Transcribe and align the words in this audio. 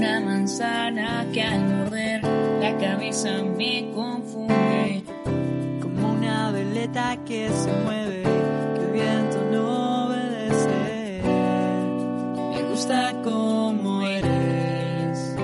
Una 0.00 0.18
manzana 0.18 1.26
que 1.30 1.42
al 1.42 1.60
morder 1.60 2.22
la 2.22 2.74
cabeza 2.78 3.42
me 3.42 3.90
confunde. 3.94 5.04
Como 5.82 6.12
una 6.12 6.50
veleta 6.52 7.22
que 7.26 7.50
se 7.50 7.70
mueve, 7.84 8.22
que 8.22 8.80
el 8.80 8.92
viento 8.92 9.44
no 9.52 10.06
obedece. 10.06 11.20
Me 12.50 12.62
gusta 12.70 13.12
como 13.22 14.00
eres. 14.00 15.36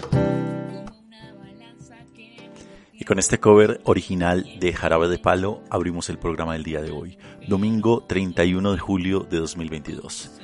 Como 0.00 0.96
una 1.04 1.34
balanza 1.34 1.96
que 2.16 2.50
Y 2.98 3.04
con 3.04 3.18
este 3.18 3.38
cover 3.38 3.82
original 3.84 4.46
de 4.58 4.72
Jarabe 4.72 5.08
de 5.08 5.18
Palo 5.18 5.62
abrimos 5.68 6.08
el 6.08 6.16
programa 6.18 6.54
del 6.54 6.64
día 6.64 6.80
de 6.80 6.90
hoy, 6.90 7.18
domingo 7.46 8.04
31 8.08 8.72
de 8.72 8.78
julio 8.78 9.26
de 9.30 9.36
2022. 9.40 10.38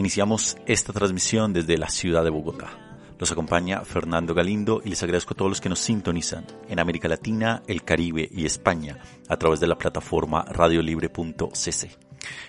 Iniciamos 0.00 0.56
esta 0.64 0.94
transmisión 0.94 1.52
desde 1.52 1.76
la 1.76 1.90
ciudad 1.90 2.24
de 2.24 2.30
Bogotá. 2.30 2.70
Los 3.18 3.32
acompaña 3.32 3.82
Fernando 3.82 4.32
Galindo 4.32 4.80
y 4.82 4.88
les 4.88 5.02
agradezco 5.02 5.34
a 5.34 5.36
todos 5.36 5.50
los 5.50 5.60
que 5.60 5.68
nos 5.68 5.80
sintonizan 5.80 6.46
en 6.70 6.78
América 6.78 7.06
Latina, 7.06 7.62
el 7.66 7.84
Caribe 7.84 8.26
y 8.32 8.46
España 8.46 8.96
a 9.28 9.36
través 9.36 9.60
de 9.60 9.66
la 9.66 9.76
plataforma 9.76 10.42
radiolibre.cc. 10.48 11.90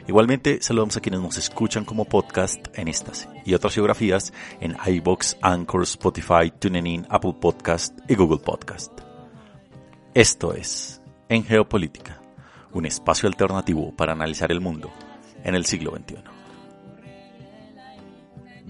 Igualmente 0.08 0.61
saludamos 0.61 0.95
a 0.95 1.02
quienes 1.02 1.19
nos 1.19 1.38
escuchan 1.38 1.83
como 1.83 2.05
podcast 2.05 2.67
en 2.73 2.88
estas 2.88 3.27
y 3.45 3.53
otras 3.53 3.75
geografías 3.75 4.31
en 4.61 4.77
iBox, 4.86 5.36
Anchor, 5.41 5.83
Spotify, 5.83 6.53
TuneIn, 6.58 7.05
Apple 7.09 7.36
Podcast 7.38 7.99
y 8.09 8.15
Google 8.15 8.39
Podcast. 8.39 8.97
Esto 10.13 10.53
es 10.53 11.02
En 11.27 11.43
Geopolítica, 11.43 12.21
un 12.71 12.86
espacio 12.86 13.27
alternativo 13.27 13.93
para 13.93 14.13
analizar 14.13 14.53
el 14.53 14.61
mundo 14.61 14.89
en 15.43 15.55
el 15.55 15.65
siglo 15.65 15.91
XXI. 15.91 16.41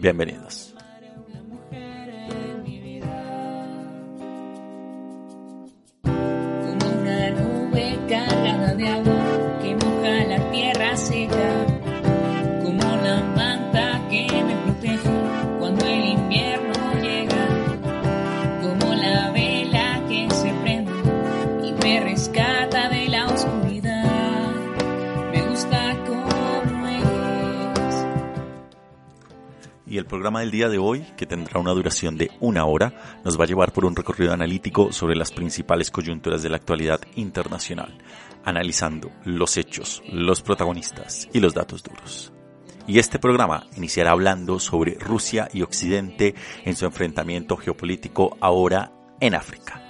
Bienvenidos. 0.02 0.74
Programa 30.12 30.42
del 30.42 30.52
día 30.52 30.68
de 30.68 30.78
hoy, 30.78 31.06
que 31.16 31.26
tendrá 31.26 31.62
una 31.62 31.72
duración 31.72 32.18
de 32.18 32.32
una 32.42 32.66
hora, 32.66 33.22
nos 33.24 33.40
va 33.40 33.46
a 33.46 33.48
llevar 33.48 33.72
por 33.72 33.86
un 33.86 33.96
recorrido 33.96 34.34
analítico 34.34 34.92
sobre 34.92 35.16
las 35.16 35.32
principales 35.32 35.90
coyunturas 35.90 36.44
de 36.44 36.50
la 36.50 36.58
actualidad 36.58 37.00
internacional, 37.16 37.98
analizando 38.44 39.10
los 39.24 39.56
hechos, 39.56 40.04
los 40.12 40.42
protagonistas 40.42 41.30
y 41.32 41.40
los 41.40 41.54
datos 41.54 41.82
duros. 41.82 42.34
Y 42.88 43.00
este 43.00 43.20
programa 43.20 43.68
iniciará 43.78 44.12
hablando 44.12 44.60
sobre 44.60 44.96
Rusia 44.96 45.48
y 45.54 45.62
Occidente 45.62 46.36
en 46.66 46.76
su 46.76 46.86
enfrentamiento 46.86 47.56
geopolítico 47.56 48.36
ahora 48.42 48.92
en 49.22 49.34
África. 49.34 49.81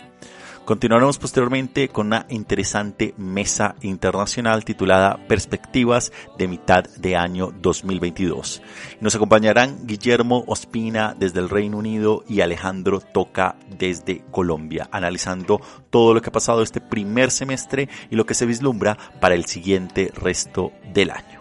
Continuaremos 0.71 1.17
posteriormente 1.17 1.89
con 1.89 2.07
una 2.07 2.25
interesante 2.29 3.13
mesa 3.17 3.75
internacional 3.81 4.63
titulada 4.63 5.19
Perspectivas 5.27 6.13
de 6.37 6.47
mitad 6.47 6.85
de 6.95 7.17
año 7.17 7.51
2022. 7.61 8.61
Nos 9.01 9.13
acompañarán 9.13 9.85
Guillermo 9.85 10.45
Ospina 10.47 11.13
desde 11.19 11.41
el 11.41 11.49
Reino 11.49 11.77
Unido 11.77 12.23
y 12.25 12.39
Alejandro 12.39 13.01
Toca 13.01 13.57
desde 13.77 14.23
Colombia, 14.31 14.87
analizando 14.93 15.59
todo 15.89 16.13
lo 16.13 16.21
que 16.21 16.29
ha 16.29 16.31
pasado 16.31 16.61
este 16.61 16.79
primer 16.79 17.31
semestre 17.31 17.89
y 18.09 18.15
lo 18.15 18.25
que 18.25 18.33
se 18.33 18.45
vislumbra 18.45 18.97
para 19.19 19.35
el 19.35 19.47
siguiente 19.47 20.09
resto 20.15 20.71
del 20.93 21.11
año. 21.11 21.39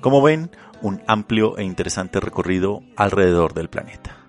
Como 0.00 0.22
ven, 0.22 0.52
un 0.80 1.02
amplio 1.08 1.58
e 1.58 1.64
interesante 1.64 2.20
recorrido 2.20 2.84
alrededor 2.94 3.52
del 3.52 3.68
planeta. 3.68 4.23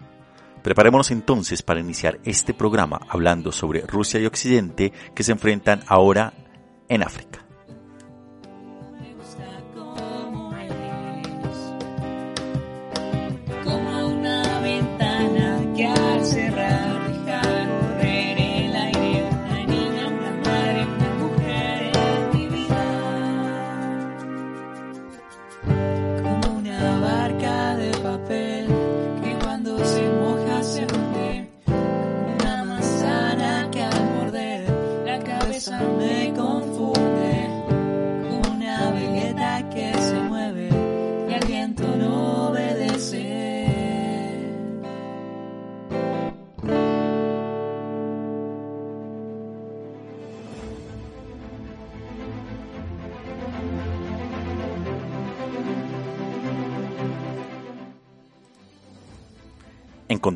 Preparémonos 0.66 1.12
entonces 1.12 1.62
para 1.62 1.80
iniciar 1.80 2.20
este 2.24 2.56
programa 2.56 3.00
hablando 3.08 3.52
sobre 3.52 3.81
Rusia 3.81 4.20
y 4.20 4.26
Occidente 4.26 4.92
que 5.14 5.22
se 5.22 5.31
enfrentan 5.31 5.84
ahora 5.86 6.34
en 6.90 7.03
África. 7.03 7.45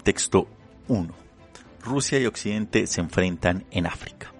Contexto 0.09 0.47
1. 0.87 1.07
Rusia 1.83 2.17
y 2.17 2.25
Occidente 2.25 2.87
se 2.87 2.99
enfrentan 2.99 3.65
en 3.69 3.85
África. 3.85 4.33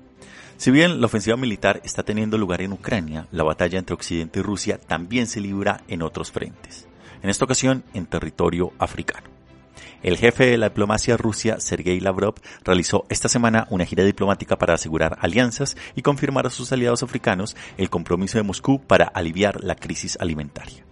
Si 0.57 0.71
bien 0.71 1.00
la 1.00 1.06
ofensiva 1.06 1.38
militar 1.38 1.80
está 1.83 2.01
teniendo 2.01 2.39
lugar 2.39 2.63
en 2.63 2.74
Ucrania, 2.74 3.27
la 3.31 3.44
batalla 3.44 3.77
entre 3.77 3.94
Occidente 3.94 4.39
y 4.39 4.42
Rusia 4.42 4.80
también 4.80 5.27
se 5.27 5.42
libra 5.42 5.83
en 5.88 6.01
otros 6.01 6.31
frentes, 6.31 6.88
en 7.21 7.30
esta 7.30 7.45
ocasión 7.45 7.83
en 7.94 8.07
territorio 8.07 8.74
africano. 8.80 9.30
El 10.01 10.18
jefe 10.18 10.48
de 10.48 10.57
la 10.57 10.69
diplomacia 10.69 11.18
rusia, 11.18 11.60
Sergei 11.60 12.00
Lavrov, 12.00 12.33
realizó 12.63 13.06
esta 13.10 13.30
semana 13.30 13.68
una 13.69 13.86
gira 13.86 14.04
diplomática 14.04 14.57
para 14.57 14.74
asegurar 14.74 15.19
alianzas 15.22 15.77
y 15.95 16.01
confirmar 16.01 16.48
a 16.48 16.50
sus 16.50 16.72
aliados 16.72 17.04
africanos 17.04 17.56
el 17.77 17.92
compromiso 17.92 18.39
de 18.39 18.44
Moscú 18.44 18.81
para 18.81 19.06
aliviar 19.06 19.63
la 19.63 19.75
crisis 19.75 20.18
alimentaria. 20.19 20.88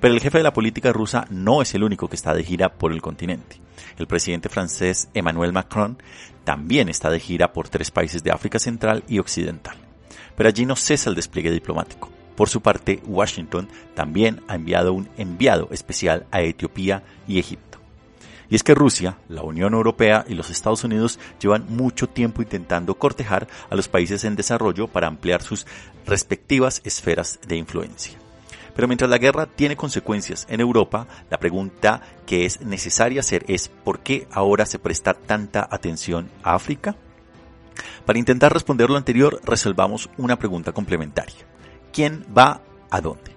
Pero 0.00 0.14
el 0.14 0.20
jefe 0.20 0.38
de 0.38 0.44
la 0.44 0.52
política 0.52 0.92
rusa 0.92 1.26
no 1.28 1.60
es 1.60 1.74
el 1.74 1.84
único 1.84 2.08
que 2.08 2.16
está 2.16 2.32
de 2.34 2.42
gira 2.42 2.72
por 2.72 2.92
el 2.92 3.02
continente. 3.02 3.60
El 3.98 4.06
presidente 4.06 4.48
francés 4.48 5.08
Emmanuel 5.12 5.52
Macron 5.52 5.98
también 6.44 6.88
está 6.88 7.10
de 7.10 7.20
gira 7.20 7.52
por 7.52 7.68
tres 7.68 7.90
países 7.90 8.22
de 8.22 8.30
África 8.30 8.58
Central 8.58 9.04
y 9.08 9.18
Occidental. 9.18 9.76
Pero 10.36 10.48
allí 10.48 10.64
no 10.64 10.74
cesa 10.74 11.10
el 11.10 11.16
despliegue 11.16 11.50
diplomático. 11.50 12.10
Por 12.34 12.48
su 12.48 12.62
parte, 12.62 13.02
Washington 13.04 13.68
también 13.94 14.40
ha 14.48 14.54
enviado 14.54 14.94
un 14.94 15.10
enviado 15.18 15.68
especial 15.70 16.26
a 16.30 16.40
Etiopía 16.40 17.02
y 17.28 17.38
Egipto. 17.38 17.78
Y 18.48 18.56
es 18.56 18.62
que 18.62 18.74
Rusia, 18.74 19.18
la 19.28 19.42
Unión 19.42 19.74
Europea 19.74 20.24
y 20.26 20.34
los 20.34 20.48
Estados 20.48 20.82
Unidos 20.82 21.18
llevan 21.38 21.66
mucho 21.68 22.08
tiempo 22.08 22.40
intentando 22.40 22.94
cortejar 22.94 23.48
a 23.68 23.76
los 23.76 23.88
países 23.88 24.24
en 24.24 24.34
desarrollo 24.34 24.88
para 24.88 25.08
ampliar 25.08 25.42
sus 25.42 25.66
respectivas 26.06 26.80
esferas 26.84 27.38
de 27.46 27.56
influencia. 27.56 28.18
Pero 28.80 28.88
mientras 28.88 29.10
la 29.10 29.18
guerra 29.18 29.44
tiene 29.44 29.76
consecuencias 29.76 30.46
en 30.48 30.58
Europa, 30.58 31.06
la 31.28 31.36
pregunta 31.36 32.00
que 32.24 32.46
es 32.46 32.62
necesaria 32.62 33.20
hacer 33.20 33.44
es 33.46 33.68
¿por 33.68 33.98
qué 33.98 34.26
ahora 34.32 34.64
se 34.64 34.78
presta 34.78 35.12
tanta 35.12 35.68
atención 35.70 36.30
a 36.42 36.54
África? 36.54 36.96
Para 38.06 38.18
intentar 38.18 38.54
responder 38.54 38.88
lo 38.88 38.96
anterior, 38.96 39.38
resolvamos 39.44 40.08
una 40.16 40.38
pregunta 40.38 40.72
complementaria. 40.72 41.46
¿Quién 41.92 42.24
va 42.34 42.62
a 42.88 43.02
dónde? 43.02 43.36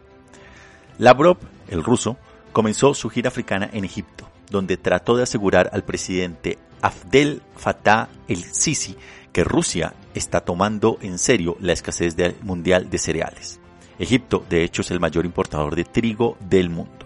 Lavrov, 0.97 1.39
el 1.67 1.83
ruso, 1.83 2.15
comenzó 2.53 2.93
su 2.93 3.09
gira 3.09 3.27
africana 3.27 3.69
en 3.73 3.83
Egipto, 3.83 4.29
donde 4.49 4.77
trató 4.77 5.17
de 5.17 5.23
asegurar 5.23 5.69
al 5.73 5.83
presidente 5.83 6.57
Abdel 6.81 7.41
Fattah 7.57 8.07
el-Sisi 8.29 8.95
que 9.33 9.43
Rusia 9.43 9.93
está 10.13 10.39
tomando 10.39 10.99
en 11.01 11.17
serio 11.17 11.57
la 11.59 11.73
escasez 11.73 12.15
mundial 12.43 12.89
de 12.89 12.97
cereales. 12.97 13.59
Egipto, 13.99 14.43
de 14.49 14.63
hecho, 14.63 14.81
es 14.81 14.91
el 14.91 14.99
mayor 14.99 15.25
importador 15.25 15.75
de 15.75 15.85
trigo 15.85 16.37
del 16.39 16.69
mundo. 16.69 17.03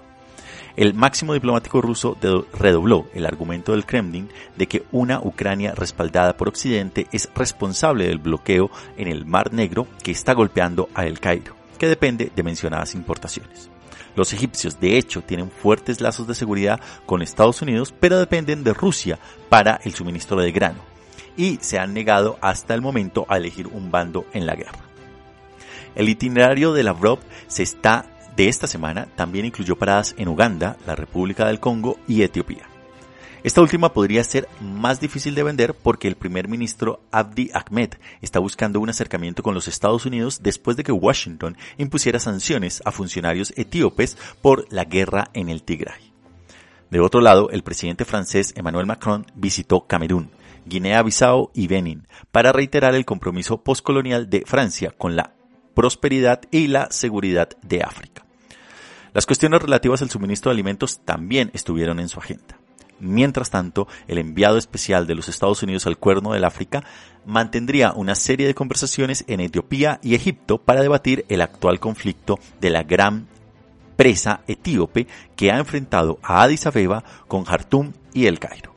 El 0.78 0.94
máximo 0.94 1.34
diplomático 1.34 1.82
ruso 1.82 2.16
redobló 2.54 3.08
el 3.16 3.26
argumento 3.26 3.72
del 3.72 3.86
Kremlin 3.86 4.30
de 4.56 4.68
que 4.68 4.84
una 4.92 5.20
Ucrania 5.20 5.74
respaldada 5.74 6.38
por 6.38 6.50
Occidente 6.50 7.08
es 7.12 7.30
responsable 7.34 8.08
del 8.08 8.20
bloqueo 8.20 8.70
en 8.96 9.08
el 9.08 9.26
Mar 9.26 9.52
Negro 9.54 9.88
que 10.04 10.12
está 10.12 10.34
golpeando 10.34 10.88
a 10.94 11.08
El 11.08 11.20
Cairo, 11.20 11.56
que 11.80 11.88
depende 11.88 12.32
de 12.36 12.44
mencionadas 12.44 12.94
importaciones. 12.94 13.72
Los 14.16 14.34
egipcios, 14.34 14.80
de 14.80 14.98
hecho, 15.00 15.24
tienen 15.24 15.50
fuertes 15.50 16.00
lazos 16.00 16.28
de 16.28 16.36
seguridad 16.36 16.80
con 17.08 17.24
Estados 17.24 17.62
Unidos, 17.64 17.92
pero 18.00 18.20
dependen 18.20 18.64
de 18.64 18.74
Rusia 18.74 19.18
para 19.50 19.80
el 19.84 19.96
suministro 19.96 20.40
de 20.40 20.52
grano, 20.52 20.80
y 21.36 21.58
se 21.62 21.80
han 21.80 21.96
negado 21.96 22.38
hasta 22.42 22.76
el 22.76 22.82
momento 22.82 23.26
a 23.30 23.38
elegir 23.38 23.66
un 23.66 23.90
bando 23.90 24.26
en 24.34 24.46
la 24.46 24.56
guerra. 24.56 24.87
El 25.98 26.10
itinerario 26.10 26.74
de 26.74 26.84
Lavrov 26.84 27.18
se 27.48 27.64
está 27.64 28.06
de 28.36 28.48
esta 28.50 28.68
semana 28.68 29.08
también 29.16 29.46
incluyó 29.46 29.78
paradas 29.78 30.14
en 30.20 30.28
Uganda, 30.28 30.78
la 30.86 30.96
República 30.96 31.48
del 31.48 31.60
Congo 31.60 31.98
y 32.08 32.22
Etiopía. 32.22 32.70
Esta 33.42 33.62
última 33.62 33.94
podría 33.94 34.24
ser 34.24 34.48
más 34.62 35.00
difícil 35.00 35.34
de 35.34 35.42
vender 35.42 35.74
porque 35.74 36.08
el 36.08 36.16
primer 36.16 36.50
ministro 36.50 37.02
Abdi 37.12 37.50
Ahmed 37.52 37.96
está 38.22 38.38
buscando 38.38 38.80
un 38.80 38.92
acercamiento 38.92 39.42
con 39.42 39.56
los 39.56 39.68
Estados 39.68 40.06
Unidos 40.06 40.42
después 40.44 40.78
de 40.78 40.84
que 40.84 40.92
Washington 40.92 41.58
impusiera 41.80 42.20
sanciones 42.20 42.84
a 42.86 42.92
funcionarios 42.92 43.52
etíopes 43.58 44.20
por 44.44 44.72
la 44.72 44.84
guerra 44.86 45.32
en 45.34 45.50
el 45.50 45.64
Tigray. 45.64 46.14
De 46.92 47.00
otro 47.00 47.22
lado, 47.22 47.50
el 47.50 47.64
presidente 47.64 48.06
francés 48.06 48.54
Emmanuel 48.56 48.86
Macron 48.86 49.26
visitó 49.34 49.88
Camerún, 49.88 50.30
Guinea-Bissau 50.68 51.50
y 51.56 51.66
Benin 51.66 52.08
para 52.32 52.52
reiterar 52.52 52.94
el 52.94 53.06
compromiso 53.06 53.64
postcolonial 53.64 54.30
de 54.30 54.44
Francia 54.46 54.94
con 54.96 55.16
la 55.16 55.37
prosperidad 55.78 56.42
y 56.50 56.70
la 56.70 56.88
seguridad 56.90 57.50
de 57.62 57.84
África. 57.84 58.26
Las 59.14 59.28
cuestiones 59.28 59.62
relativas 59.62 60.02
al 60.02 60.10
suministro 60.10 60.50
de 60.50 60.56
alimentos 60.56 61.02
también 61.06 61.52
estuvieron 61.54 62.00
en 62.00 62.10
su 62.10 62.20
agenda. 62.20 62.58
Mientras 63.00 63.52
tanto, 63.52 63.88
el 64.08 64.18
enviado 64.18 64.58
especial 64.58 65.06
de 65.06 65.14
los 65.14 65.30
Estados 65.30 65.62
Unidos 65.62 65.86
al 65.86 66.00
Cuerno 66.00 66.34
del 66.34 66.46
África 66.46 66.84
mantendría 67.28 67.94
una 67.94 68.16
serie 68.16 68.48
de 68.48 68.56
conversaciones 68.56 69.24
en 69.28 69.40
Etiopía 69.40 70.00
y 70.02 70.16
Egipto 70.16 70.58
para 70.58 70.82
debatir 70.82 71.26
el 71.30 71.42
actual 71.42 71.80
conflicto 71.80 72.40
de 72.60 72.72
la 72.72 72.82
gran 72.82 73.28
presa 73.98 74.42
etíope 74.48 75.06
que 75.36 75.52
ha 75.52 75.60
enfrentado 75.60 76.18
a 76.24 76.42
Addis 76.42 76.66
Abeba 76.66 77.04
con 77.28 77.44
Jartum 77.44 77.94
y 78.16 78.26
El 78.26 78.40
Cairo. 78.40 78.74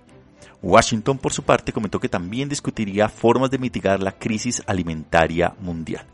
Washington, 0.60 1.16
por 1.16 1.32
su 1.32 1.44
parte, 1.44 1.72
comentó 1.72 1.98
que 1.98 2.10
también 2.10 2.50
discutiría 2.50 3.08
formas 3.08 3.50
de 3.50 3.56
mitigar 3.56 4.02
la 4.02 4.12
crisis 4.12 4.62
alimentaria 4.66 5.54
mundial. 5.60 6.04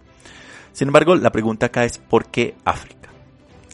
Sin 0.76 0.88
embargo, 0.88 1.14
la 1.14 1.32
pregunta 1.32 1.64
acá 1.64 1.86
es 1.86 1.96
¿por 1.96 2.26
qué 2.26 2.54
África? 2.66 3.08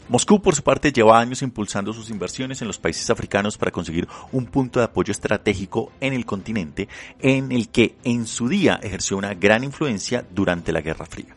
Moscú, 0.07 0.41
por 0.41 0.55
su 0.55 0.63
parte, 0.63 0.93
lleva 0.93 1.19
años 1.19 1.41
impulsando 1.41 1.91
sus 1.91 2.09
inversiones 2.09 2.61
en 2.61 2.67
los 2.69 2.77
países 2.77 3.09
africanos 3.09 3.57
para 3.57 3.71
conseguir 3.71 4.07
un 4.31 4.45
punto 4.45 4.79
de 4.79 4.85
apoyo 4.85 5.11
estratégico 5.11 5.91
en 5.99 6.13
el 6.13 6.25
continente 6.25 6.87
en 7.19 7.51
el 7.51 7.67
que 7.67 7.97
en 8.05 8.25
su 8.25 8.47
día 8.47 8.79
ejerció 8.81 9.17
una 9.17 9.33
gran 9.33 9.65
influencia 9.65 10.25
durante 10.33 10.71
la 10.71 10.79
Guerra 10.79 11.05
Fría. 11.05 11.35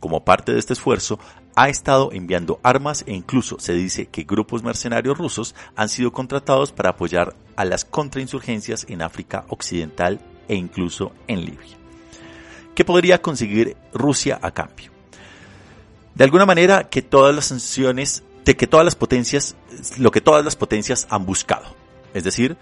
Como 0.00 0.24
parte 0.24 0.52
de 0.52 0.58
este 0.58 0.72
esfuerzo, 0.72 1.20
ha 1.54 1.68
estado 1.68 2.10
enviando 2.10 2.58
armas 2.64 3.04
e 3.06 3.14
incluso 3.14 3.60
se 3.60 3.74
dice 3.74 4.06
que 4.06 4.24
grupos 4.24 4.64
mercenarios 4.64 5.16
rusos 5.16 5.54
han 5.76 5.88
sido 5.88 6.10
contratados 6.10 6.72
para 6.72 6.90
apoyar 6.90 7.36
a 7.54 7.64
las 7.64 7.84
contrainsurgencias 7.84 8.84
en 8.88 9.02
África 9.02 9.44
Occidental 9.50 10.18
e 10.48 10.56
incluso 10.56 11.12
en 11.28 11.44
Libia. 11.44 11.78
¿Qué 12.74 12.84
podría 12.84 13.22
conseguir 13.22 13.76
Rusia 13.92 14.40
a 14.42 14.50
cambio? 14.50 14.95
De 16.16 16.24
alguna 16.24 16.46
manera 16.46 16.88
que 16.88 17.02
todas 17.02 17.34
las 17.34 17.44
sanciones, 17.44 18.24
de 18.46 18.56
que 18.56 18.66
todas 18.66 18.86
las 18.86 18.94
potencias, 18.94 19.54
lo 19.98 20.10
que 20.10 20.22
todas 20.22 20.42
las 20.42 20.56
potencias 20.56 21.06
han 21.10 21.26
buscado. 21.26 21.76
Es 22.14 22.24
decir, 22.24 22.56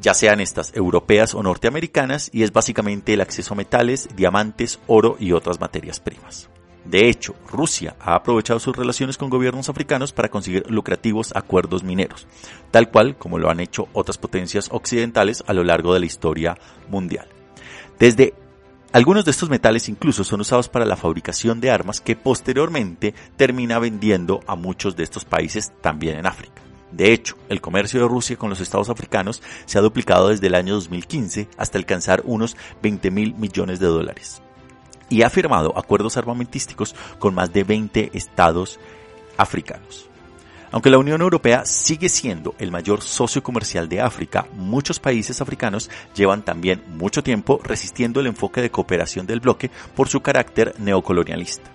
ya 0.00 0.14
sean 0.14 0.40
estas 0.40 0.72
europeas 0.76 1.34
o 1.34 1.42
norteamericanas, 1.42 2.30
y 2.32 2.44
es 2.44 2.52
básicamente 2.52 3.12
el 3.12 3.20
acceso 3.20 3.54
a 3.54 3.56
metales, 3.56 4.08
diamantes, 4.14 4.78
oro 4.86 5.16
y 5.18 5.32
otras 5.32 5.58
materias 5.58 5.98
primas. 5.98 6.48
De 6.84 7.08
hecho, 7.08 7.34
Rusia 7.48 7.96
ha 7.98 8.14
aprovechado 8.14 8.60
sus 8.60 8.76
relaciones 8.76 9.18
con 9.18 9.28
gobiernos 9.28 9.68
africanos 9.68 10.12
para 10.12 10.30
conseguir 10.30 10.70
lucrativos 10.70 11.32
acuerdos 11.34 11.82
mineros, 11.82 12.28
tal 12.70 12.90
cual 12.90 13.16
como 13.16 13.40
lo 13.40 13.50
han 13.50 13.58
hecho 13.58 13.88
otras 13.92 14.18
potencias 14.18 14.68
occidentales 14.70 15.42
a 15.48 15.52
lo 15.52 15.64
largo 15.64 15.92
de 15.92 16.00
la 16.00 16.06
historia 16.06 16.56
mundial. 16.88 17.26
Desde 17.98 18.34
algunos 18.92 19.24
de 19.24 19.30
estos 19.30 19.48
metales 19.48 19.88
incluso 19.88 20.24
son 20.24 20.40
usados 20.40 20.68
para 20.68 20.84
la 20.84 20.96
fabricación 20.96 21.60
de 21.60 21.70
armas 21.70 22.00
que 22.00 22.16
posteriormente 22.16 23.14
termina 23.36 23.78
vendiendo 23.78 24.40
a 24.48 24.56
muchos 24.56 24.96
de 24.96 25.04
estos 25.04 25.24
países 25.24 25.72
también 25.80 26.16
en 26.16 26.26
África. 26.26 26.60
De 26.90 27.12
hecho, 27.12 27.36
el 27.48 27.60
comercio 27.60 28.00
de 28.00 28.08
Rusia 28.08 28.36
con 28.36 28.50
los 28.50 28.60
estados 28.60 28.90
africanos 28.90 29.42
se 29.64 29.78
ha 29.78 29.80
duplicado 29.80 30.30
desde 30.30 30.48
el 30.48 30.56
año 30.56 30.74
2015 30.74 31.48
hasta 31.56 31.78
alcanzar 31.78 32.22
unos 32.24 32.56
20 32.82 33.12
mil 33.12 33.34
millones 33.34 33.78
de 33.78 33.86
dólares. 33.86 34.42
Y 35.08 35.22
ha 35.22 35.30
firmado 35.30 35.78
acuerdos 35.78 36.16
armamentísticos 36.16 36.96
con 37.20 37.32
más 37.32 37.52
de 37.52 37.62
20 37.62 38.10
estados 38.14 38.80
africanos. 39.36 40.09
Aunque 40.72 40.90
la 40.90 40.98
Unión 40.98 41.20
Europea 41.20 41.64
sigue 41.64 42.08
siendo 42.08 42.54
el 42.58 42.70
mayor 42.70 43.02
socio 43.02 43.42
comercial 43.42 43.88
de 43.88 44.00
África, 44.00 44.46
muchos 44.54 45.00
países 45.00 45.40
africanos 45.40 45.90
llevan 46.14 46.44
también 46.44 46.82
mucho 46.86 47.22
tiempo 47.22 47.60
resistiendo 47.62 48.20
el 48.20 48.28
enfoque 48.28 48.62
de 48.62 48.70
cooperación 48.70 49.26
del 49.26 49.40
bloque 49.40 49.70
por 49.96 50.08
su 50.08 50.20
carácter 50.20 50.74
neocolonialista, 50.78 51.70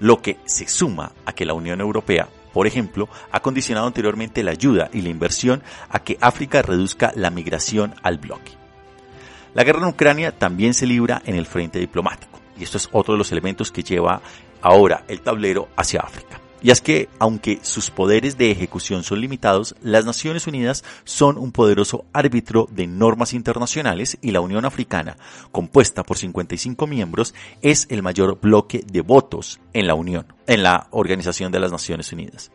lo 0.00 0.20
que 0.20 0.38
se 0.44 0.68
suma 0.68 1.12
a 1.24 1.32
que 1.32 1.46
la 1.46 1.54
Unión 1.54 1.80
Europea 1.80 2.28
por 2.54 2.68
ejemplo, 2.68 3.08
ha 3.32 3.40
condicionado 3.40 3.88
anteriormente 3.88 4.44
la 4.44 4.52
ayuda 4.52 4.88
y 4.92 5.02
la 5.02 5.08
inversión 5.08 5.64
a 5.90 6.04
que 6.04 6.16
África 6.20 6.62
reduzca 6.62 7.12
la 7.16 7.30
migración 7.30 7.96
al 8.04 8.18
bloque. 8.18 8.52
La 9.54 9.64
guerra 9.64 9.80
en 9.80 9.88
Ucrania 9.88 10.30
también 10.30 10.72
se 10.72 10.86
libra 10.86 11.20
en 11.26 11.34
el 11.34 11.46
frente 11.46 11.80
diplomático, 11.80 12.38
y 12.56 12.62
esto 12.62 12.76
es 12.76 12.88
otro 12.92 13.14
de 13.14 13.18
los 13.18 13.32
elementos 13.32 13.72
que 13.72 13.82
lleva 13.82 14.22
ahora 14.62 15.02
el 15.08 15.20
tablero 15.20 15.68
hacia 15.76 16.02
África. 16.02 16.43
Y 16.64 16.70
es 16.70 16.80
que, 16.80 17.10
aunque 17.18 17.58
sus 17.60 17.90
poderes 17.90 18.38
de 18.38 18.50
ejecución 18.50 19.02
son 19.02 19.20
limitados, 19.20 19.76
las 19.82 20.06
Naciones 20.06 20.46
Unidas 20.46 20.82
son 21.04 21.36
un 21.36 21.52
poderoso 21.52 22.06
árbitro 22.14 22.66
de 22.72 22.86
normas 22.86 23.34
internacionales 23.34 24.16
y 24.22 24.30
la 24.30 24.40
Unión 24.40 24.64
Africana, 24.64 25.18
compuesta 25.52 26.04
por 26.04 26.16
55 26.16 26.86
miembros, 26.86 27.34
es 27.60 27.86
el 27.90 28.02
mayor 28.02 28.40
bloque 28.40 28.82
de 28.90 29.02
votos 29.02 29.60
en 29.74 29.86
la 29.86 29.94
Unión, 29.94 30.32
en 30.46 30.62
la 30.62 30.88
Organización 30.90 31.52
de 31.52 31.60
las 31.60 31.70
Naciones 31.70 32.10
Unidas. 32.14 32.50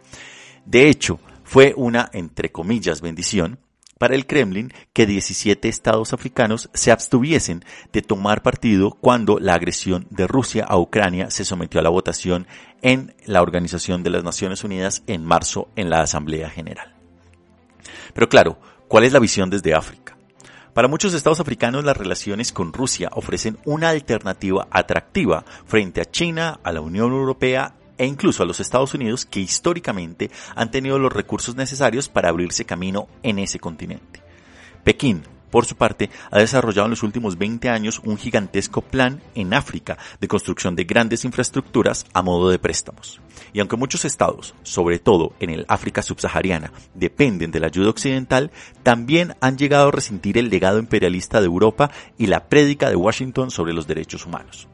De 0.66 0.90
hecho, 0.90 1.20
fue 1.44 1.76
una, 1.78 2.10
entre 2.12 2.52
comillas, 2.52 3.02
bendición 3.02 3.60
para 4.00 4.16
el 4.16 4.26
Kremlin 4.26 4.74
que 4.94 5.06
17 5.06 5.68
estados 5.68 6.14
africanos 6.14 6.72
se 6.74 6.92
abstuviesen 6.92 7.64
de 7.94 8.02
tomar 8.02 8.42
partido 8.42 8.92
cuando 8.92 9.38
la 9.40 9.54
agresión 9.54 10.08
de 10.10 10.26
Rusia 10.26 10.66
a 10.68 10.80
Ucrania 10.80 11.30
se 11.30 11.46
sometió 11.46 11.80
a 11.80 11.84
la 11.84 11.90
votación 11.90 12.48
en 12.82 13.16
la 13.26 13.42
Organización 13.42 14.04
de 14.04 14.10
las 14.10 14.24
Naciones 14.24 14.64
Unidas 14.64 15.04
en 15.08 15.26
marzo 15.26 15.70
en 15.76 15.90
la 15.90 16.02
Asamblea 16.02 16.50
General. 16.50 16.94
Pero 18.14 18.30
claro, 18.30 18.60
¿cuál 18.88 19.04
es 19.04 19.14
la 19.14 19.20
visión 19.20 19.50
desde 19.50 19.74
África? 19.74 20.18
Para 20.74 20.88
muchos 20.88 21.14
estados 21.14 21.40
africanos 21.40 21.84
las 21.84 21.98
relaciones 21.98 22.52
con 22.52 22.74
Rusia 22.74 23.10
ofrecen 23.14 23.58
una 23.66 23.90
alternativa 23.90 24.68
atractiva 24.72 25.44
frente 25.66 26.00
a 26.00 26.06
China, 26.06 26.60
a 26.64 26.72
la 26.72 26.82
Unión 26.82 27.12
Europea 27.12 27.76
e 27.98 28.06
incluso 28.06 28.44
a 28.44 28.46
los 28.46 28.60
Estados 28.60 28.94
Unidos 28.94 29.26
que 29.26 29.42
históricamente 29.42 30.32
han 30.56 30.72
tenido 30.72 30.98
los 30.98 31.12
recursos 31.12 31.56
necesarios 31.56 32.08
para 32.08 32.30
abrirse 32.30 32.66
camino 32.66 33.08
en 33.24 33.40
ese 33.40 33.60
continente. 33.60 34.24
Pekín, 34.84 35.24
por 35.50 35.66
su 35.66 35.76
parte, 35.76 36.10
ha 36.32 36.40
desarrollado 36.40 36.86
en 36.86 36.92
los 36.92 37.04
últimos 37.04 37.38
20 37.38 37.70
años 37.70 38.02
un 38.04 38.18
gigantesco 38.18 38.82
plan 38.82 39.22
en 39.36 39.54
África 39.54 39.98
de 40.20 40.28
construcción 40.28 40.76
de 40.76 40.84
grandes 40.84 41.26
infraestructuras 41.26 42.06
a 42.14 42.22
modo 42.22 42.50
de 42.50 42.60
préstamos. 42.60 43.22
Y 43.54 43.60
aunque 43.60 43.78
muchos 43.78 44.06
estados, 44.06 44.54
sobre 44.64 45.00
todo 45.00 45.34
en 45.40 45.50
el 45.50 45.66
África 45.68 46.02
subsahariana, 46.02 46.72
dependen 46.94 47.52
de 47.52 47.60
la 47.60 47.68
ayuda 47.68 47.90
occidental, 47.90 48.52
también 48.84 49.36
han 49.42 49.58
llegado 49.58 49.88
a 49.88 49.92
resentir 49.92 50.38
el 50.38 50.50
legado 50.50 50.80
imperialista 50.80 51.40
de 51.40 51.48
Europa 51.48 51.92
y 52.18 52.28
la 52.28 52.48
prédica 52.48 52.90
de 52.90 52.96
Washington 52.96 53.52
sobre 53.52 53.74
los 53.74 53.88
derechos 53.88 54.26
humanos. 54.26 54.68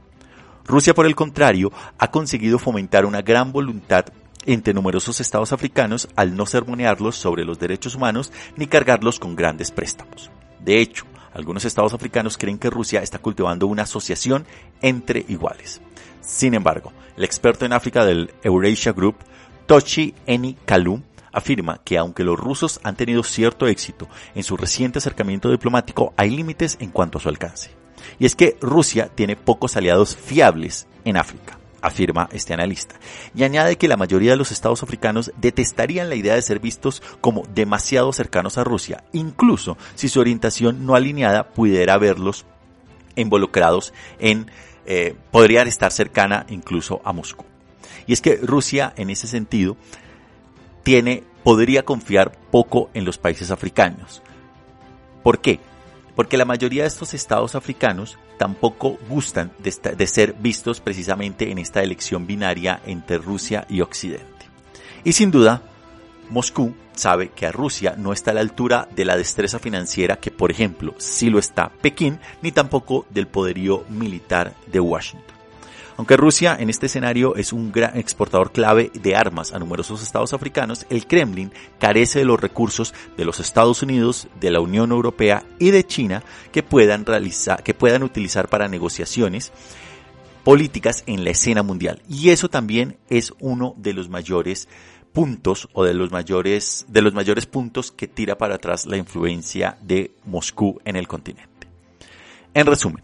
Rusia, 0.65 0.95
por 0.95 1.05
el 1.05 1.15
contrario, 1.15 1.71
ha 1.99 2.09
conseguido 2.09 2.57
fomentar 2.57 3.05
una 3.05 3.21
gran 3.21 3.51
voluntad 3.51 4.05
entre 4.45 4.73
numerosos 4.73 5.19
estados 5.19 5.53
africanos 5.53 6.07
al 6.15 6.35
no 6.35 6.45
sermonearlos 6.45 7.15
sobre 7.15 7.45
los 7.45 7.59
derechos 7.59 7.95
humanos 7.95 8.31
ni 8.55 8.67
cargarlos 8.67 9.19
con 9.19 9.35
grandes 9.35 9.71
préstamos. 9.71 10.31
De 10.65 10.81
hecho, 10.81 11.05
algunos 11.31 11.63
estados 11.63 11.93
africanos 11.93 12.37
creen 12.39 12.57
que 12.57 12.71
Rusia 12.71 13.03
está 13.03 13.19
cultivando 13.19 13.67
una 13.67 13.83
asociación 13.83 14.47
entre 14.81 15.23
iguales. 15.27 15.79
Sin 16.21 16.55
embargo, 16.55 16.91
el 17.15 17.23
experto 17.23 17.65
en 17.65 17.73
África 17.73 18.03
del 18.03 18.33
Eurasia 18.41 18.91
Group, 18.91 19.17
Tochi 19.67 20.15
Eni 20.25 20.57
Kalu, 20.65 21.03
afirma 21.31 21.81
que 21.83 21.99
aunque 21.99 22.23
los 22.23 22.39
rusos 22.39 22.79
han 22.81 22.95
tenido 22.95 23.21
cierto 23.21 23.67
éxito 23.67 24.07
en 24.33 24.43
su 24.43 24.57
reciente 24.57 24.97
acercamiento 24.97 25.51
diplomático, 25.51 26.13
hay 26.17 26.31
límites 26.31 26.77
en 26.79 26.89
cuanto 26.89 27.19
a 27.19 27.21
su 27.21 27.29
alcance. 27.29 27.69
Y 28.17 28.25
es 28.25 28.35
que 28.35 28.57
Rusia 28.59 29.11
tiene 29.13 29.35
pocos 29.35 29.77
aliados 29.77 30.15
fiables 30.15 30.87
en 31.03 31.17
África 31.17 31.59
afirma 31.85 32.29
este 32.31 32.53
analista, 32.53 32.95
y 33.35 33.43
añade 33.43 33.77
que 33.77 33.87
la 33.87 33.97
mayoría 33.97 34.31
de 34.31 34.37
los 34.37 34.51
estados 34.51 34.83
africanos 34.83 35.31
detestarían 35.37 36.09
la 36.09 36.15
idea 36.15 36.35
de 36.35 36.41
ser 36.41 36.59
vistos 36.59 37.01
como 37.21 37.43
demasiado 37.53 38.11
cercanos 38.11 38.57
a 38.57 38.63
Rusia, 38.63 39.03
incluso 39.13 39.77
si 39.95 40.09
su 40.09 40.19
orientación 40.19 40.85
no 40.85 40.95
alineada 40.95 41.49
pudiera 41.49 41.97
verlos 41.97 42.45
involucrados 43.15 43.93
en, 44.19 44.49
eh, 44.85 45.15
podrían 45.31 45.67
estar 45.67 45.91
cercana 45.91 46.45
incluso 46.49 47.01
a 47.05 47.13
Moscú. 47.13 47.45
Y 48.07 48.13
es 48.13 48.21
que 48.21 48.37
Rusia, 48.37 48.93
en 48.97 49.09
ese 49.09 49.27
sentido, 49.27 49.77
tiene, 50.83 51.23
podría 51.43 51.83
confiar 51.83 52.37
poco 52.51 52.89
en 52.93 53.05
los 53.05 53.17
países 53.17 53.51
africanos. 53.51 54.21
¿Por 55.23 55.39
qué? 55.39 55.59
Porque 56.15 56.37
la 56.37 56.45
mayoría 56.45 56.83
de 56.83 56.87
estos 56.87 57.13
estados 57.13 57.55
africanos 57.55 58.17
tampoco 58.37 58.97
gustan 59.09 59.51
de, 59.59 60.07
ser 60.07 60.33
vistos 60.33 60.81
precisamente 60.81 61.51
en 61.51 61.57
esta 61.57 61.83
elección 61.83 62.27
binaria 62.27 62.81
entre 62.85 63.17
Rusia 63.17 63.65
y 63.69 63.81
Occidente. 63.81 64.25
Y 65.03 65.13
sin 65.13 65.31
duda, 65.31 65.61
Moscú 66.29 66.73
sabe 66.93 67.29
que 67.29 67.45
a 67.45 67.51
Rusia 67.51 67.95
no 67.97 68.13
está 68.13 68.31
a 68.31 68.33
la 68.35 68.41
altura 68.41 68.87
de 68.95 69.05
la 69.05 69.17
destreza 69.17 69.59
financiera 69.59 70.17
que, 70.17 70.31
por 70.31 70.51
ejemplo, 70.51 70.95
sí 70.97 71.29
lo 71.29 71.39
está 71.39 71.69
Pekín, 71.69 72.19
ni 72.41 72.51
tampoco 72.51 73.05
del 73.09 73.27
poderío 73.27 73.85
militar 73.89 74.53
de 74.67 74.79
Washington. 74.79 75.34
Aunque 75.97 76.17
Rusia 76.17 76.57
en 76.59 76.69
este 76.69 76.87
escenario 76.87 77.35
es 77.37 77.53
un 77.53 77.71
gran 77.71 77.97
exportador 77.97 78.51
clave 78.51 78.91
de 78.93 79.15
armas 79.15 79.53
a 79.53 79.59
numerosos 79.59 80.03
estados 80.03 80.33
africanos, 80.33 80.85
el 80.89 81.07
Kremlin 81.07 81.53
carece 81.79 82.19
de 82.19 82.25
los 82.25 82.39
recursos 82.39 82.93
de 83.15 83.23
los 83.23 83.39
Estados 83.39 83.81
Unidos, 83.81 84.27
de 84.41 84.51
la 84.51 84.59
Unión 84.59 84.91
Europea 84.91 85.45
y 85.57 85.71
de 85.71 85.85
China 85.85 86.21
que 86.51 86.63
puedan, 86.63 87.05
realizar, 87.05 87.63
que 87.63 87.73
puedan 87.73 88.03
utilizar 88.03 88.49
para 88.49 88.67
negociaciones 88.67 89.53
políticas 90.43 91.03
en 91.07 91.23
la 91.23 91.29
escena 91.29 91.63
mundial. 91.63 92.01
Y 92.09 92.29
eso 92.29 92.49
también 92.49 92.97
es 93.09 93.33
uno 93.39 93.73
de 93.77 93.93
los 93.93 94.09
mayores 94.09 94.67
puntos 95.13 95.69
o 95.71 95.85
de 95.85 95.93
los 95.93 96.11
mayores 96.11 96.85
de 96.89 97.01
los 97.01 97.13
mayores 97.13 97.45
puntos 97.45 97.93
que 97.93 98.09
tira 98.09 98.37
para 98.37 98.55
atrás 98.55 98.85
la 98.85 98.97
influencia 98.97 99.77
de 99.81 100.11
Moscú 100.25 100.81
en 100.83 100.97
el 100.97 101.07
continente. 101.07 101.69
En 102.53 102.67
resumen, 102.67 103.03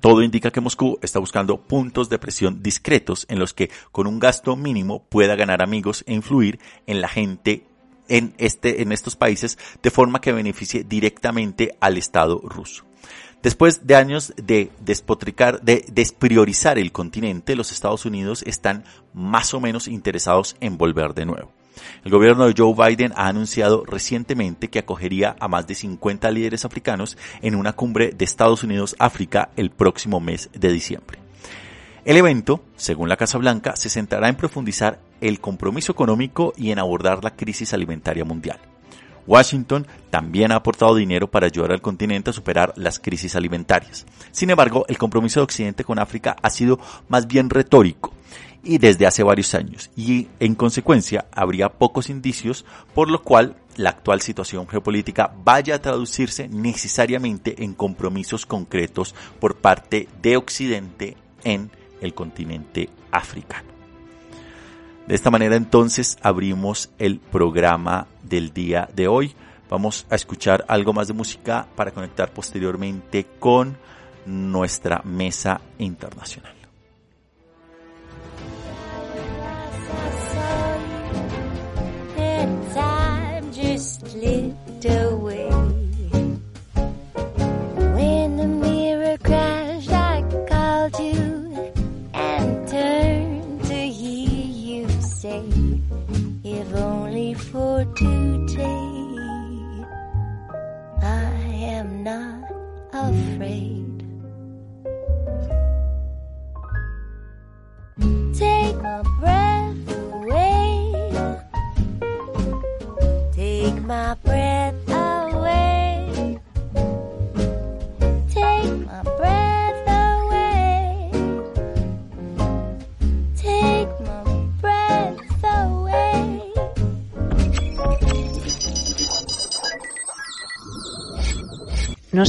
todo 0.00 0.22
indica 0.22 0.50
que 0.50 0.60
Moscú 0.60 0.98
está 1.02 1.18
buscando 1.18 1.58
puntos 1.58 2.08
de 2.08 2.18
presión 2.18 2.62
discretos 2.62 3.26
en 3.28 3.38
los 3.38 3.54
que 3.54 3.70
con 3.92 4.06
un 4.06 4.18
gasto 4.18 4.56
mínimo 4.56 5.04
pueda 5.04 5.36
ganar 5.36 5.62
amigos 5.62 6.04
e 6.06 6.14
influir 6.14 6.58
en 6.86 7.00
la 7.00 7.08
gente 7.08 7.66
en, 8.08 8.34
este, 8.38 8.82
en 8.82 8.92
estos 8.92 9.16
países 9.16 9.58
de 9.82 9.90
forma 9.90 10.20
que 10.20 10.32
beneficie 10.32 10.84
directamente 10.84 11.76
al 11.80 11.96
Estado 11.96 12.40
ruso. 12.42 12.84
Después 13.42 13.86
de 13.86 13.96
años 13.96 14.34
de 14.36 14.70
despotricar, 14.80 15.62
de 15.62 15.86
despriorizar 15.90 16.78
el 16.78 16.92
continente, 16.92 17.56
los 17.56 17.72
Estados 17.72 18.04
Unidos 18.04 18.42
están 18.46 18.84
más 19.14 19.54
o 19.54 19.60
menos 19.60 19.88
interesados 19.88 20.56
en 20.60 20.76
volver 20.76 21.14
de 21.14 21.24
nuevo. 21.24 21.59
El 22.04 22.10
gobierno 22.10 22.46
de 22.46 22.54
Joe 22.56 22.74
Biden 22.74 23.12
ha 23.16 23.28
anunciado 23.28 23.84
recientemente 23.84 24.68
que 24.68 24.78
acogería 24.78 25.36
a 25.38 25.48
más 25.48 25.66
de 25.66 25.74
50 25.74 26.30
líderes 26.30 26.64
africanos 26.64 27.16
en 27.42 27.54
una 27.54 27.72
cumbre 27.72 28.12
de 28.12 28.24
Estados 28.24 28.62
Unidos-África 28.62 29.50
el 29.56 29.70
próximo 29.70 30.20
mes 30.20 30.50
de 30.52 30.72
diciembre. 30.72 31.18
El 32.04 32.16
evento, 32.16 32.64
según 32.76 33.08
la 33.08 33.16
Casa 33.16 33.38
Blanca, 33.38 33.76
se 33.76 33.90
centrará 33.90 34.28
en 34.28 34.36
profundizar 34.36 35.00
el 35.20 35.38
compromiso 35.38 35.92
económico 35.92 36.54
y 36.56 36.70
en 36.70 36.78
abordar 36.78 37.22
la 37.22 37.36
crisis 37.36 37.74
alimentaria 37.74 38.24
mundial. 38.24 38.58
Washington 39.26 39.86
también 40.08 40.50
ha 40.50 40.56
aportado 40.56 40.94
dinero 40.94 41.30
para 41.30 41.46
ayudar 41.46 41.72
al 41.72 41.82
continente 41.82 42.30
a 42.30 42.32
superar 42.32 42.72
las 42.76 42.98
crisis 42.98 43.36
alimentarias. 43.36 44.06
Sin 44.32 44.50
embargo, 44.50 44.86
el 44.88 44.98
compromiso 44.98 45.40
de 45.40 45.44
Occidente 45.44 45.84
con 45.84 45.98
África 45.98 46.36
ha 46.42 46.50
sido 46.50 46.80
más 47.08 47.26
bien 47.26 47.50
retórico 47.50 48.12
y 48.62 48.78
desde 48.78 49.06
hace 49.06 49.22
varios 49.22 49.54
años 49.54 49.90
y 49.96 50.28
en 50.38 50.54
consecuencia 50.54 51.26
habría 51.32 51.70
pocos 51.70 52.10
indicios 52.10 52.64
por 52.94 53.10
lo 53.10 53.22
cual 53.22 53.56
la 53.76 53.90
actual 53.90 54.20
situación 54.20 54.68
geopolítica 54.68 55.32
vaya 55.44 55.76
a 55.76 55.82
traducirse 55.82 56.48
necesariamente 56.48 57.64
en 57.64 57.74
compromisos 57.74 58.44
concretos 58.46 59.14
por 59.38 59.56
parte 59.56 60.08
de 60.20 60.36
Occidente 60.36 61.16
en 61.44 61.70
el 62.00 62.14
continente 62.14 62.90
africano. 63.10 63.68
De 65.06 65.14
esta 65.14 65.30
manera 65.30 65.56
entonces 65.56 66.18
abrimos 66.22 66.90
el 66.98 67.18
programa 67.18 68.06
del 68.22 68.52
día 68.52 68.88
de 68.94 69.08
hoy. 69.08 69.34
Vamos 69.68 70.06
a 70.10 70.14
escuchar 70.14 70.64
algo 70.68 70.92
más 70.92 71.08
de 71.08 71.14
música 71.14 71.66
para 71.74 71.90
conectar 71.90 72.32
posteriormente 72.32 73.26
con 73.38 73.76
nuestra 74.26 75.00
mesa 75.04 75.60
internacional. 75.78 76.59
No 84.82 85.39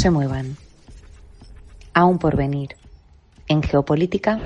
se 0.01 0.09
muevan. 0.09 0.57
Aún 1.93 2.17
por 2.17 2.35
venir. 2.35 2.75
En 3.47 3.61
geopolítica. 3.61 4.39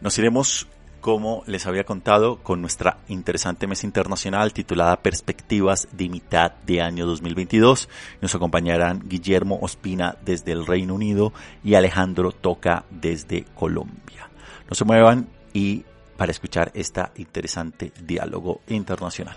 Nos 0.00 0.18
iremos, 0.18 0.66
como 1.00 1.44
les 1.46 1.66
había 1.66 1.84
contado, 1.84 2.42
con 2.42 2.60
nuestra 2.60 2.98
interesante 3.08 3.68
mesa 3.68 3.86
internacional 3.86 4.52
titulada 4.52 5.02
Perspectivas 5.02 5.86
de 5.92 6.08
mitad 6.08 6.52
de 6.66 6.82
año 6.82 7.06
2022. 7.06 7.88
Nos 8.20 8.34
acompañarán 8.34 9.02
Guillermo 9.06 9.60
Ospina 9.62 10.16
desde 10.24 10.50
el 10.50 10.66
Reino 10.66 10.94
Unido 10.94 11.32
y 11.62 11.74
Alejandro 11.74 12.32
Toca 12.32 12.86
desde 12.90 13.44
Colombia. 13.54 14.30
No 14.68 14.74
se 14.74 14.84
muevan 14.84 15.28
y 15.52 15.84
para 16.16 16.32
escuchar 16.32 16.72
este 16.74 17.02
interesante 17.16 17.92
diálogo 18.04 18.62
internacional. 18.66 19.36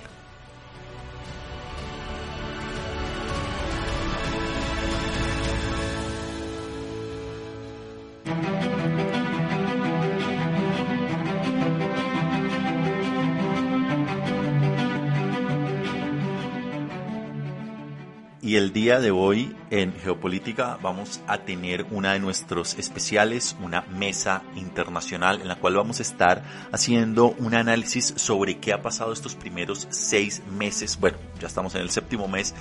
Y 18.50 18.56
el 18.56 18.74
día 18.74 19.00
de 19.00 19.12
hoy 19.12 19.56
en 19.70 19.94
Geopolítica 19.94 20.80
vamos 20.82 21.22
a 21.28 21.38
tener 21.38 21.86
una 21.92 22.14
de 22.14 22.20
nuestros 22.20 22.80
especiales, 22.80 23.56
una 23.62 23.82
mesa 23.84 24.42
internacional 24.56 25.40
en 25.40 25.48
la 25.48 25.58
cual 25.58 25.76
vamos 25.76 26.00
a 26.00 26.02
estar 26.02 26.42
haciendo 26.72 27.28
un 27.38 27.54
análisis 27.54 28.12
sobre 28.18 28.58
qué 28.58 28.74
ha 28.74 28.82
pasado 28.82 29.14
estos 29.14 29.36
primeros 29.36 29.86
seis 29.92 30.42
meses. 30.58 31.00
Bueno, 31.00 31.20
ya 31.40 31.46
estamos 31.46 31.76
en 31.76 31.82
el 31.82 31.92
séptimo 31.92 32.28
mes 32.28 32.56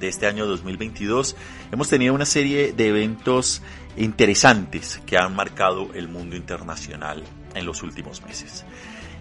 de 0.00 0.08
este 0.08 0.26
año 0.26 0.44
2022. 0.44 1.36
Hemos 1.70 1.88
tenido 1.88 2.14
una 2.14 2.26
serie 2.26 2.72
de 2.72 2.88
eventos 2.88 3.62
interesantes 3.96 5.00
que 5.06 5.18
han 5.18 5.36
marcado 5.36 5.90
el 5.94 6.08
mundo 6.08 6.34
internacional 6.34 7.22
en 7.54 7.64
los 7.64 7.84
últimos 7.84 8.22
meses. 8.22 8.64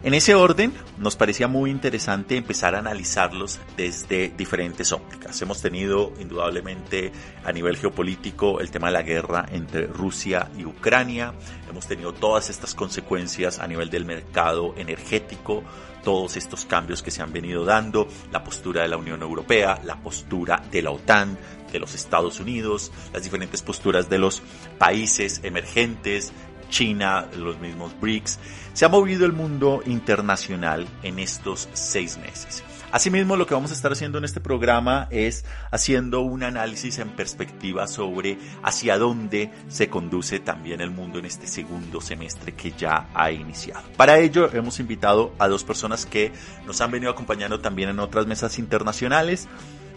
En 0.03 0.13
ese 0.13 0.35
orden, 0.35 0.73
nos 0.99 1.15
parecía 1.15 1.47
muy 1.47 1.71
interesante 1.71 2.37
empezar 2.37 2.75
a 2.75 2.79
analizarlos 2.79 3.59
desde 3.75 4.29
diferentes 4.29 4.91
ópticas. 4.91 5.41
Hemos 5.41 5.59
tenido 5.59 6.13
indudablemente 6.19 7.11
a 7.43 7.51
nivel 7.51 7.77
geopolítico 7.77 8.59
el 8.59 8.69
tema 8.69 8.87
de 8.87 8.93
la 8.93 9.01
guerra 9.01 9.47
entre 9.51 9.87
Rusia 9.87 10.49
y 10.55 10.65
Ucrania. 10.65 11.33
Hemos 11.67 11.87
tenido 11.87 12.13
todas 12.13 12.51
estas 12.51 12.75
consecuencias 12.75 13.57
a 13.57 13.67
nivel 13.67 13.89
del 13.89 14.05
mercado 14.05 14.75
energético, 14.77 15.63
todos 16.03 16.37
estos 16.37 16.65
cambios 16.65 17.01
que 17.01 17.11
se 17.11 17.23
han 17.23 17.33
venido 17.33 17.65
dando, 17.65 18.07
la 18.31 18.43
postura 18.43 18.83
de 18.83 18.89
la 18.89 18.97
Unión 18.97 19.23
Europea, 19.23 19.81
la 19.83 19.99
postura 19.99 20.61
de 20.71 20.83
la 20.83 20.91
OTAN, 20.91 21.39
de 21.71 21.79
los 21.79 21.95
Estados 21.95 22.39
Unidos, 22.39 22.91
las 23.13 23.23
diferentes 23.23 23.63
posturas 23.63 24.09
de 24.09 24.19
los 24.19 24.43
países 24.77 25.41
emergentes, 25.43 26.31
China, 26.69 27.27
los 27.38 27.59
mismos 27.59 28.00
BRICS. 28.00 28.39
Se 28.74 28.86
ha 28.86 28.89
movido 28.89 29.25
el 29.25 29.33
mundo 29.33 29.81
internacional 29.86 30.88
en 31.03 31.19
estos 31.19 31.69
seis 31.74 32.17
meses. 32.17 32.63
Asimismo, 32.89 33.36
lo 33.36 33.45
que 33.45 33.53
vamos 33.53 33.71
a 33.71 33.74
estar 33.74 33.91
haciendo 33.91 34.17
en 34.17 34.24
este 34.24 34.39
programa 34.39 35.07
es 35.12 35.43
haciendo 35.71 36.21
un 36.21 36.43
análisis 36.43 37.00
en 37.00 37.09
perspectiva 37.09 37.86
sobre 37.86 38.38
hacia 38.63 38.97
dónde 38.97 39.51
se 39.67 39.89
conduce 39.89 40.39
también 40.39 40.79
el 40.79 40.91
mundo 40.91 41.19
en 41.19 41.25
este 41.25 41.47
segundo 41.47 42.00
semestre 42.00 42.53
que 42.53 42.71
ya 42.71 43.09
ha 43.13 43.29
iniciado. 43.29 43.83
Para 43.97 44.19
ello, 44.19 44.50
hemos 44.53 44.79
invitado 44.79 45.33
a 45.38 45.50
dos 45.50 45.65
personas 45.65 46.05
que 46.05 46.31
nos 46.65 46.79
han 46.79 46.91
venido 46.91 47.12
acompañando 47.12 47.59
también 47.59 47.89
en 47.89 48.00
otras 48.00 48.25
mesas 48.25 48.57
internacionales. 48.57 49.50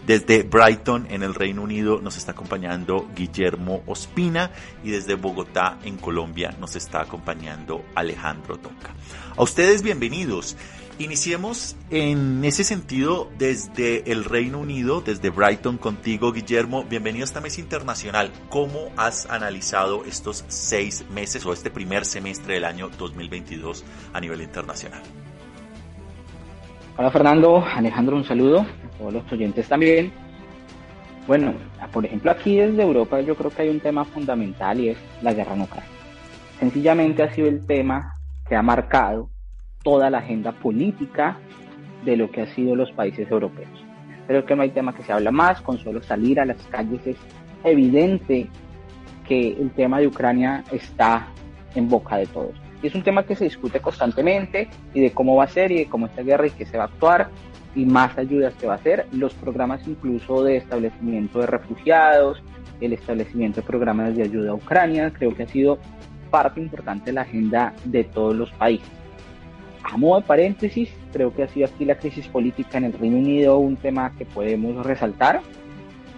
Desde 0.05 0.41
Brighton, 0.41 1.05
en 1.11 1.21
el 1.21 1.35
Reino 1.35 1.61
Unido, 1.61 2.01
nos 2.01 2.17
está 2.17 2.31
acompañando 2.31 3.07
Guillermo 3.15 3.83
Ospina 3.85 4.49
y 4.83 4.89
desde 4.89 5.13
Bogotá, 5.13 5.77
en 5.83 5.97
Colombia, 5.97 6.55
nos 6.59 6.75
está 6.75 7.01
acompañando 7.01 7.83
Alejandro 7.93 8.57
Toca. 8.57 8.95
A 9.37 9.43
ustedes 9.43 9.83
bienvenidos. 9.83 10.57
Iniciemos 10.97 11.75
en 11.91 12.43
ese 12.43 12.63
sentido 12.63 13.29
desde 13.37 14.11
el 14.11 14.23
Reino 14.23 14.59
Unido, 14.59 15.01
desde 15.01 15.29
Brighton 15.29 15.77
contigo, 15.77 16.31
Guillermo. 16.31 16.83
Bienvenido 16.83 17.23
a 17.23 17.25
esta 17.25 17.39
mesa 17.39 17.61
internacional. 17.61 18.31
¿Cómo 18.49 18.91
has 18.97 19.27
analizado 19.29 20.03
estos 20.05 20.45
seis 20.47 21.05
meses 21.11 21.45
o 21.45 21.53
este 21.53 21.69
primer 21.69 22.05
semestre 22.05 22.55
del 22.55 22.65
año 22.65 22.89
2022 22.97 23.85
a 24.13 24.19
nivel 24.19 24.41
internacional? 24.41 25.01
Hola 26.97 27.11
Fernando, 27.11 27.63
Alejandro, 27.63 28.17
un 28.17 28.25
saludo 28.25 28.65
todos 29.01 29.13
los 29.13 29.31
oyentes 29.31 29.67
también. 29.67 30.11
Bueno, 31.27 31.53
por 31.91 32.05
ejemplo 32.05 32.31
aquí 32.31 32.57
desde 32.57 32.81
Europa 32.81 33.19
yo 33.21 33.35
creo 33.35 33.49
que 33.49 33.63
hay 33.63 33.69
un 33.69 33.79
tema 33.79 34.05
fundamental 34.05 34.79
y 34.79 34.89
es 34.89 34.97
la 35.21 35.33
guerra 35.33 35.55
nuclear. 35.55 35.85
Sencillamente 36.59 37.23
ha 37.23 37.33
sido 37.33 37.47
el 37.47 37.65
tema 37.65 38.15
que 38.47 38.55
ha 38.55 38.61
marcado 38.61 39.29
toda 39.83 40.09
la 40.09 40.19
agenda 40.19 40.51
política 40.51 41.37
de 42.05 42.15
lo 42.15 42.29
que 42.29 42.41
han 42.41 42.47
sido 42.47 42.75
los 42.75 42.91
países 42.91 43.29
europeos. 43.31 43.69
Creo 44.27 44.45
que 44.45 44.55
no 44.55 44.61
hay 44.61 44.69
tema 44.69 44.93
que 44.93 45.03
se 45.03 45.11
habla 45.11 45.31
más, 45.31 45.61
con 45.61 45.79
solo 45.79 46.01
salir 46.03 46.39
a 46.39 46.45
las 46.45 46.57
calles 46.67 47.05
es 47.05 47.17
evidente 47.63 48.47
que 49.27 49.53
el 49.53 49.71
tema 49.71 49.99
de 49.99 50.07
Ucrania 50.07 50.63
está 50.71 51.27
en 51.73 51.89
boca 51.89 52.17
de 52.17 52.27
todos. 52.27 52.53
Y 52.83 52.87
es 52.87 52.95
un 52.95 53.03
tema 53.03 53.23
que 53.23 53.35
se 53.35 53.45
discute 53.45 53.79
constantemente 53.79 54.69
y 54.93 55.01
de 55.01 55.11
cómo 55.11 55.35
va 55.35 55.45
a 55.45 55.47
ser 55.47 55.71
y 55.71 55.79
de 55.79 55.85
cómo 55.87 56.07
esta 56.07 56.23
guerra 56.23 56.47
y 56.47 56.51
qué 56.51 56.65
se 56.65 56.77
va 56.77 56.83
a 56.83 56.87
actuar 56.87 57.29
y 57.75 57.85
más 57.85 58.17
ayudas 58.17 58.53
que 58.55 58.67
va 58.67 58.73
a 58.73 58.77
hacer. 58.77 59.07
Los 59.11 59.33
programas 59.33 59.87
incluso 59.87 60.43
de 60.43 60.57
establecimiento 60.57 61.39
de 61.39 61.47
refugiados, 61.47 62.41
el 62.79 62.93
establecimiento 62.93 63.61
de 63.61 63.67
programas 63.67 64.15
de 64.15 64.23
ayuda 64.23 64.51
a 64.51 64.55
Ucrania, 64.55 65.11
creo 65.11 65.35
que 65.35 65.43
ha 65.43 65.47
sido 65.47 65.79
parte 66.29 66.59
importante 66.59 67.05
de 67.07 67.13
la 67.13 67.21
agenda 67.21 67.73
de 67.85 68.03
todos 68.03 68.35
los 68.35 68.51
países. 68.51 68.89
A 69.83 69.97
modo 69.97 70.21
de 70.21 70.27
paréntesis, 70.27 70.89
creo 71.11 71.33
que 71.33 71.43
ha 71.43 71.47
sido 71.47 71.67
aquí 71.67 71.85
la 71.85 71.97
crisis 71.97 72.27
política 72.27 72.77
en 72.77 72.85
el 72.85 72.93
Reino 72.93 73.17
Unido 73.17 73.57
un 73.57 73.75
tema 73.75 74.13
que 74.17 74.25
podemos 74.25 74.85
resaltar. 74.85 75.41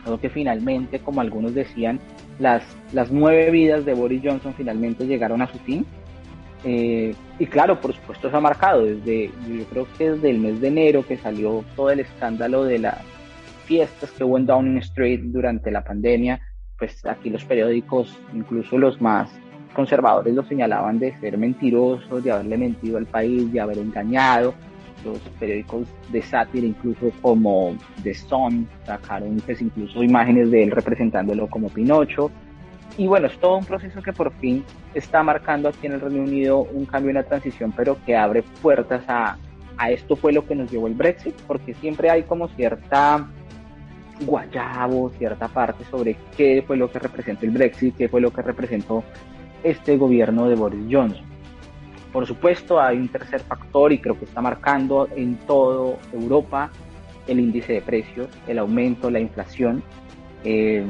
Creo 0.04 0.20
que 0.20 0.30
finalmente, 0.30 1.00
como 1.00 1.22
algunos 1.22 1.54
decían, 1.56 2.00
las, 2.39 2.63
las 2.92 3.12
nueve 3.12 3.52
vidas 3.52 3.86
de 3.86 3.94
Boris 3.94 4.22
Johnson 4.24 4.54
finalmente 4.56 5.08
llegaron 5.08 5.42
a 5.42 5.48
su 5.48 5.58
fin 5.60 5.86
eh, 6.63 7.13
y 7.39 7.45
claro, 7.47 7.80
por 7.80 7.93
supuesto 7.93 8.30
se 8.30 8.36
ha 8.36 8.39
marcado 8.39 8.86
desde, 8.86 9.32
yo 9.47 9.65
creo 9.65 9.88
que 9.97 10.12
desde 10.12 10.30
el 10.30 10.39
mes 10.39 10.62
de 10.62 10.69
enero 10.69 11.06
que 11.06 11.17
salió 11.17 11.63
todo 11.76 11.89
el 11.89 11.99
escándalo 11.99 12.63
de 12.63 12.80
las 12.80 12.99
fiestas 13.65 14.12
que 14.12 14.23
hubo 14.23 14.38
en 14.38 14.45
Downing 14.45 14.78
Street 14.78 15.21
durante 15.23 15.71
la 15.71 15.84
pandemia, 15.84 16.39
pues 16.78 17.06
aquí 17.06 17.30
los 17.30 17.43
periódicos, 17.45 18.17
incluso 18.34 18.78
los 18.78 19.02
más 19.02 19.30
conservadores, 19.73 20.34
lo 20.34 20.43
señalaban 20.43 20.99
de 20.99 21.17
ser 21.19 21.38
mentirosos, 21.38 22.23
de 22.23 22.32
haberle 22.32 22.58
mentido 22.58 22.97
al 22.97 23.06
país, 23.06 23.52
de 23.52 23.60
haber 23.60 23.80
engañado. 23.80 24.54
Los 25.04 25.19
periódicos 25.38 25.88
de 26.13 26.21
sátira, 26.21 26.65
incluso 26.65 27.12
como 27.21 27.76
The 28.04 28.13
Sun, 28.13 28.69
sacaron 28.86 29.41
pues, 29.45 29.62
incluso 29.62 30.02
imágenes 30.02 30.49
de 30.49 30.63
él 30.63 30.71
representándolo 30.71 31.47
como 31.49 31.67
Pinocho. 31.69 32.32
Y 32.98 33.08
bueno, 33.08 33.28
es 33.28 33.38
todo 33.40 33.58
un 33.58 33.66
proceso 33.66 34.02
que 34.02 34.14
por 34.14 34.32
fin 34.34 34.64
está 34.94 35.24
marcando 35.24 35.70
aquí 35.70 35.88
en 35.88 35.94
el 35.94 36.02
Reino 36.02 36.22
Unido 36.22 36.60
un 36.60 36.86
cambio, 36.86 37.12
una 37.12 37.24
transición, 37.24 37.74
pero 37.76 37.98
que 38.06 38.16
abre 38.16 38.44
puertas 38.62 39.04
a, 39.08 39.38
a 39.78 39.92
esto 39.92 40.16
fue 40.16 40.32
lo 40.32 40.46
que 40.46 40.56
nos 40.56 40.72
llevó 40.72 40.88
el 40.88 40.94
Brexit, 40.94 41.36
porque 41.48 41.74
siempre 41.74 42.10
hay 42.10 42.24
como 42.24 42.48
cierta 42.50 43.28
guayabo, 44.22 45.10
cierta 45.18 45.48
parte 45.48 45.84
sobre 45.86 46.16
qué 46.38 46.64
fue 46.66 46.78
lo 46.78 46.92
que 46.92 47.00
representó 47.00 47.46
el 47.46 47.52
Brexit, 47.52 47.96
qué 47.98 48.08
fue 48.08 48.22
lo 48.22 48.32
que 48.32 48.42
representó 48.42 49.04
este 49.64 49.98
gobierno 49.98 50.48
de 50.48 50.56
Boris 50.56 50.86
Johnson. 50.90 51.26
Por 52.12 52.28
supuesto, 52.28 52.80
hay 52.80 52.98
un 52.98 53.10
tercer 53.10 53.42
factor 53.42 53.92
y 53.92 53.98
creo 53.98 54.18
que 54.20 54.26
está 54.26 54.40
marcando 54.40 55.10
en 55.16 55.36
toda 55.48 55.98
Europa 56.12 56.70
el 57.26 57.40
índice 57.40 57.74
de 57.74 57.82
precios, 57.82 58.28
el 58.48 58.60
aumento, 58.60 59.10
la 59.10 59.20
inflación. 59.20 59.82
Eh, 60.44 60.86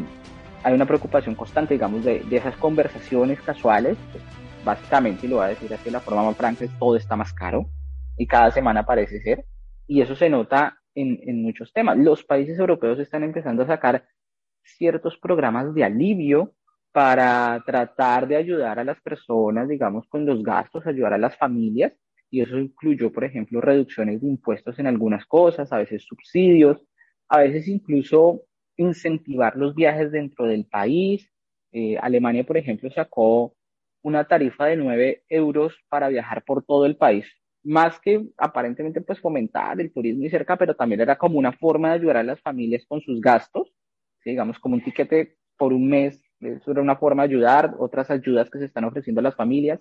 hay 0.63 0.73
una 0.73 0.85
preocupación 0.85 1.35
constante, 1.35 1.73
digamos, 1.73 2.03
de, 2.05 2.23
esas 2.31 2.55
conversaciones 2.57 3.41
casuales. 3.41 3.97
Pues, 4.11 4.23
básicamente, 4.63 5.25
y 5.25 5.29
lo 5.29 5.37
voy 5.37 5.45
a 5.45 5.49
decir 5.49 5.73
así 5.73 5.85
de 5.85 5.91
la 5.91 5.99
forma 5.99 6.23
más 6.23 6.37
franca, 6.37 6.65
todo 6.79 6.95
está 6.95 7.15
más 7.15 7.33
caro 7.33 7.65
y 8.17 8.25
cada 8.25 8.49
semana 8.51 8.85
parece 8.85 9.21
ser. 9.21 9.45
Y 9.87 10.01
eso 10.01 10.15
se 10.15 10.29
nota 10.29 10.77
en, 10.95 11.19
en 11.23 11.41
muchos 11.41 11.73
temas. 11.73 11.97
Los 11.97 12.23
países 12.23 12.57
europeos 12.57 12.99
están 12.99 13.23
empezando 13.23 13.63
a 13.63 13.67
sacar 13.67 14.05
ciertos 14.63 15.17
programas 15.17 15.73
de 15.73 15.83
alivio 15.83 16.53
para 16.93 17.61
tratar 17.65 18.27
de 18.27 18.37
ayudar 18.37 18.79
a 18.79 18.83
las 18.83 19.01
personas, 19.01 19.67
digamos, 19.67 20.07
con 20.07 20.25
los 20.25 20.43
gastos, 20.43 20.87
ayudar 20.87 21.13
a 21.13 21.17
las 21.17 21.35
familias. 21.35 21.91
Y 22.29 22.41
eso 22.41 22.57
incluyó, 22.57 23.11
por 23.11 23.25
ejemplo, 23.25 23.59
reducciones 23.59 24.21
de 24.21 24.27
impuestos 24.27 24.79
en 24.79 24.87
algunas 24.87 25.25
cosas, 25.25 25.71
a 25.73 25.77
veces 25.77 26.03
subsidios, 26.03 26.87
a 27.27 27.39
veces 27.39 27.67
incluso 27.67 28.43
incentivar 28.77 29.55
los 29.55 29.75
viajes 29.75 30.11
dentro 30.11 30.45
del 30.45 30.65
país. 30.65 31.29
Eh, 31.71 31.97
Alemania, 31.97 32.45
por 32.45 32.57
ejemplo, 32.57 32.89
sacó 32.91 33.55
una 34.03 34.25
tarifa 34.27 34.65
de 34.65 34.75
9 34.77 35.23
euros 35.29 35.75
para 35.89 36.09
viajar 36.09 36.43
por 36.43 36.63
todo 36.63 36.85
el 36.85 36.97
país, 36.97 37.25
más 37.63 37.99
que 37.99 38.27
aparentemente 38.37 39.01
pues 39.01 39.19
fomentar 39.19 39.79
el 39.79 39.91
turismo 39.91 40.25
y 40.25 40.29
cerca, 40.29 40.57
pero 40.57 40.75
también 40.75 41.01
era 41.01 41.17
como 41.17 41.39
una 41.39 41.53
forma 41.53 41.89
de 41.89 41.95
ayudar 41.95 42.17
a 42.17 42.23
las 42.23 42.41
familias 42.41 42.85
con 42.85 43.01
sus 43.01 43.21
gastos, 43.21 43.73
digamos 44.25 44.59
como 44.59 44.75
un 44.75 44.83
tiquete 44.83 45.37
por 45.57 45.73
un 45.73 45.87
mes, 45.87 46.21
eso 46.41 46.71
era 46.71 46.81
una 46.81 46.97
forma 46.97 47.23
de 47.23 47.29
ayudar, 47.29 47.75
otras 47.79 48.11
ayudas 48.11 48.49
que 48.49 48.59
se 48.59 48.65
están 48.65 48.83
ofreciendo 48.83 49.19
a 49.19 49.23
las 49.23 49.35
familias, 49.35 49.79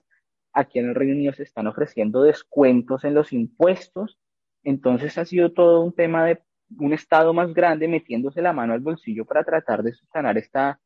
aquí 0.53 0.79
en 0.79 0.89
el 0.89 0.95
Reino 0.95 1.15
Unido 1.15 1.33
se 1.33 1.43
están 1.43 1.67
ofreciendo 1.67 2.23
descuentos 2.23 3.05
en 3.05 3.15
los 3.15 3.33
impuestos, 3.33 4.21
entonces 4.63 5.19
ha 5.19 5.25
sido 5.25 5.53
todo 5.53 5.81
un 5.81 5.93
tema 5.93 6.25
de 6.27 6.41
un 6.79 6.93
Estado 6.93 7.33
más 7.33 7.53
grande 7.53 7.89
metiéndose 7.89 8.43
la 8.43 8.53
mano 8.53 8.73
al 8.73 8.81
bolsillo 8.81 9.25
para 9.25 9.45
tratar 9.45 9.83
de 9.83 9.93
subsanar 9.93 10.39
esta, 10.39 10.81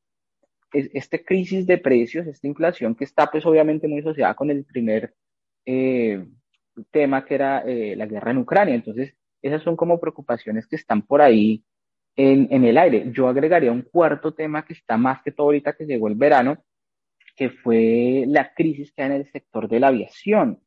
este 0.72 1.24
crisis 1.24 1.66
de 1.66 1.78
precios, 1.78 2.26
esta 2.26 2.46
inflación 2.46 2.94
que 2.94 3.04
está 3.04 3.30
pues 3.30 3.44
obviamente 3.46 3.88
muy 3.88 4.00
asociada 4.00 4.34
con 4.34 4.50
el 4.50 4.64
primer 4.64 5.14
eh, 5.64 6.24
tema 6.90 7.24
que 7.24 7.34
era 7.34 7.62
eh, 7.66 7.94
la 7.96 8.06
guerra 8.06 8.30
en 8.30 8.38
Ucrania. 8.38 8.74
Entonces, 8.74 9.14
esas 9.42 9.62
son 9.62 9.76
como 9.76 10.00
preocupaciones 10.00 10.66
que 10.66 10.76
están 10.76 11.02
por 11.02 11.22
ahí 11.22 11.64
en, 12.16 12.48
en, 12.50 12.64
el 12.64 12.78
aire. 12.78 13.10
Yo 13.12 13.28
agregaría 13.28 13.72
un 13.72 13.82
cuarto 13.82 14.34
tema 14.34 14.64
que 14.64 14.72
está 14.72 14.96
más 14.96 15.22
que 15.22 15.32
todo 15.32 15.48
ahorita 15.48 15.74
que 15.74 15.86
llegó 15.86 16.08
el 16.08 16.14
verano, 16.14 16.64
que 17.36 17.50
fue 17.50 18.24
la 18.26 18.52
crisis 18.54 18.92
que 18.92 19.02
hay 19.02 19.10
en 19.10 19.16
el 19.16 19.30
sector 19.30 19.68
de 19.68 19.80
la 19.80 19.88
aviación. 19.88 20.60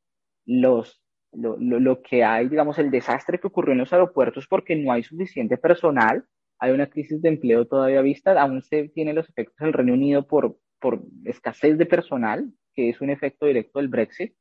Los 0.46 1.02
lo, 1.34 1.58
lo, 1.58 1.80
lo, 1.80 2.02
que 2.02 2.24
hay, 2.24 2.50
digamos, 2.50 2.80
el 2.80 2.92
desastre 2.92 3.40
que 3.40 3.48
ocurrió 3.48 3.74
en 3.74 3.80
los 3.80 3.94
aeropuertos 3.94 4.48
porque 4.48 4.76
no 4.76 4.92
hay 4.92 5.04
suficiente 5.04 5.58
personal. 5.58 6.26
hay 6.60 6.72
una 6.72 6.88
crisis 6.88 7.22
de 7.22 7.30
empleo 7.30 7.66
todavía 7.66 8.02
vista, 8.02 8.40
aún 8.42 8.62
se 8.62 8.90
tienen 8.90 9.16
los 9.16 9.30
efectos 9.30 9.58
del 9.60 9.74
Reino 9.74 9.94
Unido 9.94 10.28
por, 10.28 10.58
por 10.80 11.02
escasez 11.26 11.78
de 11.78 11.86
personal, 11.86 12.52
que 12.74 12.90
es 12.90 13.02
un 13.02 13.10
efecto 13.10 13.46
directo 13.46 13.80
del 13.80 13.88
Brexit, 13.88 14.34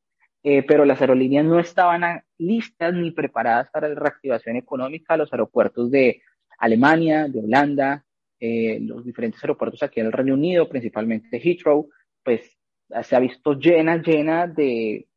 eh, 0.42 0.62
pero 0.62 0.85
las 0.85 1.01
aerolíneas 1.01 1.44
no 1.44 1.59
estaban 1.59 2.22
listas 2.38 2.94
ni 2.94 3.11
preparadas 3.11 3.70
para 3.70 3.88
la 3.88 3.94
reactivación 3.94 4.57
económica. 4.57 5.16
Los 5.16 5.33
aeropuertos 5.33 5.90
de 5.90 6.22
Alemania, 6.59 7.29
de 7.29 7.40
Holanda, 7.40 8.05
eh, 8.40 8.79
los 8.81 9.05
diferentes 9.05 9.42
aeropuertos 9.42 9.83
aquí 9.83 10.01
en 10.01 10.07
el 10.07 10.12
Reino 10.12 10.35
Unido, 10.35 10.68
principalmente 10.68 11.38
Heathrow, 11.38 11.88
pues 12.24 12.57
se 13.03 13.16
ha 13.16 13.20
visto 13.20 13.53
llena, 13.55 14.01
llena 14.01 14.46
de, 14.46 15.09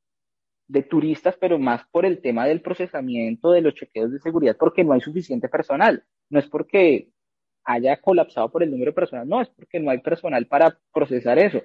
de 0.72 0.84
turistas, 0.84 1.36
pero 1.38 1.60
más 1.60 1.84
por 1.92 2.06
el 2.06 2.22
tema 2.22 2.48
del 2.48 2.62
procesamiento 2.62 3.52
de 3.52 3.60
los 3.60 3.74
chequeos 3.74 4.10
de 4.10 4.20
seguridad, 4.20 4.56
porque 4.58 4.86
no 4.86 4.94
hay 4.94 5.02
suficiente 5.02 5.50
personal. 5.50 6.06
No 6.30 6.40
es 6.40 6.48
porque 6.48 7.10
haya 7.66 7.98
colapsado 8.00 8.50
por 8.50 8.64
el 8.64 8.72
número 8.72 8.92
de 8.92 8.96
personal, 8.96 9.28
no, 9.28 9.42
es 9.42 9.50
porque 9.50 9.82
no 9.82 9.92
hay 9.92 9.98
personal 9.98 10.48
para 10.48 10.80
procesar 10.94 11.38
eso. 11.40 11.62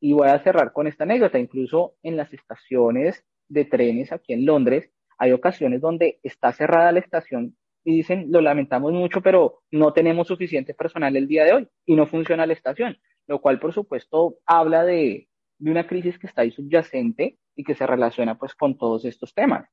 Y 0.00 0.14
voy 0.14 0.28
a 0.28 0.42
cerrar 0.42 0.72
con 0.72 0.86
esta 0.86 1.04
anécdota. 1.04 1.38
Incluso 1.38 1.96
en 2.02 2.16
las 2.16 2.32
estaciones 2.32 3.22
de 3.48 3.66
trenes 3.66 4.10
aquí 4.10 4.32
en 4.32 4.46
Londres, 4.46 4.90
hay 5.18 5.32
ocasiones 5.32 5.82
donde 5.82 6.18
está 6.22 6.50
cerrada 6.52 6.92
la 6.92 7.00
estación 7.00 7.54
y 7.84 7.96
dicen, 7.96 8.32
lo 8.32 8.40
lamentamos 8.40 8.92
mucho, 8.92 9.20
pero 9.20 9.60
no 9.70 9.92
tenemos 9.92 10.28
suficiente 10.28 10.72
personal 10.72 11.14
el 11.14 11.28
día 11.28 11.44
de 11.44 11.52
hoy 11.52 11.68
y 11.84 11.94
no 11.94 12.06
funciona 12.06 12.46
la 12.46 12.54
estación, 12.54 12.96
lo 13.26 13.42
cual 13.42 13.60
por 13.60 13.74
supuesto 13.74 14.38
habla 14.46 14.84
de, 14.84 15.28
de 15.58 15.70
una 15.70 15.86
crisis 15.86 16.18
que 16.18 16.26
está 16.26 16.40
ahí 16.42 16.52
subyacente 16.52 17.38
y 17.56 17.64
que 17.64 17.74
se 17.74 17.86
relaciona 17.86 18.38
pues 18.38 18.54
con 18.54 18.76
todos 18.76 19.04
estos 19.04 19.34
temas. 19.34 19.68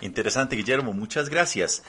Interesante, 0.00 0.56
Guillermo, 0.56 0.92
muchas 0.92 1.28
gracias. 1.28 1.84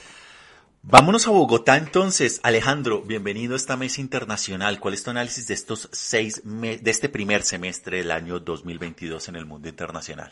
Vámonos 0.82 1.26
a 1.26 1.30
Bogotá 1.30 1.78
entonces. 1.78 2.40
Alejandro, 2.42 3.02
bienvenido 3.02 3.54
a 3.54 3.56
esta 3.56 3.76
mesa 3.76 4.02
internacional. 4.02 4.78
¿Cuál 4.78 4.94
es 4.94 5.02
tu 5.02 5.10
análisis 5.10 5.48
de 5.48 5.54
estos 5.54 5.88
seis 5.92 6.42
de 6.44 6.90
este 6.90 7.08
primer 7.08 7.42
semestre 7.42 7.98
del 7.98 8.10
año 8.10 8.38
2022 8.38 9.30
en 9.30 9.36
el 9.36 9.46
mundo 9.46 9.68
internacional? 9.68 10.30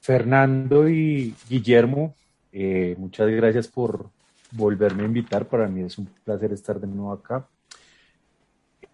Fernando 0.00 0.88
y 0.88 1.34
Guillermo, 1.48 2.14
eh, 2.52 2.96
muchas 2.98 3.28
gracias 3.28 3.68
por 3.68 4.08
volverme 4.50 5.02
a 5.02 5.06
invitar. 5.06 5.46
Para 5.46 5.68
mí 5.68 5.82
es 5.82 5.98
un 5.98 6.06
placer 6.24 6.52
estar 6.52 6.80
de 6.80 6.86
nuevo 6.86 7.12
acá. 7.12 7.46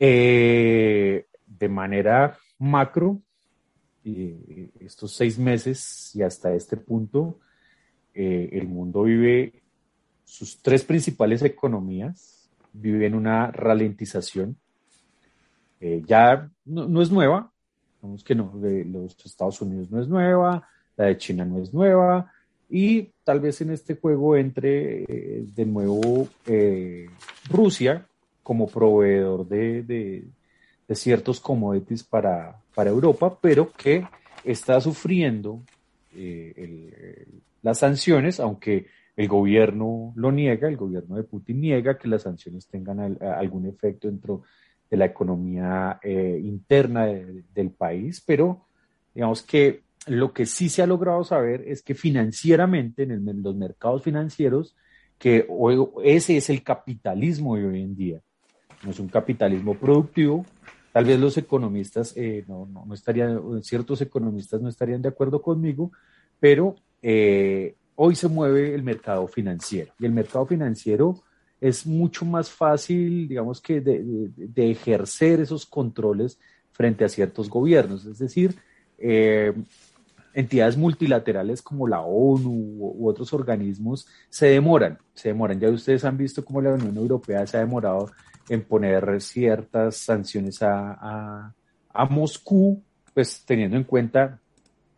Eh, 0.01 1.27
de 1.47 1.69
manera 1.69 2.37
macro, 2.59 3.21
eh, 4.07 4.71
estos 4.81 5.13
seis 5.13 5.39
meses 5.39 6.15
y 6.15 6.23
hasta 6.23 6.55
este 6.55 6.77
punto, 6.77 7.39
el 8.15 8.67
mundo 8.67 9.03
vive 9.03 9.63
sus 10.25 10.63
tres 10.63 10.85
principales 10.85 11.43
economías 11.43 12.37
viven 12.81 13.15
una 13.15 13.51
ralentización. 13.51 14.57
Eh, 15.81 16.03
ya 16.07 16.51
no, 16.65 17.03
es 17.03 17.11
nueva, 17.11 17.51
digamos 18.01 18.25
que 18.25 18.35
no, 18.35 18.53
de 18.59 18.85
los 18.85 19.17
Estados 19.25 19.61
Unidos 19.61 19.91
no 19.91 20.01
es 20.01 20.09
nueva, 20.09 20.69
la 20.97 21.07
de 21.07 21.19
China 21.19 21.45
no 21.45 21.59
es 21.63 21.73
nueva, 21.75 22.33
y 22.69 23.11
tal 23.25 23.41
vez 23.41 23.61
en 23.61 23.71
este 23.71 23.97
juego 23.97 24.37
entre 24.37 25.05
eh, 25.05 25.45
de 25.55 25.67
nuevo 25.67 26.29
eh, 26.47 27.09
Rusia 27.49 28.07
como 28.43 28.69
proveedor 28.69 29.47
de, 29.47 29.83
de, 29.83 30.25
ciertos 30.95 31.41
commodities 31.41 32.05
para, 32.05 32.61
para, 32.75 32.91
Europa, 32.91 33.39
pero 33.41 33.73
que 33.73 34.07
está 34.45 34.81
sufriendo 34.81 35.63
las 37.63 37.79
sanciones, 37.79 38.41
aunque 38.41 38.87
el 39.17 39.29
gobierno 39.29 40.13
lo 40.15 40.31
niega, 40.31 40.69
el 40.69 40.77
gobierno 40.77 41.17
de 41.17 41.25
Putin 41.25 41.61
niega 41.61 41.99
que 41.99 42.09
las 42.09 42.23
sanciones 42.23 42.67
tengan 42.69 43.19
algún 43.21 43.67
efecto 43.67 44.09
dentro 44.09 44.43
de 44.91 44.97
la 44.97 45.07
economía 45.07 45.99
eh, 46.03 46.41
interna 46.43 47.07
del 47.07 47.71
país, 47.71 48.23
pero 48.25 48.67
digamos 49.15 49.43
que 49.43 49.83
lo 50.07 50.33
que 50.33 50.47
sí 50.47 50.69
se 50.69 50.83
ha 50.83 50.87
logrado 50.87 51.25
saber 51.25 51.65
es 51.67 51.83
que 51.83 51.95
financieramente, 51.95 53.03
en, 53.03 53.43
los 53.43 53.57
mercados 53.57 54.03
financieros, 54.03 54.77
que 55.19 55.49
ese 56.05 56.37
es 56.37 56.51
el 56.51 56.63
capitalismo 56.63 57.57
de 57.57 57.67
hoy 57.67 57.83
en 57.83 57.97
día. 57.97 58.21
No 58.85 58.91
es 58.91 59.01
un 59.01 59.09
capitalismo 59.09 59.75
productivo. 59.75 60.45
Tal 60.97 61.05
vez 61.05 61.21
los 61.21 61.37
economistas, 61.37 62.15
eh, 62.17 62.43
no, 62.49 62.65
no, 62.65 62.95
estarían, 62.95 63.63
ciertos 63.63 64.01
economistas 64.01 64.63
no 64.63 64.71
estarían 64.71 65.03
de 65.03 65.11
acuerdo 65.11 65.43
conmigo, 65.43 65.93
pero 66.41 66.77
eh, 67.03 67.75
hoy 67.97 68.15
se 68.15 68.29
mueve 68.29 68.75
el 68.75 68.83
mercado 68.83 69.29
financiero 69.29 69.93
y 69.99 70.07
el 70.07 70.13
mercado 70.13 70.47
financiero 70.47 71.23
es 71.61 71.85
mucho 71.85 72.25
más 72.25 72.49
fácil, 72.49 73.29
digamos 73.29 73.61
que, 73.61 73.83
de, 73.83 74.71
ejercer 74.71 75.41
esos 75.41 75.67
controles 75.67 76.39
frente 76.73 77.05
a 77.05 77.11
ciertos 77.11 77.51
gobiernos. 77.51 78.07
Es 78.07 78.19
decir, 78.19 78.57
eh, 78.97 79.53
entidades 80.33 80.79
multilaterales 80.79 81.61
como 81.61 81.87
la 81.87 82.01
ONU 82.01 82.51
u, 82.51 83.07
otros 83.07 83.35
organismos 83.35 84.09
se 84.31 84.47
demoran, 84.47 84.97
se 85.13 85.29
demoran. 85.29 85.61
Ya 85.61 85.69
ustedes 85.69 86.07
han 86.07 86.17
visto 86.17 86.43
cómo 86.43 86.63
la 86.63 86.73
Unión 86.73 86.97
Europea 86.97 87.47
se 87.47 87.59
ha 87.59 87.61
demorado 87.61 88.11
en 88.49 88.63
poner 88.63 89.21
ciertas 89.21 89.97
sanciones 89.97 90.63
a, 90.63 91.53
a 91.93 92.05
Moscú, 92.05 92.83
pues 93.15 93.45
teniendo 93.45 93.77
en 93.77 93.85
cuenta 93.85 94.41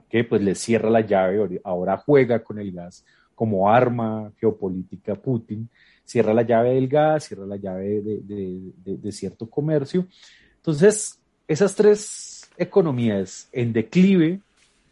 que 0.08 0.24
pues 0.24 0.42
le 0.42 0.54
cierra 0.54 0.90
la 0.90 1.00
llave, 1.00 1.60
ahora 1.64 1.96
juega 1.98 2.42
con 2.42 2.58
el 2.58 2.72
gas 2.72 3.04
como 3.34 3.70
arma 3.70 4.32
geopolítica 4.40 5.14
Putin, 5.14 5.68
cierra 6.04 6.34
la 6.34 6.42
llave 6.42 6.74
del 6.74 6.88
gas, 6.88 7.24
cierra 7.24 7.46
la 7.46 7.56
llave 7.56 8.02
de, 8.02 9.12
cierto 9.12 9.48
comercio. 9.48 10.08
Entonces, 10.56 11.20
esas 11.46 11.74
tres 11.76 12.50
economías 12.56 13.48
en 13.52 13.72
declive, 13.72 14.40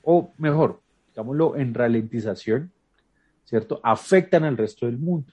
o 0.02 0.32
mejor, 0.38 0.80
digámoslo, 1.08 1.56
en 1.56 1.74
ralentización, 1.74 2.70
¿cierto? 3.44 3.80
Afectan 3.82 4.44
al 4.44 4.56
resto 4.56 4.86
del 4.86 4.98
mundo. 4.98 5.32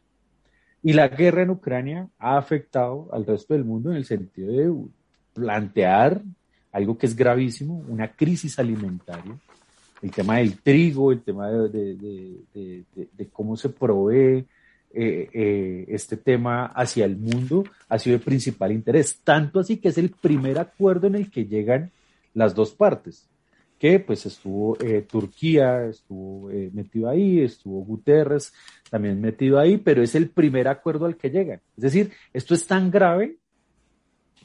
Y 0.83 0.91
la 0.93 1.07
guerra 1.07 1.43
en 1.43 1.49
Ucrania 1.49 2.09
ha 2.19 2.37
afectado 2.37 3.07
al 3.13 3.25
resto 3.25 3.53
del 3.53 3.63
mundo 3.63 3.89
en 3.89 3.95
el 3.95 4.05
sentido 4.05 4.51
de 4.51 4.71
plantear 5.33 6.21
algo 6.73 6.97
que 6.97 7.05
es 7.05 7.15
gravísimo, 7.15 7.83
una 7.87 8.09
crisis 8.11 8.59
alimentaria, 8.59 9.33
el 10.01 10.11
tema 10.11 10.37
del 10.37 10.59
trigo, 10.59 11.13
el 11.13 11.21
tema 11.21 11.49
de, 11.49 12.43
cómo 13.31 13.55
se 13.55 13.69
provee 13.69 14.45
eh, 14.95 15.29
eh, 15.33 15.85
este 15.87 16.17
tema 16.17 16.65
hacia 16.65 17.05
el 17.05 17.15
mundo 17.15 17.63
ha 17.89 17.97
sido 17.97 18.19
de 18.19 18.25
principal 18.25 18.71
interés, 18.71 19.19
tanto 19.23 19.59
así 19.59 19.77
que 19.77 19.87
es 19.87 19.97
el 19.97 20.09
primer 20.09 20.59
acuerdo 20.59 21.07
en 21.07 21.15
el 21.15 21.31
que 21.31 21.45
llegan 21.45 21.91
las 22.33 22.53
dos 22.53 22.73
partes, 22.73 23.27
que 23.79 23.99
pues 23.99 24.25
estuvo 24.25 24.77
eh, 24.79 25.01
Turquía, 25.01 25.85
estuvo 25.85 26.49
metido 26.71 27.09
ahí, 27.09 27.41
estuvo 27.41 27.83
Guterres 27.83 28.53
también 28.89 29.19
metido 29.19 29.59
ahí, 29.59 29.77
pero 29.77 30.01
es 30.01 30.15
el 30.15 30.29
primer 30.29 30.67
acuerdo 30.67 31.05
al 31.05 31.17
que 31.17 31.29
llegan. 31.29 31.61
Es 31.75 31.83
decir, 31.83 32.11
esto 32.31 32.53
es 32.53 32.65
tan 32.65 32.91
grave 32.91 33.37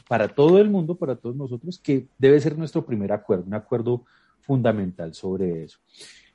para 0.09 0.29
todo 0.29 0.59
el 0.59 0.71
mundo, 0.71 0.97
para 0.97 1.17
todos 1.17 1.37
nosotros, 1.37 1.79
que 1.79 2.09
debe 2.19 2.41
ser 2.41 2.57
nuestro 2.57 2.85
primer 2.85 3.13
acuerdo, 3.13 3.45
un 3.47 3.55
acuerdo 3.55 4.05
fundamental 4.41 5.15
sobre 5.15 5.65
eso. 5.65 5.79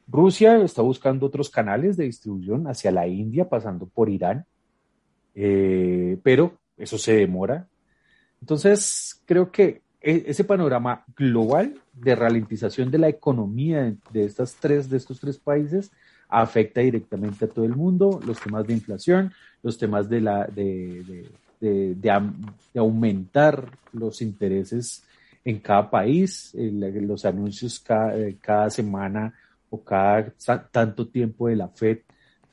Rusia 0.08 0.58
está 0.58 0.82
buscando 0.82 1.25
otros 1.25 1.49
canales 1.49 1.97
de 1.97 2.06
distribución 2.06 2.67
hacia 2.67 2.91
la 2.91 3.08
India, 3.08 3.49
pasando 3.49 3.88
por 3.88 4.10
Irán, 4.10 4.45
eh, 5.34 6.19
pero 6.21 6.60
eso 6.77 6.97
se 6.97 7.15
demora. 7.15 7.67
Entonces, 8.39 9.21
creo 9.25 9.51
que 9.51 9.82
ese 10.03 10.43
panorama 10.43 11.05
global 11.15 11.75
de 11.93 12.15
ralentización 12.15 12.91
de 12.91 12.97
la 12.97 13.09
economía 13.09 13.95
de 14.11 14.25
estas 14.25 14.55
tres, 14.59 14.89
de 14.89 14.97
estos 14.97 15.19
tres 15.19 15.37
países, 15.37 15.91
afecta 16.29 16.81
directamente 16.81 17.45
a 17.45 17.47
todo 17.47 17.65
el 17.65 17.75
mundo, 17.75 18.19
los 18.25 18.39
temas 18.39 18.67
de 18.67 18.73
inflación, 18.73 19.31
los 19.61 19.77
temas 19.77 20.09
de 20.09 20.21
la 20.21 20.45
de, 20.45 21.25
de, 21.59 21.95
de 21.95 22.79
aumentar 22.79 23.69
los 23.93 24.21
intereses 24.21 25.03
en 25.45 25.59
cada 25.59 25.89
país, 25.89 26.53
los 26.53 27.25
anuncios 27.25 27.79
cada, 27.79 28.17
eh, 28.17 28.37
cada, 28.41 28.69
semana 28.69 29.33
o 29.69 29.81
cada 29.83 30.31
tanto 30.71 31.07
tiempo 31.07 31.47
de 31.47 31.55
la 31.55 31.67
FED 31.67 31.99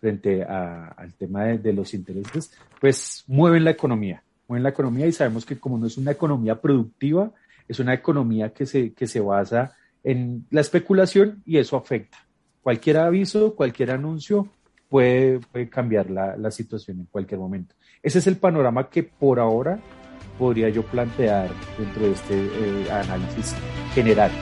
frente 0.01 0.43
al 0.43 1.13
tema 1.15 1.45
de, 1.45 1.73
los 1.73 1.93
intereses, 1.93 2.53
pues 2.81 3.23
mueven 3.27 3.65
la 3.65 3.71
economía, 3.71 4.23
mueven 4.49 4.63
la 4.63 4.71
economía 4.71 5.07
y 5.07 5.13
sabemos 5.13 5.45
que 5.45 5.59
como 5.59 5.77
no 5.77 5.87
es 5.87 5.99
una 5.99 6.13
economía 6.13 6.59
productiva, 6.59 7.31
es 7.71 7.79
una 7.79 7.95
economía 7.95 8.53
que 8.53 8.67
se, 8.67 8.93
que 8.93 9.07
se 9.07 9.21
basa 9.21 9.77
en 10.03 10.45
la 10.51 10.61
especulación 10.61 11.41
y 11.47 11.59
eso 11.59 11.77
afecta. 11.77 12.19
Cualquier 12.63 12.97
aviso, 12.97 13.55
cualquier 13.55 13.93
anuncio 13.93 14.49
puede, 14.89 15.39
puede 15.39 15.69
cambiar 15.69 16.11
la, 16.11 16.37
la 16.37 16.51
situación 16.51 16.99
en 16.99 17.07
cualquier 17.07 17.39
momento. 17.39 17.77
Ese 18.03 18.19
es 18.19 18.27
el 18.27 18.39
panorama 18.39 18.91
que 18.91 19.05
por 19.05 19.39
ahora 19.39 19.79
podría 20.37 20.69
yo 20.69 20.83
plantear 20.83 21.49
dentro 21.79 22.03
de 22.03 22.13
este 22.13 22.35
eh, 22.35 22.91
análisis 22.91 23.55
general. 23.95 24.33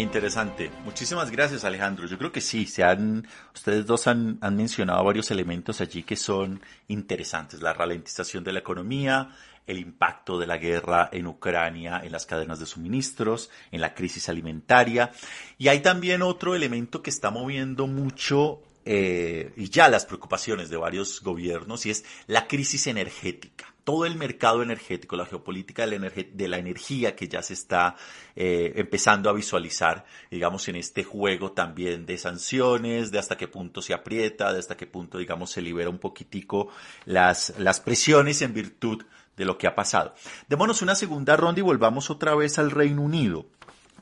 Interesante. 0.00 0.70
Muchísimas 0.84 1.30
gracias, 1.30 1.64
Alejandro. 1.64 2.06
Yo 2.06 2.18
creo 2.18 2.30
que 2.30 2.42
sí, 2.42 2.66
se 2.66 2.84
han, 2.84 3.26
ustedes 3.54 3.86
dos 3.86 4.06
han, 4.06 4.38
mencionado 4.52 5.02
varios 5.02 5.30
elementos 5.30 5.80
allí 5.80 6.02
que 6.02 6.16
son 6.16 6.60
interesantes. 6.88 7.62
La 7.62 7.72
ralentización 7.72 8.44
de 8.44 8.52
la 8.52 8.58
economía, 8.58 9.30
el 9.66 9.78
impacto 9.78 10.38
de 10.38 10.46
la 10.46 10.58
guerra 10.58 11.08
en 11.12 11.26
Ucrania 11.26 12.02
en 12.04 12.12
las 12.12 12.26
cadenas 12.26 12.60
de 12.60 12.66
suministros, 12.66 13.50
en 13.72 13.80
la 13.80 13.94
crisis 13.94 14.28
alimentaria. 14.28 15.12
Y 15.56 15.68
hay 15.68 15.80
también 15.80 16.22
otro 16.22 16.54
elemento 16.54 17.02
que 17.02 17.10
está 17.10 17.30
moviendo 17.30 17.86
mucho 17.86 18.60
eh, 18.84 19.52
y 19.56 19.70
ya 19.70 19.88
las 19.88 20.04
preocupaciones 20.04 20.68
de 20.68 20.76
varios 20.76 21.22
gobiernos 21.22 21.86
y 21.86 21.90
es 21.90 22.04
la 22.26 22.46
crisis 22.46 22.86
energética. 22.86 23.75
Todo 23.86 24.04
el 24.04 24.16
mercado 24.16 24.64
energético, 24.64 25.14
la 25.14 25.26
geopolítica 25.26 25.86
de 25.86 26.48
la, 26.48 26.58
energía 26.58 27.14
que 27.14 27.28
ya 27.28 27.40
se 27.40 27.52
está 27.52 27.94
eh, 28.34 28.72
empezando 28.74 29.30
a 29.30 29.32
visualizar, 29.32 30.04
digamos, 30.28 30.66
en 30.66 30.74
este 30.74 31.04
juego 31.04 31.52
también 31.52 32.04
de 32.04 32.18
sanciones, 32.18 33.12
de 33.12 33.20
hasta 33.20 33.36
qué 33.36 33.46
punto 33.46 33.80
se 33.80 33.94
aprieta, 33.94 34.52
de 34.52 34.58
hasta 34.58 34.76
qué 34.76 34.88
punto, 34.88 35.18
digamos, 35.18 35.52
se 35.52 35.62
libera 35.62 35.88
un 35.88 35.98
poquitico 35.98 36.68
las, 37.04 37.54
las 37.58 37.78
presiones 37.78 38.42
en 38.42 38.54
virtud 38.54 39.04
de 39.36 39.44
lo 39.44 39.56
que 39.56 39.68
ha 39.68 39.76
pasado. 39.76 40.14
Démonos 40.48 40.82
una 40.82 40.96
segunda 40.96 41.36
ronda 41.36 41.60
y 41.60 41.62
volvamos 41.62 42.10
otra 42.10 42.34
vez 42.34 42.58
al 42.58 42.72
Reino 42.72 43.02
Unido. 43.02 43.46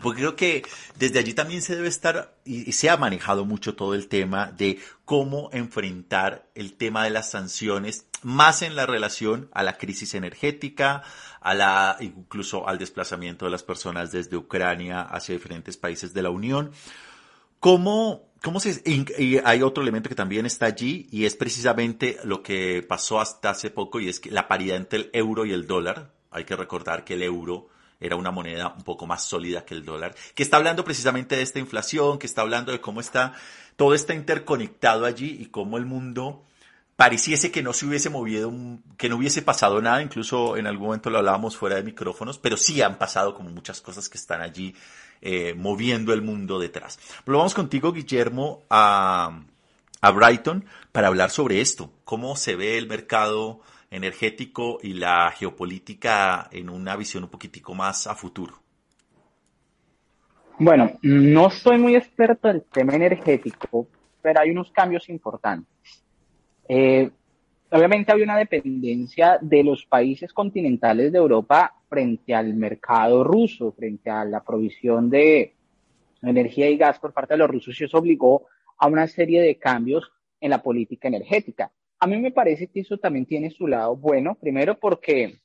Porque 0.00 0.20
creo 0.20 0.37
que 0.37 0.62
desde 0.96 1.18
allí 1.18 1.35
también 1.35 1.62
se 1.62 1.76
debe 1.76 1.88
estar 1.88 2.37
y, 2.44 2.72
se 2.72 2.90
ha 2.90 2.96
manejado 2.96 3.44
mucho 3.44 3.74
todo 3.74 3.94
el 3.94 4.09
tema 4.09 4.50
de 4.52 4.78
cómo 5.04 5.50
enfrentar 5.52 6.48
el 6.54 6.74
tema 6.74 7.04
de 7.04 7.11
las 7.11 7.30
sanciones, 7.30 8.07
más 8.22 8.62
en 8.62 8.76
la 8.76 8.87
relación 8.87 9.48
a 9.52 9.62
la 9.62 9.78
crisis 9.78 10.14
energética, 10.14 11.02
a 11.40 11.54
la, 11.54 11.96
incluso 12.00 12.68
al 12.68 12.78
desplazamiento 12.78 13.44
de 13.44 13.52
las 13.52 13.62
personas 13.62 14.12
desde 14.12 14.37
Ucrania 14.37 15.02
hacia 15.02 15.35
diferentes 15.35 15.76
países 15.76 16.12
de 16.12 16.22
la 16.22 16.30
Unión. 16.30 16.72
¿Cómo, 17.61 18.28
cómo 18.42 18.61
se, 18.61 18.83
y 18.85 19.38
hay 19.42 19.62
otro 19.62 19.83
elemento 19.83 20.11
que 20.11 20.14
también 20.14 20.44
está 20.44 20.66
allí 20.66 21.09
y 21.11 21.24
es 21.24 21.35
precisamente 21.35 22.18
lo 22.24 22.42
que 22.42 22.85
pasó 22.87 23.20
hasta 23.20 23.50
hace 23.50 23.70
poco 23.70 24.00
y 24.00 24.09
es 24.09 24.20
que 24.20 24.30
la 24.30 24.48
paridad 24.48 24.76
entre 24.76 24.98
el 24.98 25.11
euro 25.14 25.46
y 25.46 25.52
el 25.52 25.66
dólar. 25.66 26.11
Hay 26.30 26.44
que 26.44 26.57
recordar 26.57 27.04
que 27.04 27.14
el 27.14 27.22
euro 27.22 27.68
era 28.00 28.16
una 28.16 28.30
moneda 28.30 28.74
un 28.76 28.85
poco 28.85 29.07
más 29.07 29.24
sólida 29.24 29.64
que 29.64 29.74
el 29.74 29.85
dólar, 29.85 30.14
que 30.35 30.42
está 30.42 30.57
hablando 30.57 30.85
precisamente 30.85 31.37
de 31.37 31.42
esta 31.42 31.59
inflación, 31.59 32.18
que 32.18 32.26
está 32.26 32.42
hablando 32.42 32.72
de 32.72 32.80
cómo 32.80 33.00
está, 33.00 33.35
todo 33.76 33.94
está 33.94 34.14
interconectado 34.14 35.07
allí 35.07 35.37
y 35.40 35.46
cómo 35.46 35.78
el 35.78 35.87
mundo 35.87 36.44
pareciese 36.96 37.50
que 37.50 37.62
no 37.62 37.72
se 37.72 37.87
hubiese 37.87 38.09
movido, 38.11 38.52
que 38.96 39.09
no 39.09 39.16
hubiese 39.16 39.42
pasado 39.42 39.83
nada, 39.83 40.02
incluso 40.02 40.57
en 40.57 40.66
algún 40.66 40.87
momento 40.87 41.11
lo 41.11 41.18
hablábamos 41.18 41.57
fuera 41.57 41.76
de 41.76 41.83
micrófonos, 41.83 42.38
pero 42.38 42.57
sí 42.57 42.83
han 42.83 42.98
pasado 42.98 43.35
como 43.35 43.50
muchas 43.50 43.80
cosas 43.80 44.09
que 44.09 44.18
están 44.18 44.42
allí 44.42 44.74
eh, 45.20 45.54
moviendo 45.57 46.12
el 46.12 46.22
mundo 46.22 46.59
detrás. 46.59 46.98
vamos 47.26 47.54
contigo, 47.54 47.92
Guillermo, 47.92 48.62
a, 48.70 49.40
a 50.00 50.11
Brighton 50.11 50.66
para 50.92 51.09
hablar 51.09 51.30
sobre 51.30 51.61
esto, 51.61 51.90
cómo 52.04 52.37
se 52.37 52.54
ve 52.54 52.78
el 52.78 52.87
mercado 52.87 53.61
energético 53.94 54.78
y 54.83 54.94
la 54.94 55.30
geopolítica 55.30 56.48
en 56.50 56.68
una 56.68 56.96
visión 56.96 57.24
un 57.24 57.30
poquitico 57.30 57.74
más 57.74 58.07
a 58.07 58.14
futuro? 58.14 58.54
Bueno, 60.59 60.92
no 61.02 61.50
soy 61.50 61.78
muy 61.78 61.96
experto 61.96 62.48
en 62.48 62.57
el 62.57 62.62
tema 62.62 62.94
energético, 62.94 63.88
pero 64.20 64.40
hay 64.40 64.50
unos 64.50 64.70
cambios 64.70 65.09
importantes. 65.09 66.02
Eh, 66.68 67.11
obviamente 67.70 68.12
hay 68.12 68.22
una 68.22 68.37
dependencia 68.37 69.38
de 69.40 69.62
los 69.62 69.85
países 69.87 70.33
continentales 70.33 71.12
de 71.12 71.18
Europa 71.18 71.74
frente 71.88 72.35
al 72.35 72.54
mercado 72.54 73.22
ruso, 73.22 73.72
frente 73.72 74.11
a 74.11 74.24
la 74.24 74.42
provisión 74.42 75.11
de 75.11 75.54
energía 76.22 76.68
y 76.68 76.76
gas 76.76 76.98
por 76.98 77.12
parte 77.12 77.35
de 77.35 77.38
los 77.38 77.50
rusos 77.50 77.80
y 77.80 77.85
eso 77.85 77.98
obligó 77.98 78.46
a 78.78 78.87
una 78.87 79.07
serie 79.07 79.42
de 79.42 79.57
cambios 79.57 80.11
en 80.40 80.50
la 80.50 80.62
política 80.62 81.09
energética. 81.09 81.70
A 82.05 82.07
mí 82.07 82.19
me 82.19 82.33
parece 82.33 82.67
que 82.67 82.81
eso 82.81 82.99
también 82.99 83.25
tiene 83.25 83.51
su 83.51 83.67
lado 83.67 83.97
bueno, 83.97 84.35
primero 84.35 84.79
porque 84.79 85.38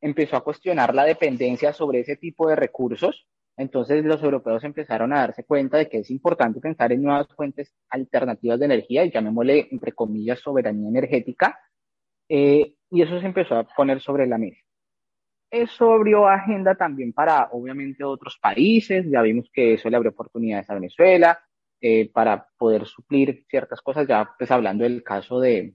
empezó 0.00 0.36
a 0.36 0.44
cuestionar 0.44 0.94
la 0.94 1.02
dependencia 1.02 1.72
sobre 1.72 1.98
ese 1.98 2.14
tipo 2.14 2.48
de 2.48 2.54
recursos. 2.54 3.26
Entonces 3.56 4.04
los 4.04 4.22
europeos 4.22 4.62
empezaron 4.62 5.12
a 5.12 5.22
darse 5.22 5.42
cuenta 5.42 5.76
de 5.76 5.88
que 5.88 5.98
es 5.98 6.10
importante 6.12 6.60
pensar 6.60 6.92
en 6.92 7.02
nuevas 7.02 7.26
fuentes 7.34 7.74
alternativas 7.88 8.60
de 8.60 8.66
energía 8.66 9.04
y 9.04 9.10
llamémosle, 9.10 9.66
entre 9.72 9.90
comillas, 9.90 10.38
soberanía 10.38 10.88
energética. 10.88 11.58
Eh, 12.28 12.76
y 12.90 13.02
eso 13.02 13.18
se 13.18 13.26
empezó 13.26 13.56
a 13.56 13.64
poner 13.64 14.00
sobre 14.00 14.28
la 14.28 14.38
mesa. 14.38 14.60
Eso 15.50 15.94
abrió 15.94 16.28
agenda 16.28 16.76
también 16.76 17.12
para, 17.12 17.48
obviamente, 17.50 18.04
otros 18.04 18.38
países. 18.40 19.04
Ya 19.10 19.20
vimos 19.20 19.50
que 19.52 19.74
eso 19.74 19.90
le 19.90 19.96
abrió 19.96 20.12
oportunidades 20.12 20.70
a 20.70 20.74
Venezuela 20.74 21.40
eh, 21.80 22.08
para 22.12 22.46
poder 22.56 22.86
suplir 22.86 23.44
ciertas 23.50 23.80
cosas, 23.80 24.06
ya 24.06 24.32
pues 24.38 24.52
hablando 24.52 24.84
del 24.84 25.02
caso 25.02 25.40
de, 25.40 25.74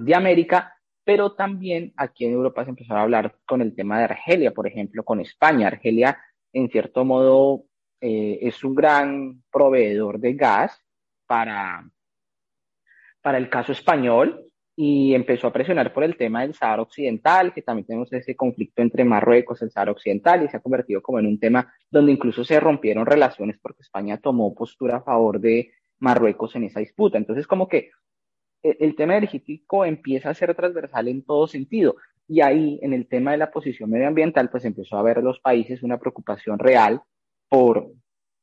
de 0.00 0.14
América, 0.14 0.74
pero 1.04 1.32
también 1.32 1.92
aquí 1.96 2.24
en 2.24 2.32
Europa 2.32 2.64
se 2.64 2.70
empezó 2.70 2.94
a 2.94 3.02
hablar 3.02 3.36
con 3.46 3.62
el 3.62 3.74
tema 3.74 3.98
de 3.98 4.04
Argelia, 4.04 4.52
por 4.52 4.66
ejemplo, 4.66 5.02
con 5.04 5.20
España. 5.20 5.66
Argelia, 5.66 6.18
en 6.52 6.68
cierto 6.68 7.04
modo, 7.04 7.64
eh, 8.00 8.38
es 8.42 8.62
un 8.64 8.74
gran 8.74 9.42
proveedor 9.50 10.18
de 10.20 10.34
gas 10.34 10.80
para, 11.26 11.88
para 13.20 13.38
el 13.38 13.48
caso 13.48 13.72
español 13.72 14.50
y 14.76 15.14
empezó 15.14 15.48
a 15.48 15.52
presionar 15.52 15.92
por 15.92 16.04
el 16.04 16.16
tema 16.16 16.40
del 16.40 16.54
Sahara 16.54 16.82
Occidental, 16.82 17.52
que 17.52 17.60
también 17.60 17.86
tenemos 17.86 18.12
ese 18.12 18.34
conflicto 18.34 18.80
entre 18.80 19.04
Marruecos 19.04 19.60
y 19.60 19.66
el 19.66 19.70
Sahara 19.70 19.92
Occidental, 19.92 20.42
y 20.42 20.48
se 20.48 20.56
ha 20.56 20.60
convertido 20.60 21.02
como 21.02 21.18
en 21.18 21.26
un 21.26 21.38
tema 21.38 21.70
donde 21.90 22.12
incluso 22.12 22.44
se 22.44 22.58
rompieron 22.58 23.04
relaciones 23.04 23.58
porque 23.60 23.82
España 23.82 24.18
tomó 24.18 24.54
postura 24.54 24.96
a 24.96 25.02
favor 25.02 25.38
de 25.38 25.72
Marruecos 25.98 26.56
en 26.56 26.64
esa 26.64 26.80
disputa. 26.80 27.18
Entonces, 27.18 27.46
como 27.46 27.68
que 27.68 27.90
el 28.62 28.94
tema 28.96 29.16
energético 29.16 29.84
empieza 29.84 30.30
a 30.30 30.34
ser 30.34 30.54
transversal 30.54 31.08
en 31.08 31.24
todo 31.24 31.46
sentido. 31.46 31.96
Y 32.28 32.42
ahí, 32.42 32.78
en 32.82 32.92
el 32.92 33.08
tema 33.08 33.32
de 33.32 33.38
la 33.38 33.50
posición 33.50 33.90
medioambiental, 33.90 34.50
pues 34.50 34.64
empezó 34.64 34.96
a 34.96 35.02
ver 35.02 35.22
los 35.22 35.40
países 35.40 35.82
una 35.82 35.98
preocupación 35.98 36.58
real 36.58 37.02
por 37.48 37.90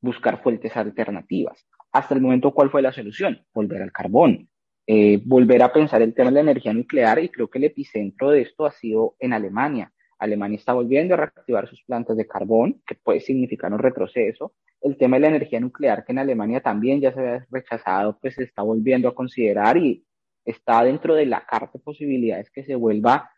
buscar 0.01 0.43
fuentes 0.43 0.75
alternativas. 0.75 1.65
Hasta 1.91 2.13
el 2.13 2.21
momento, 2.21 2.53
¿cuál 2.53 2.69
fue 2.69 2.81
la 2.81 2.91
solución? 2.91 3.45
Volver 3.53 3.81
al 3.81 3.91
carbón, 3.91 4.49
eh, 4.85 5.21
volver 5.25 5.63
a 5.63 5.71
pensar 5.71 6.01
el 6.01 6.13
tema 6.13 6.29
de 6.29 6.35
la 6.35 6.41
energía 6.41 6.73
nuclear 6.73 7.19
y 7.19 7.29
creo 7.29 7.49
que 7.49 7.59
el 7.59 7.65
epicentro 7.65 8.29
de 8.31 8.41
esto 8.41 8.65
ha 8.65 8.71
sido 8.71 9.15
en 9.19 9.33
Alemania. 9.33 9.91
Alemania 10.19 10.57
está 10.57 10.73
volviendo 10.73 11.13
a 11.13 11.17
reactivar 11.17 11.67
sus 11.69 11.83
plantas 11.83 12.17
de 12.17 12.27
carbón, 12.27 12.81
que 12.85 12.95
puede 12.95 13.19
significar 13.19 13.71
un 13.71 13.79
retroceso. 13.79 14.53
El 14.81 14.97
tema 14.97 15.17
de 15.17 15.21
la 15.21 15.27
energía 15.29 15.59
nuclear, 15.59 16.05
que 16.05 16.11
en 16.11 16.19
Alemania 16.19 16.61
también 16.61 17.01
ya 17.01 17.13
se 17.13 17.19
había 17.19 17.47
rechazado, 17.51 18.17
pues 18.19 18.35
se 18.35 18.43
está 18.43 18.63
volviendo 18.63 19.07
a 19.07 19.15
considerar 19.15 19.77
y 19.77 20.03
está 20.47 20.83
dentro 20.83 21.13
de 21.13 21.25
la 21.25 21.45
carta 21.45 21.73
de 21.73 21.83
posibilidades 21.83 22.49
que 22.49 22.63
se 22.63 22.75
vuelva 22.75 23.29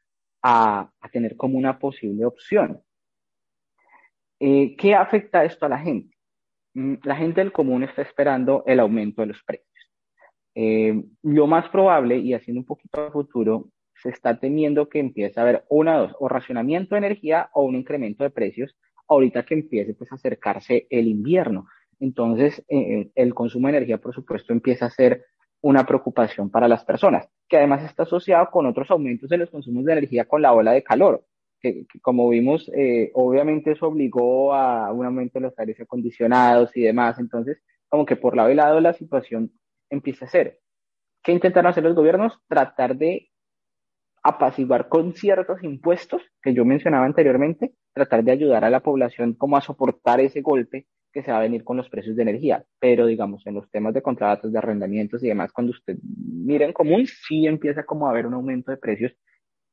a, 0.42 0.92
tener 1.12 1.36
como 1.36 1.58
una 1.58 1.80
posible 1.80 2.26
opción. 2.26 2.82
Eh, 4.40 4.76
¿Qué 4.78 4.96
afecta 4.96 5.44
esto 5.44 5.66
a 5.66 5.70
la 5.70 5.80
gente? 5.80 6.16
Mm, 6.76 6.96
la 7.04 7.16
gente 7.16 7.42
del 7.42 7.52
común 7.52 7.84
está 7.84 8.04
esperando 8.04 8.64
el 8.66 8.80
aumento 8.80 9.22
de 9.22 9.28
los 9.28 9.44
precios. 9.44 9.68
Eh, 10.56 11.04
lo 11.24 11.48
más 11.48 11.68
probable, 11.70 12.18
y 12.18 12.34
haciendo 12.34 12.62
un 12.62 12.66
poquito 12.66 13.02
a 13.02 13.12
futuro, 13.12 13.70
se 14.02 14.10
está 14.10 14.40
temiendo 14.40 14.88
que 14.88 15.00
empiece 15.00 15.40
a 15.40 15.44
haber 15.44 15.66
una 15.70 15.98
dos, 15.98 16.16
o 16.20 16.30
racionamiento 16.30 16.96
de 16.96 17.00
energía 17.00 17.50
o 17.54 17.64
un 17.64 17.76
incremento 17.76 18.24
de 18.24 18.30
precios 18.30 18.78
ahorita 19.08 19.44
que 19.44 19.56
empiece 19.56 19.94
pues, 19.94 20.12
a 20.12 20.16
acercarse 20.16 20.88
el 20.90 21.08
invierno. 21.08 21.68
Entonces, 22.00 22.64
eh, 22.70 23.10
el 23.16 23.34
consumo 23.34 23.68
de 23.68 23.78
energía, 23.78 23.98
por 23.98 24.14
supuesto, 24.14 24.54
empieza 24.54 24.86
a 24.86 24.92
ser 24.92 25.26
una 25.62 25.86
preocupación 25.86 26.50
para 26.50 26.68
las 26.68 26.86
personas, 26.86 27.28
que 27.48 27.58
además 27.58 27.84
está 27.84 28.04
asociado 28.04 28.50
con 28.50 28.66
otros 28.66 28.90
aumentos 28.92 29.30
de 29.30 29.38
los 29.38 29.50
consumos 29.50 29.86
de 29.86 29.94
energía 29.94 30.26
con 30.26 30.42
la 30.42 30.54
ola 30.54 30.72
de 30.72 30.84
calor, 30.84 31.26
que, 31.60 31.86
como 32.02 32.30
vimos, 32.30 32.70
eh, 32.74 33.12
obviamente 33.14 33.72
eso 33.72 33.88
obligó 33.88 34.54
a 34.54 34.92
un 34.94 35.06
aumento 35.06 35.40
de 35.40 35.48
los 35.48 35.60
aires 35.60 35.80
acondicionados 35.80 36.76
y 36.76 36.82
demás, 36.82 37.20
entonces 37.20 37.62
como 37.90 38.06
que 38.06 38.16
por 38.16 38.36
lado 38.36 38.52
y 38.52 38.56
lado 38.56 38.80
la 38.80 38.94
situación 38.94 39.52
empieza 39.90 40.26
a 40.26 40.30
ser. 40.30 40.60
¿Qué 41.24 41.32
intentaron 41.34 41.72
hacer 41.72 41.84
los 41.84 41.96
gobiernos? 41.96 42.40
Tratar 42.48 42.96
de 42.96 43.30
apaciguar 44.24 44.90
con 44.90 45.14
ciertos 45.14 45.64
impuestos 45.64 46.22
que 46.42 46.54
yo 46.54 46.66
mencionaba 46.66 47.06
anteriormente, 47.06 47.74
tratar 47.94 48.24
de 48.24 48.32
ayudar 48.32 48.64
a 48.64 48.70
la 48.70 48.82
población 48.82 49.34
como 49.34 49.58
a 49.58 49.62
soportar 49.62 50.20
ese 50.22 50.42
golpe 50.42 50.88
que 51.20 51.26
se 51.26 51.32
va 51.32 51.40
a 51.40 51.42
venir 51.42 51.64
con 51.64 51.78
los 51.78 51.90
precios 51.90 52.16
de 52.16 52.24
energía, 52.24 52.66
pero 52.80 53.06
digamos 53.06 53.46
en 53.46 53.56
los 53.56 53.70
temas 53.70 53.94
de 53.94 54.02
contratos, 54.02 54.52
de 54.52 54.58
arrendamientos 54.58 55.22
y 55.24 55.28
demás, 55.28 55.52
cuando 55.52 55.72
usted 55.72 55.98
mira 56.04 56.66
en 56.66 56.74
común, 56.74 57.06
sí 57.08 57.46
empieza 57.46 57.86
como 57.86 58.08
a 58.08 58.12
haber 58.12 58.26
un 58.26 58.34
aumento 58.34 58.72
de 58.72 58.78
precios 58.78 59.12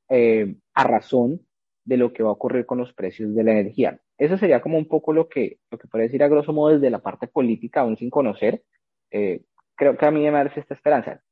eh, 0.08 0.56
a 0.74 0.84
razón 0.84 1.40
de 1.84 1.96
lo 1.96 2.12
que 2.12 2.22
va 2.24 2.30
a 2.30 2.32
ocurrir 2.32 2.66
con 2.66 2.78
los 2.78 2.92
precios 2.92 3.32
de 3.34 3.44
la 3.44 3.52
energía. 3.52 4.00
Eso 4.18 4.36
sería 4.36 4.60
como 4.60 4.76
un 4.76 4.88
poco 4.88 5.12
lo 5.12 5.28
que, 5.28 5.58
lo 5.70 5.78
que 5.78 5.86
puede 5.86 6.04
decir 6.04 6.22
a 6.22 6.28
grosso 6.28 6.52
modo 6.52 6.74
desde 6.74 6.90
la 6.90 6.98
parte 6.98 7.28
política, 7.28 7.82
aún 7.82 7.96
sin 7.96 8.10
conocer. 8.10 8.62
Eh, 9.10 9.42
creo 9.76 9.96
que 9.96 10.06
a 10.06 10.10
mí 10.10 10.22
me 10.22 10.32
merece 10.32 10.60
esta 10.60 10.74
esperanza. 10.74 11.22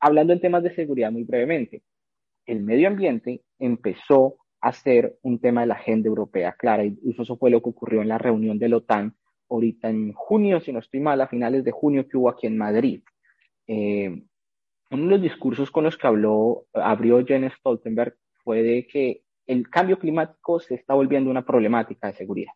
Hablando 0.00 0.32
en 0.32 0.40
temas 0.40 0.64
de 0.64 0.74
seguridad 0.74 1.12
muy 1.12 1.22
brevemente, 1.22 1.84
el 2.46 2.62
medio 2.62 2.88
ambiente 2.88 3.42
empezó 3.60 4.38
a 4.60 4.72
ser 4.72 5.18
un 5.22 5.38
tema 5.40 5.60
de 5.60 5.68
la 5.68 5.74
agenda 5.74 6.08
europea 6.08 6.52
clara 6.52 6.84
y 6.84 6.98
eso 7.16 7.36
fue 7.36 7.50
lo 7.50 7.62
que 7.62 7.70
ocurrió 7.70 8.02
en 8.02 8.08
la 8.08 8.18
reunión 8.18 8.58
de 8.58 8.68
la 8.68 8.78
OTAN 8.78 9.14
ahorita 9.52 9.88
en 9.88 10.12
junio, 10.12 10.60
si 10.60 10.72
no 10.72 10.78
estoy 10.78 11.00
mal, 11.00 11.20
a 11.20 11.28
finales 11.28 11.64
de 11.64 11.70
junio 11.70 12.08
que 12.08 12.16
hubo 12.16 12.28
aquí 12.28 12.46
en 12.46 12.58
Madrid. 12.58 13.02
Eh, 13.66 14.22
uno 14.90 15.04
de 15.04 15.10
los 15.10 15.22
discursos 15.22 15.70
con 15.70 15.84
los 15.84 15.96
que 15.96 16.06
habló, 16.06 16.66
abrió 16.74 17.24
Jens 17.24 17.54
Stoltenberg 17.54 18.16
fue 18.44 18.62
de 18.62 18.86
que 18.86 19.22
el 19.46 19.68
cambio 19.70 19.98
climático 19.98 20.60
se 20.60 20.74
está 20.74 20.94
volviendo 20.94 21.30
una 21.30 21.44
problemática 21.44 22.08
de 22.08 22.14
seguridad. 22.14 22.52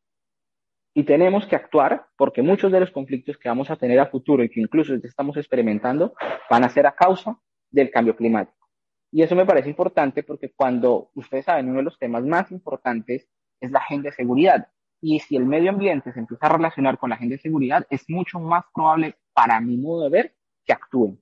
Y 0.95 1.05
tenemos 1.05 1.47
que 1.47 1.57
actuar 1.57 2.07
porque 2.17 2.43
muchos 2.43 2.73
de 2.73 2.81
los 2.81 2.91
conflictos 2.91 3.37
que 3.37 3.49
vamos 3.49 3.71
a 3.71 3.77
tener 3.77 3.99
a 4.01 4.07
futuro 4.07 4.43
y 4.43 4.49
que 4.49 4.61
incluso 4.61 4.95
estamos 4.95 5.37
experimentando 5.37 6.15
van 6.51 6.65
a 6.65 6.71
ser 6.71 6.87
a 6.87 6.95
causa 6.95 7.39
del 7.71 7.91
cambio 7.91 8.17
climático. 8.17 8.67
Y 9.13 9.23
eso 9.23 9.35
me 9.35 9.47
parece 9.47 9.69
importante 9.69 10.23
porque 10.23 10.53
cuando 10.53 11.11
ustedes 11.15 11.45
saben, 11.45 11.69
uno 11.69 11.79
de 11.79 11.85
los 11.85 11.99
temas 11.99 12.25
más 12.25 12.51
importantes 12.51 13.29
es 13.61 13.71
la 13.71 13.81
agenda 13.81 14.11
de 14.11 14.17
seguridad. 14.17 14.69
Y 15.01 15.21
si 15.21 15.37
el 15.37 15.45
medio 15.47 15.71
ambiente 15.71 16.13
se 16.13 16.21
empieza 16.21 16.47
a 16.47 16.57
relacionar 16.57 16.99
con 16.99 17.11
la 17.11 17.17
agenda 17.17 17.37
de 17.37 17.43
seguridad, 17.43 17.87
es 17.91 18.09
mucho 18.09 18.41
más 18.41 18.65
probable, 18.75 19.17
para 19.33 19.61
mi 19.61 19.77
modo 19.77 20.05
de 20.05 20.11
ver, 20.11 20.35
que 20.65 20.73
actúen. 20.73 21.21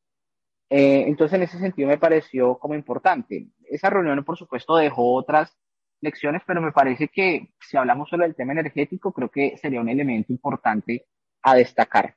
Eh, 0.71 1.05
entonces, 1.07 1.37
en 1.37 1.43
ese 1.43 1.59
sentido, 1.59 1.89
me 1.89 1.99
pareció 1.99 2.59
como 2.59 2.75
importante. 2.75 3.49
Esa 3.69 3.91
reunión, 3.91 4.25
por 4.25 4.39
supuesto, 4.39 4.77
dejó 4.77 5.15
otras 5.15 5.57
lecciones, 6.01 6.43
pero 6.47 6.61
me 6.61 6.73
parece 6.73 7.09
que 7.09 7.53
si 7.61 7.77
hablamos 7.77 8.09
solo 8.09 8.25
del 8.25 8.35
tema 8.35 8.53
energético, 8.53 9.13
creo 9.13 9.31
que 9.31 9.57
sería 9.59 9.81
un 9.81 9.89
elemento 9.89 10.33
importante 10.33 11.07
a 11.43 11.55
destacar. 11.55 12.17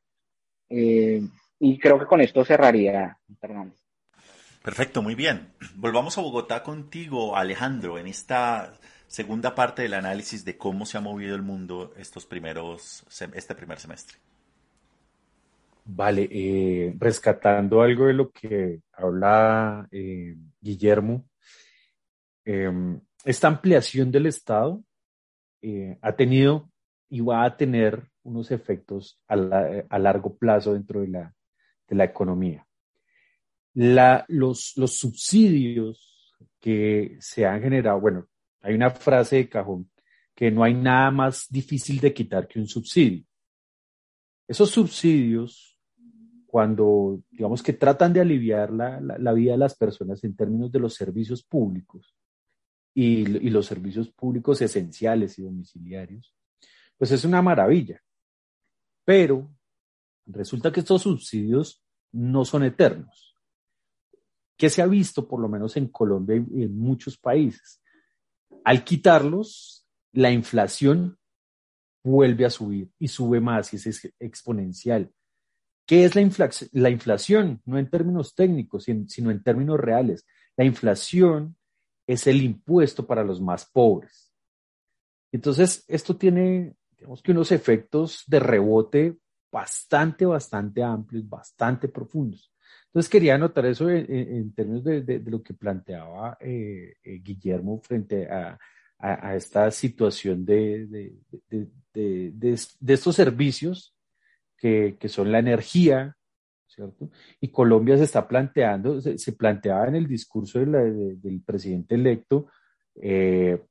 Eh, 0.70 1.22
y 1.60 1.80
creo 1.80 2.00
que 2.00 2.06
con 2.06 2.22
esto 2.22 2.46
cerraría, 2.46 3.18
Fernández. 3.40 3.80
Perfecto, 4.64 5.02
muy 5.02 5.16
bien. 5.16 5.54
Volvamos 5.76 6.18
a 6.18 6.22
Bogotá 6.22 6.62
contigo, 6.62 7.38
Alejandro, 7.38 7.98
en 7.98 8.08
esta 8.08 8.74
segunda 9.08 9.56
parte 9.56 9.82
del 9.82 9.94
análisis 9.94 10.44
de 10.46 10.58
cómo 10.58 10.86
se 10.86 10.98
ha 10.98 11.02
movido 11.02 11.36
el 11.36 11.42
mundo 11.42 11.94
estos 11.98 12.26
primeros, 12.26 13.06
este 13.34 13.56
primer 13.56 13.80
semestre. 13.80 14.18
Vale, 15.86 16.28
eh, 16.30 16.94
rescatando 17.00 17.82
algo 17.82 18.08
de 18.08 18.14
lo 18.14 18.30
que 18.32 18.82
habla 18.92 19.88
eh, 19.90 20.36
Guillermo, 20.60 21.30
em, 22.44 23.00
esta 23.24 23.48
ampliación 23.48 24.12
del 24.12 24.26
Estado 24.26 24.84
eh, 25.62 25.98
ha 26.02 26.14
tenido 26.14 26.70
y 27.10 27.22
va 27.22 27.46
a 27.46 27.56
tener 27.56 28.10
unos 28.24 28.52
efectos 28.52 29.22
a, 29.28 29.36
largo 29.98 30.36
plazo 30.38 30.74
dentro 30.74 31.02
de 31.02 31.08
la, 31.08 31.34
de 31.88 31.96
la 31.96 32.04
economía 32.04 32.68
los 34.28 34.74
subsidios 34.88 36.36
que 36.60 37.18
se 37.20 37.46
han 37.46 37.62
generado, 37.62 38.00
bueno, 38.00 38.28
hay 38.68 38.76
una 38.76 38.90
frase 38.90 39.38
de 39.38 39.50
cajón 39.50 39.90
que 40.36 40.52
no 40.52 40.62
hay 40.62 40.74
nada 40.74 41.10
más 41.10 41.48
difícil 41.50 42.02
de 42.02 42.14
quitar 42.14 42.48
que 42.48 42.60
un 42.60 42.68
subsidio. 42.68 43.24
Esos 44.46 44.70
subsidios, 44.70 45.80
cuando 46.46 47.24
digamos 47.32 47.64
que 47.64 47.72
tratan 47.72 48.12
de 48.12 48.20
aliviar 48.20 48.74
la, 48.74 49.00
la, 49.00 49.34
vida 49.34 49.54
de 49.54 49.58
las 49.58 49.76
personas 49.76 50.22
en 50.26 50.36
términos 50.36 50.70
de 50.70 50.80
los 50.80 50.96
servicios 50.96 51.44
públicos 51.44 52.14
y, 52.94 53.48
y 53.48 53.50
los 53.50 53.66
servicios 53.66 54.10
públicos 54.10 54.62
esenciales 54.62 55.40
y 55.40 55.44
domiciliarios, 55.44 56.36
pues 56.98 57.12
es 57.12 57.24
una 57.24 57.42
maravilla. 57.42 58.02
Pero 59.06 59.50
resulta 60.26 60.74
que 60.74 60.82
estos 60.82 61.04
subsidios 61.04 61.82
no 62.12 62.44
son 62.44 62.66
eternos. 62.66 63.34
¿Qué 64.58 64.70
se 64.70 64.82
ha 64.82 64.88
visto, 64.88 65.26
por 65.26 65.40
lo 65.40 65.48
menos 65.48 65.78
en 65.78 65.88
Colombia 65.88 66.36
y 66.36 66.64
en 66.64 66.78
muchos 66.78 67.18
países? 67.18 67.82
Al 68.68 68.84
quitarlos, 68.84 69.88
la 70.12 70.30
inflación 70.30 71.18
vuelve 72.04 72.44
a 72.44 72.50
subir 72.50 72.92
y 73.00 73.08
sube 73.08 73.40
más 73.40 73.72
y 73.74 73.78
es 73.78 74.14
exponencial. 74.20 75.10
¿Qué 75.86 76.04
es 76.04 76.16
la, 76.18 76.50
la 76.74 76.90
inflación? 76.90 77.62
No 77.64 77.80
en 77.80 77.90
términos 77.90 78.36
técnicos, 78.36 78.84
sino 78.84 79.32
en 79.32 79.42
términos 79.42 79.80
reales. 79.80 80.28
La 80.58 80.66
inflación 80.66 81.56
es 82.06 82.28
el 82.28 82.42
impuesto 82.42 83.08
para 83.08 83.24
los 83.24 83.40
más 83.40 83.66
pobres. 83.66 84.34
Entonces, 85.32 85.86
esto 85.88 86.18
tiene, 86.18 86.76
digamos 86.98 87.22
que 87.22 87.32
unos 87.32 87.54
efectos 87.54 88.26
de 88.28 88.42
rebote 88.42 89.18
bastante, 89.50 90.26
bastante 90.26 90.84
amplios, 90.84 91.30
bastante 91.30 91.88
profundos. 91.88 92.52
Entonces 92.98 93.12
quería 93.12 93.36
anotar 93.36 93.64
eso 93.68 93.92
en, 93.92 94.56
términos 94.56 94.84
de, 94.84 95.22
lo 95.28 95.44
que 95.44 95.54
planteaba 95.54 96.36
eh, 96.40 96.96
eh, 97.04 97.20
Guillermo 97.24 97.80
frente 97.80 98.28
a, 98.28 98.58
esta 99.36 99.70
situación 99.70 100.44
de, 100.44 101.14
estos 102.88 103.16
servicios 103.16 103.96
que, 104.58 104.98
son 105.10 105.32
la 105.32 105.38
energía, 105.38 106.18
¿cierto? 106.66 107.12
Y 107.40 107.50
Colombia 107.50 107.98
se 107.98 108.06
está 108.06 108.28
planteando, 108.28 109.00
se, 109.00 109.32
planteaba 109.34 109.90
en 109.90 109.96
el 109.98 110.08
discurso 110.08 110.58
del 110.58 111.44
presidente 111.46 111.94
electo, 111.94 112.48
eh, 112.96 113.62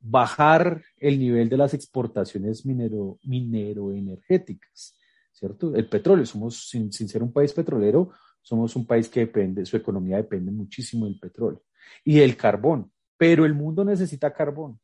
bajar 0.00 0.82
el 0.96 1.18
nivel 1.18 1.50
de 1.50 1.58
las 1.58 1.74
exportaciones 1.74 2.64
minero, 2.64 3.18
mineroenergéticas, 3.24 4.98
¿cierto? 5.32 5.76
El 5.76 5.86
petróleo, 5.86 6.24
somos, 6.24 6.66
sin 6.66 6.90
ser 6.90 7.22
un 7.22 7.30
país 7.30 7.52
petrolero, 7.52 8.12
somos 8.44 8.76
un 8.76 8.86
país 8.86 9.08
que 9.08 9.20
depende, 9.20 9.64
su 9.64 9.76
economía 9.76 10.18
depende 10.18 10.52
muchísimo 10.52 11.06
del 11.06 11.18
petróleo 11.18 11.62
y 12.04 12.18
del 12.18 12.36
carbón, 12.36 12.92
pero 13.16 13.44
el 13.44 13.54
mundo 13.54 13.84
necesita 13.84 14.32
carbón. 14.32 14.78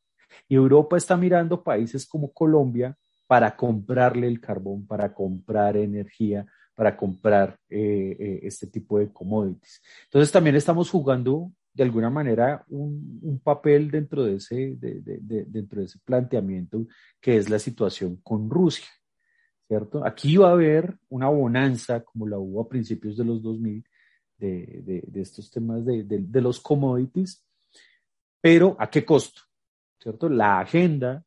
Y 0.47 0.55
Europa 0.55 0.97
está 0.97 1.15
mirando 1.15 1.63
países 1.63 2.07
como 2.07 2.33
Colombia 2.33 2.97
para 3.27 3.55
comprarle 3.55 4.27
el 4.27 4.41
carbón, 4.41 4.87
para 4.87 5.13
comprar 5.13 5.77
energía, 5.77 6.45
para 6.73 6.97
comprar 6.97 7.57
eh, 7.69 8.17
eh, 8.19 8.39
este 8.43 8.67
tipo 8.67 8.97
de 8.97 9.13
commodities. 9.13 9.81
Entonces 10.05 10.31
también 10.31 10.55
estamos 10.55 10.89
jugando 10.89 11.51
de 11.73 11.83
alguna 11.83 12.09
manera 12.09 12.65
un, 12.69 13.39
papel 13.43 13.89
dentro 13.91 14.25
de, 14.25 14.35
ese, 14.35 14.77
dentro 14.77 15.79
de 15.79 15.85
ese 15.85 15.99
planteamiento 16.03 16.85
que 17.19 17.37
es 17.37 17.49
la 17.49 17.59
situación 17.59 18.17
con 18.23 18.49
Rusia. 18.49 18.87
Aquí 20.03 20.37
va 20.37 20.49
a 20.49 20.53
haber 20.53 20.97
una 21.09 21.29
bonanza 21.29 22.03
como 22.03 22.27
la 22.27 22.37
hubo 22.37 22.61
a 22.61 22.69
principios 22.69 23.17
de 23.17 23.25
los 23.25 23.41
2000 23.41 23.83
de, 24.37 25.03
de, 25.07 25.21
estos 25.21 25.51
temas 25.51 25.85
de, 25.85 26.03
de, 26.03 26.41
los 26.41 26.59
commodities, 26.59 27.45
pero 28.41 28.75
¿a 28.79 28.89
qué 28.89 29.05
costo? 29.05 29.43
¿Cierto? 29.99 30.29
La 30.29 30.59
agenda 30.59 31.23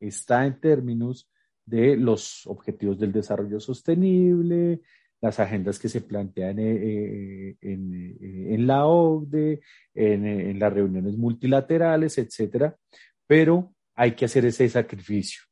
está 0.00 0.44
en 0.44 0.60
términos 0.60 1.30
de 1.64 1.96
los 1.96 2.46
objetivos 2.46 2.98
del 2.98 3.12
desarrollo 3.12 3.60
sostenible, 3.60 4.80
las 5.20 5.38
agendas 5.38 5.78
que 5.78 5.88
se 5.88 6.02
plantean 6.02 6.58
eh, 6.58 6.72
eh, 6.72 7.56
en, 7.60 8.16
eh, 8.20 8.54
en, 8.54 8.66
la 8.66 8.86
OCDE, 8.86 9.60
en, 9.94 10.26
en, 10.26 10.58
las 10.58 10.72
reuniones 10.72 11.16
multilaterales, 11.16 12.18
etcétera, 12.18 12.76
pero 13.26 13.72
hay 13.94 14.12
que 14.12 14.24
hacer 14.24 14.44
ese 14.44 14.68
sacrificio 14.68 15.45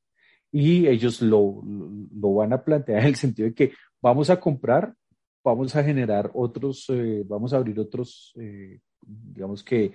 y 0.54 0.86
ellos 0.86 1.20
lo, 1.20 1.64
lo, 1.64 2.34
van 2.34 2.52
a 2.52 2.62
plantear 2.62 3.00
en 3.00 3.06
el 3.06 3.16
sentido 3.16 3.48
de 3.48 3.54
que 3.56 3.72
vamos 4.00 4.30
a 4.30 4.38
comprar, 4.38 4.94
vamos 5.42 5.74
a 5.74 5.82
generar 5.82 6.30
otros, 6.32 6.86
eh, 6.90 7.24
vamos 7.26 7.52
a 7.52 7.56
abrir 7.56 7.80
otros, 7.80 8.32
eh, 8.36 8.78
digamos 9.00 9.64
que, 9.64 9.92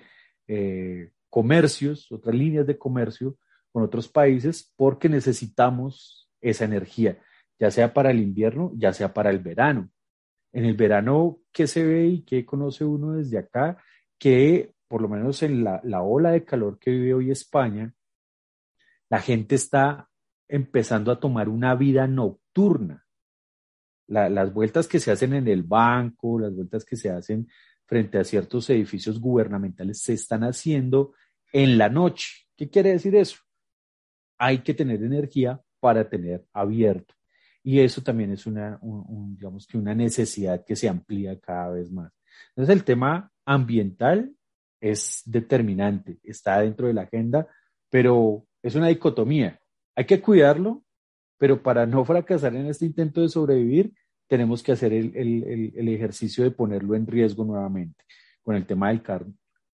eh, 0.49 1.11
comercios, 1.29 2.11
otras 2.11 2.35
líneas 2.35 2.67
de 2.67 2.77
comercio 2.77 3.37
con 3.71 3.83
otros 3.83 4.09
países 4.09 4.73
porque 4.75 5.07
necesitamos 5.07 6.29
esa 6.41 6.65
energía, 6.65 7.17
ya 7.57 7.71
sea 7.71 7.93
para 7.93 8.11
el 8.11 8.19
invierno, 8.19 8.73
ya 8.75 8.91
sea 8.91 9.13
para 9.13 9.29
el 9.29 9.39
verano. 9.39 9.89
En 10.51 10.65
el 10.65 10.75
verano, 10.75 11.39
¿qué 11.53 11.67
se 11.67 11.85
ve 11.85 12.05
y 12.05 12.23
qué 12.23 12.45
conoce 12.45 12.83
uno 12.83 13.13
desde 13.13 13.37
acá? 13.37 13.81
Que 14.17 14.73
por 14.89 15.01
lo 15.01 15.07
menos 15.07 15.41
en 15.41 15.63
la, 15.63 15.79
la 15.85 16.01
ola 16.01 16.31
de 16.31 16.43
calor 16.43 16.77
que 16.79 16.91
vive 16.91 17.13
hoy 17.13 17.31
España, 17.31 17.93
la 19.09 19.21
gente 19.21 19.55
está 19.55 20.08
empezando 20.49 21.11
a 21.11 21.19
tomar 21.19 21.47
una 21.47 21.75
vida 21.75 22.07
nocturna. 22.07 23.05
las 24.07 24.51
vueltas 24.51 24.87
que 24.87 24.99
se 24.99 25.11
hacen 25.11 25.33
en 25.33 25.47
el 25.47 25.61
banco, 25.61 26.39
las 26.39 26.55
vueltas 26.55 26.83
que 26.83 26.95
se 26.95 27.11
hacen 27.11 27.47
frente 27.85 28.17
a 28.17 28.23
ciertos 28.23 28.67
edificios 28.71 29.21
gubernamentales 29.21 30.01
se 30.01 30.13
están 30.13 30.43
haciendo 30.43 31.13
en 31.53 31.77
la 31.77 31.89
noche. 31.89 32.47
¿Qué 32.57 32.69
quiere 32.69 32.91
decir 32.91 33.15
eso? 33.15 33.37
Hay 34.39 34.59
que 34.59 34.73
tener 34.73 35.03
energía 35.03 35.61
para 35.79 36.09
tener 36.09 36.43
abierto. 36.53 37.13
Y 37.63 37.79
eso 37.81 38.01
también 38.01 38.31
es 38.31 38.47
una, 38.47 38.79
digamos 38.81 39.67
que 39.67 39.77
una 39.77 39.93
necesidad 39.93 40.65
que 40.65 40.75
se 40.75 40.89
amplía 40.89 41.39
cada 41.39 41.69
vez 41.71 41.91
más. 41.91 42.11
Entonces 42.49 42.75
el 42.75 42.83
tema 42.83 43.31
ambiental 43.45 44.33
es 44.81 45.21
determinante, 45.25 46.19
está 46.23 46.61
dentro 46.61 46.87
de 46.87 46.93
la 46.93 47.03
agenda, 47.03 47.47
pero 47.89 48.45
es 48.63 48.75
una 48.75 48.87
dicotomía. 48.87 49.59
Hay 49.99 50.05
que 50.05 50.21
cuidarlo, 50.21 50.81
pero 51.37 51.61
para 51.61 51.85
no 51.85 52.05
fracasar 52.05 52.55
en 52.55 52.67
este 52.67 52.85
intento 52.85 53.19
de 53.19 53.27
sobrevivir, 53.27 53.93
tenemos 54.29 54.63
que 54.63 54.71
hacer 54.71 54.93
el, 54.93 55.89
ejercicio 55.89 56.45
de 56.45 56.51
ponerlo 56.51 56.95
en 56.95 57.05
riesgo 57.05 57.43
nuevamente, 57.43 58.05
con 58.41 58.55
el 58.55 58.65
tema 58.65 58.87
del, 58.87 59.03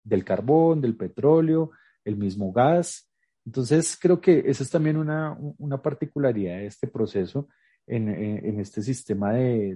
del 0.03 0.25
carbón, 0.25 0.81
del 0.81 0.97
petróleo, 0.97 1.69
el 2.03 2.15
mismo 2.15 2.51
gas, 2.51 3.07
Entonces, 3.45 3.95
creo 4.01 4.19
que 4.19 4.45
esa 4.47 4.63
es 4.63 4.71
también 4.71 4.97
una, 4.97 5.37
una 5.59 5.79
particularidad 5.79 6.57
de 6.57 6.65
este 6.65 6.87
proceso 6.87 7.47
en, 7.85 8.09
en, 8.09 8.59
este 8.59 8.81
sistema 8.81 9.31
de, 9.31 9.75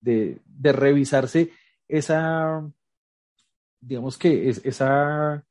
de, 0.00 0.40
de, 0.46 0.72
revisarse 0.72 1.50
esa, 1.88 2.66
digamos 3.82 4.16
que 4.16 4.48
es, 4.48 4.64
esa, 4.64 5.44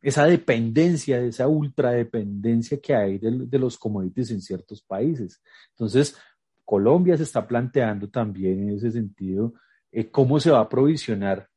esa 0.00 0.26
dependencia, 0.26 1.20
esa 1.20 1.46
ultradependencia 1.46 2.80
que 2.80 2.94
hay 2.94 3.18
de, 3.18 3.46
de, 3.46 3.58
los 3.58 3.76
commodities 3.76 4.30
en 4.30 4.40
ciertos 4.40 4.82
países. 4.82 5.42
Entonces, 5.70 6.16
Colombia 6.64 7.16
se 7.16 7.24
está 7.24 7.46
planteando 7.46 8.08
también 8.08 8.62
en 8.62 8.76
ese 8.76 8.90
sentido 8.90 9.54
eh, 9.90 10.10
cómo 10.10 10.40
se 10.40 10.50
va 10.50 10.58
a 10.58 10.62
aprovisionar 10.62 11.48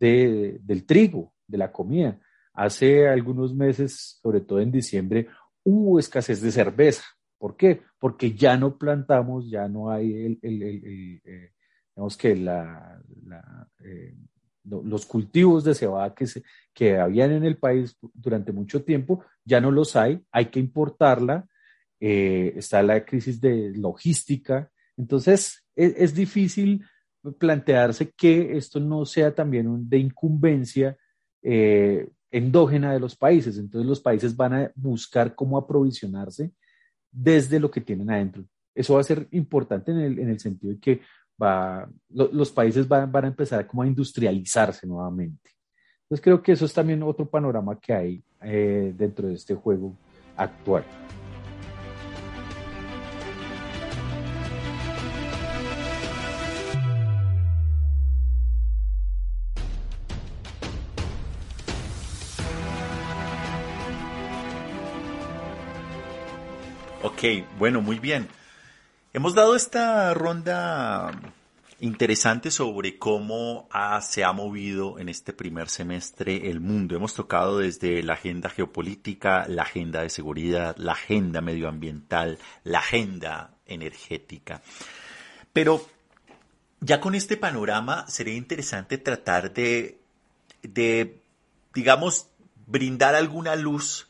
de, 0.00 0.58
del 0.62 0.84
trigo, 0.84 1.32
de 1.46 1.58
la 1.58 1.70
comida. 1.70 2.18
Hace 2.54 3.08
algunos 3.08 3.54
meses, 3.54 4.18
sobre 4.20 4.40
todo 4.40 4.58
en 4.60 4.72
diciembre, 4.72 5.28
hubo 5.62 5.98
escasez 5.98 6.40
de 6.40 6.50
cerveza. 6.50 7.04
¿Por 7.38 7.56
qué? 7.56 7.82
Porque 7.98 8.34
ya 8.34 8.56
no 8.56 8.76
plantamos, 8.76 9.48
ya 9.48 9.68
no 9.68 9.90
hay 9.90 10.12
el, 10.12 10.38
el, 10.42 10.62
el, 10.62 11.20
eh, 11.24 11.52
digamos 11.94 12.16
que 12.16 12.36
la, 12.36 13.00
la, 13.24 13.68
eh, 13.78 14.14
los 14.64 15.06
cultivos 15.06 15.64
de 15.64 15.74
cebada 15.74 16.14
que, 16.14 16.26
se, 16.26 16.42
que 16.72 16.98
habían 16.98 17.32
en 17.32 17.44
el 17.44 17.56
país 17.56 17.96
durante 18.14 18.52
mucho 18.52 18.84
tiempo, 18.84 19.24
ya 19.44 19.60
no 19.60 19.70
los 19.70 19.96
hay, 19.96 20.24
hay 20.30 20.46
que 20.46 20.60
importarla, 20.60 21.48
eh, 22.00 22.52
está 22.56 22.82
la 22.82 23.04
crisis 23.04 23.40
de 23.40 23.72
logística, 23.76 24.70
entonces 24.96 25.64
es, 25.74 25.94
es, 25.96 26.14
difícil 26.14 26.84
plantearse 27.38 28.10
que 28.10 28.56
esto 28.56 28.80
no 28.80 29.04
sea 29.04 29.34
también 29.34 29.88
de 29.88 29.98
incumbencia 29.98 30.96
eh, 31.42 32.08
endógena 32.30 32.92
de 32.92 33.00
los 33.00 33.16
países. 33.16 33.58
Entonces 33.58 33.88
los 33.88 34.00
países 34.00 34.36
van 34.36 34.54
a 34.54 34.72
buscar 34.74 35.34
cómo 35.34 35.56
aprovisionarse 35.56 36.52
desde 37.10 37.60
lo 37.60 37.70
que 37.70 37.80
tienen 37.80 38.10
adentro. 38.10 38.44
Eso 38.74 38.94
va 38.94 39.00
a 39.00 39.04
ser 39.04 39.28
importante 39.32 39.92
en 39.92 39.98
el, 39.98 40.18
en 40.18 40.30
el 40.30 40.40
sentido 40.40 40.72
de 40.72 40.80
que 40.80 41.00
va, 41.42 41.88
lo, 42.10 42.30
los 42.32 42.50
países 42.50 42.86
van, 42.86 43.10
van, 43.10 43.24
a 43.24 43.28
empezar 43.28 43.66
como 43.66 43.82
a 43.82 43.86
industrializarse 43.86 44.86
nuevamente. 44.86 45.50
Entonces 46.04 46.22
creo 46.22 46.42
que 46.42 46.52
eso 46.52 46.66
es 46.66 46.72
también 46.72 47.02
otro 47.02 47.28
panorama 47.28 47.78
que 47.80 47.92
hay 47.92 48.24
eh, 48.42 48.92
dentro 48.96 49.28
de 49.28 49.34
este 49.34 49.54
juego 49.54 49.96
actual. 50.36 50.84
Ok, 67.02 67.44
bueno, 67.58 67.80
muy 67.80 67.98
bien. 67.98 68.28
Hemos 69.14 69.34
dado 69.34 69.54
esta 69.54 70.14
ronda 70.14 71.10
interesante 71.80 72.50
sobre 72.50 72.98
cómo 72.98 73.68
se 74.00 74.24
ha 74.24 74.32
movido 74.32 74.98
en 74.98 75.10
este 75.10 75.34
primer 75.34 75.68
semestre 75.68 76.48
el 76.48 76.60
mundo. 76.60 76.96
Hemos 76.96 77.12
tocado 77.12 77.58
desde 77.58 78.02
la 78.02 78.14
agenda 78.14 78.48
geopolítica, 78.48 79.44
la 79.48 79.64
agenda 79.64 80.00
de 80.00 80.08
seguridad, 80.08 80.76
la 80.78 80.92
agenda 80.92 81.42
medioambiental, 81.42 82.38
la 82.64 82.78
agenda 82.78 83.50
energética. 83.66 84.62
Pero 85.52 85.86
ya 86.80 86.98
con 86.98 87.14
este 87.14 87.36
panorama 87.36 88.06
sería 88.08 88.34
interesante 88.34 88.96
tratar 88.96 89.52
de, 89.52 89.98
de 90.62 91.20
digamos, 91.74 92.28
brindar 92.66 93.14
alguna 93.14 93.56
luz 93.56 94.08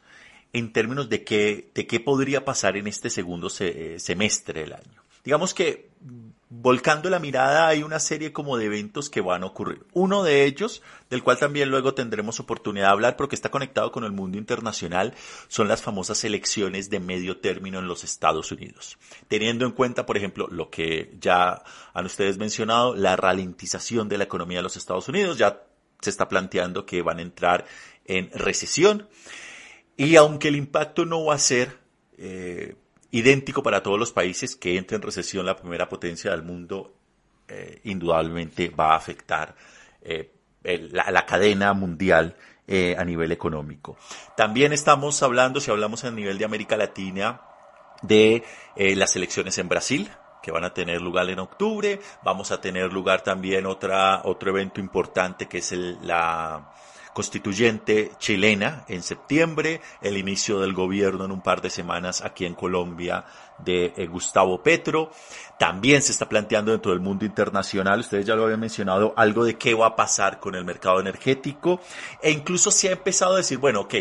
en 0.53 0.73
términos 0.73 1.09
de 1.09 1.25
qué, 1.25 1.71
de 1.75 1.87
qué 1.87 2.01
podría 2.01 2.45
pasar 2.45 2.77
en 2.77 2.87
este 2.87 3.11
segundo 3.11 3.49
eh, 3.61 3.97
semestre 3.99 4.61
del 4.61 4.75
año. 4.75 5.03
Digamos 5.25 5.55
que 5.55 5.91
volcando 6.55 7.09
la 7.09 7.19
mirada 7.19 7.69
hay 7.69 7.83
una 7.83 7.99
serie 7.99 8.33
como 8.33 8.59
de 8.59 8.67
eventos 8.67 9.09
que 9.09 9.23
van 9.23 9.43
a 9.43 9.47
ocurrir. 9.47 9.87
Uno 9.93 10.23
de 10.23 10.45
ellos, 10.45 10.83
del 11.09 11.23
cual 11.23 11.39
también 11.39 11.71
luego 11.71 11.95
tendremos 11.95 12.41
oportunidad 12.41 12.89
de 12.89 12.93
hablar 12.93 13.17
porque 13.17 13.37
está 13.37 13.51
conectado 13.51 13.91
con 13.91 14.05
el 14.05 14.13
mundo 14.13 14.37
internacional, 14.37 15.15
son 15.49 15.69
las 15.69 15.81
famosas 15.81 16.25
elecciones 16.25 16.91
de 16.91 17.01
medio 17.01 17.39
término 17.39 17.79
en 17.79 17.87
los 17.87 18.05
Estados 18.05 18.53
Unidos. 18.53 18.99
Teniendo 19.29 19.65
en 19.65 19.73
cuenta, 19.73 20.05
por 20.05 20.19
ejemplo, 20.19 20.47
lo 20.51 20.69
que 20.69 21.17
ya 21.19 21.63
han 21.95 22.05
ustedes 22.05 22.37
mencionado, 22.37 22.95
la 22.95 23.17
ralentización 23.17 24.09
de 24.09 24.19
la 24.19 24.25
economía 24.25 24.59
de 24.59 24.65
los 24.65 24.77
Estados 24.77 25.09
Unidos, 25.09 25.39
ya 25.39 25.63
se 26.01 26.11
está 26.11 26.29
planteando 26.29 26.85
que 26.85 27.01
van 27.01 27.19
a 27.21 27.23
entrar 27.23 27.65
en 28.05 28.31
recesión. 28.33 29.09
Y 29.97 30.17
aunque 30.17 30.49
el 30.49 30.57
impacto 30.57 31.05
no 31.05 31.27
va 31.27 31.35
a 31.35 31.39
ser 31.39 31.79
eh, 32.17 32.75
idéntico 33.11 33.63
para 33.63 33.83
todos 33.83 33.99
los 33.99 34.13
países 34.13 34.57
que 34.57 34.77
entren 34.77 35.01
en 35.01 35.07
recesión, 35.07 35.47
la 35.47 35.57
primera 35.57 35.89
potencia 35.89 36.31
del 36.31 36.43
mundo 36.43 36.95
eh, 37.49 37.81
indudablemente 37.85 38.71
va 38.71 38.93
a 38.93 38.97
afectar 38.97 39.55
eh, 40.01 40.33
la, 40.63 41.27
cadena 41.27 41.73
mundial 41.73 42.37
a 42.97 43.05
nivel 43.05 43.33
económico. 43.33 43.99
También 44.35 44.73
estamos 44.73 45.23
hablando, 45.23 45.61
si 45.61 45.71
hablamos 45.71 46.05
a 46.05 46.11
nivel 46.11 46.39
de 46.39 46.47
América 46.47 46.75
Latina, 46.75 47.43
de 48.01 48.45
las 48.77 49.15
elecciones 49.15 49.59
en 49.59 49.69
Brasil, 49.69 50.11
que 50.43 50.51
van 50.51 50.65
a 50.65 50.73
tener 50.73 51.03
lugar 51.03 51.29
en 51.29 51.39
octubre. 51.39 52.01
Vamos 52.23 52.51
a 52.51 52.63
tener 52.63 52.93
lugar 52.93 53.23
también 53.23 53.67
otra, 53.67 54.23
otro 54.25 54.51
evento 54.51 54.81
importante 54.81 55.49
que 55.49 55.59
es 55.59 55.73
el, 55.73 55.99
la, 56.07 56.73
constituyente 57.13 58.13
chilena 58.19 58.85
en 58.89 59.03
septiembre, 59.03 59.81
el 60.01 60.17
inicio 60.17 60.61
del 60.61 60.73
gobierno 60.73 61.25
en 61.25 61.33
un 61.33 61.43
par 61.43 61.61
de 61.61 61.71
semanas 61.71 62.23
aquí 62.23 62.47
en 62.47 62.55
Colombia 62.55 63.25
de 63.59 63.93
eh, 63.97 64.07
Gustavo 64.07 64.63
Petro. 64.63 65.11
También 65.59 66.03
se 66.03 66.13
está 66.13 66.29
planteando 66.29 66.73
dentro 66.73 66.93
del 66.93 67.01
mundo 67.01 67.25
internacional, 67.25 68.01
ustedes 68.01 68.27
ya 68.27 68.35
lo 68.35 68.45
habían 68.45 68.61
mencionado, 68.61 69.13
algo 69.17 69.45
de 69.45 69.57
qué 69.57 69.75
va 69.75 69.89
a 69.89 69.97
pasar 69.97 70.41
con 70.41 70.55
el 70.55 70.65
mercado 70.65 71.01
energético 71.01 71.81
e 72.23 72.31
incluso 72.31 72.71
se 72.71 72.89
ha 72.89 72.93
empezado 72.93 73.35
a 73.35 73.39
decir, 73.39 73.59
bueno, 73.59 73.83
ok, 73.83 73.95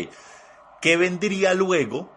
¿qué 0.80 0.96
vendría 0.96 1.54
luego? 1.54 2.10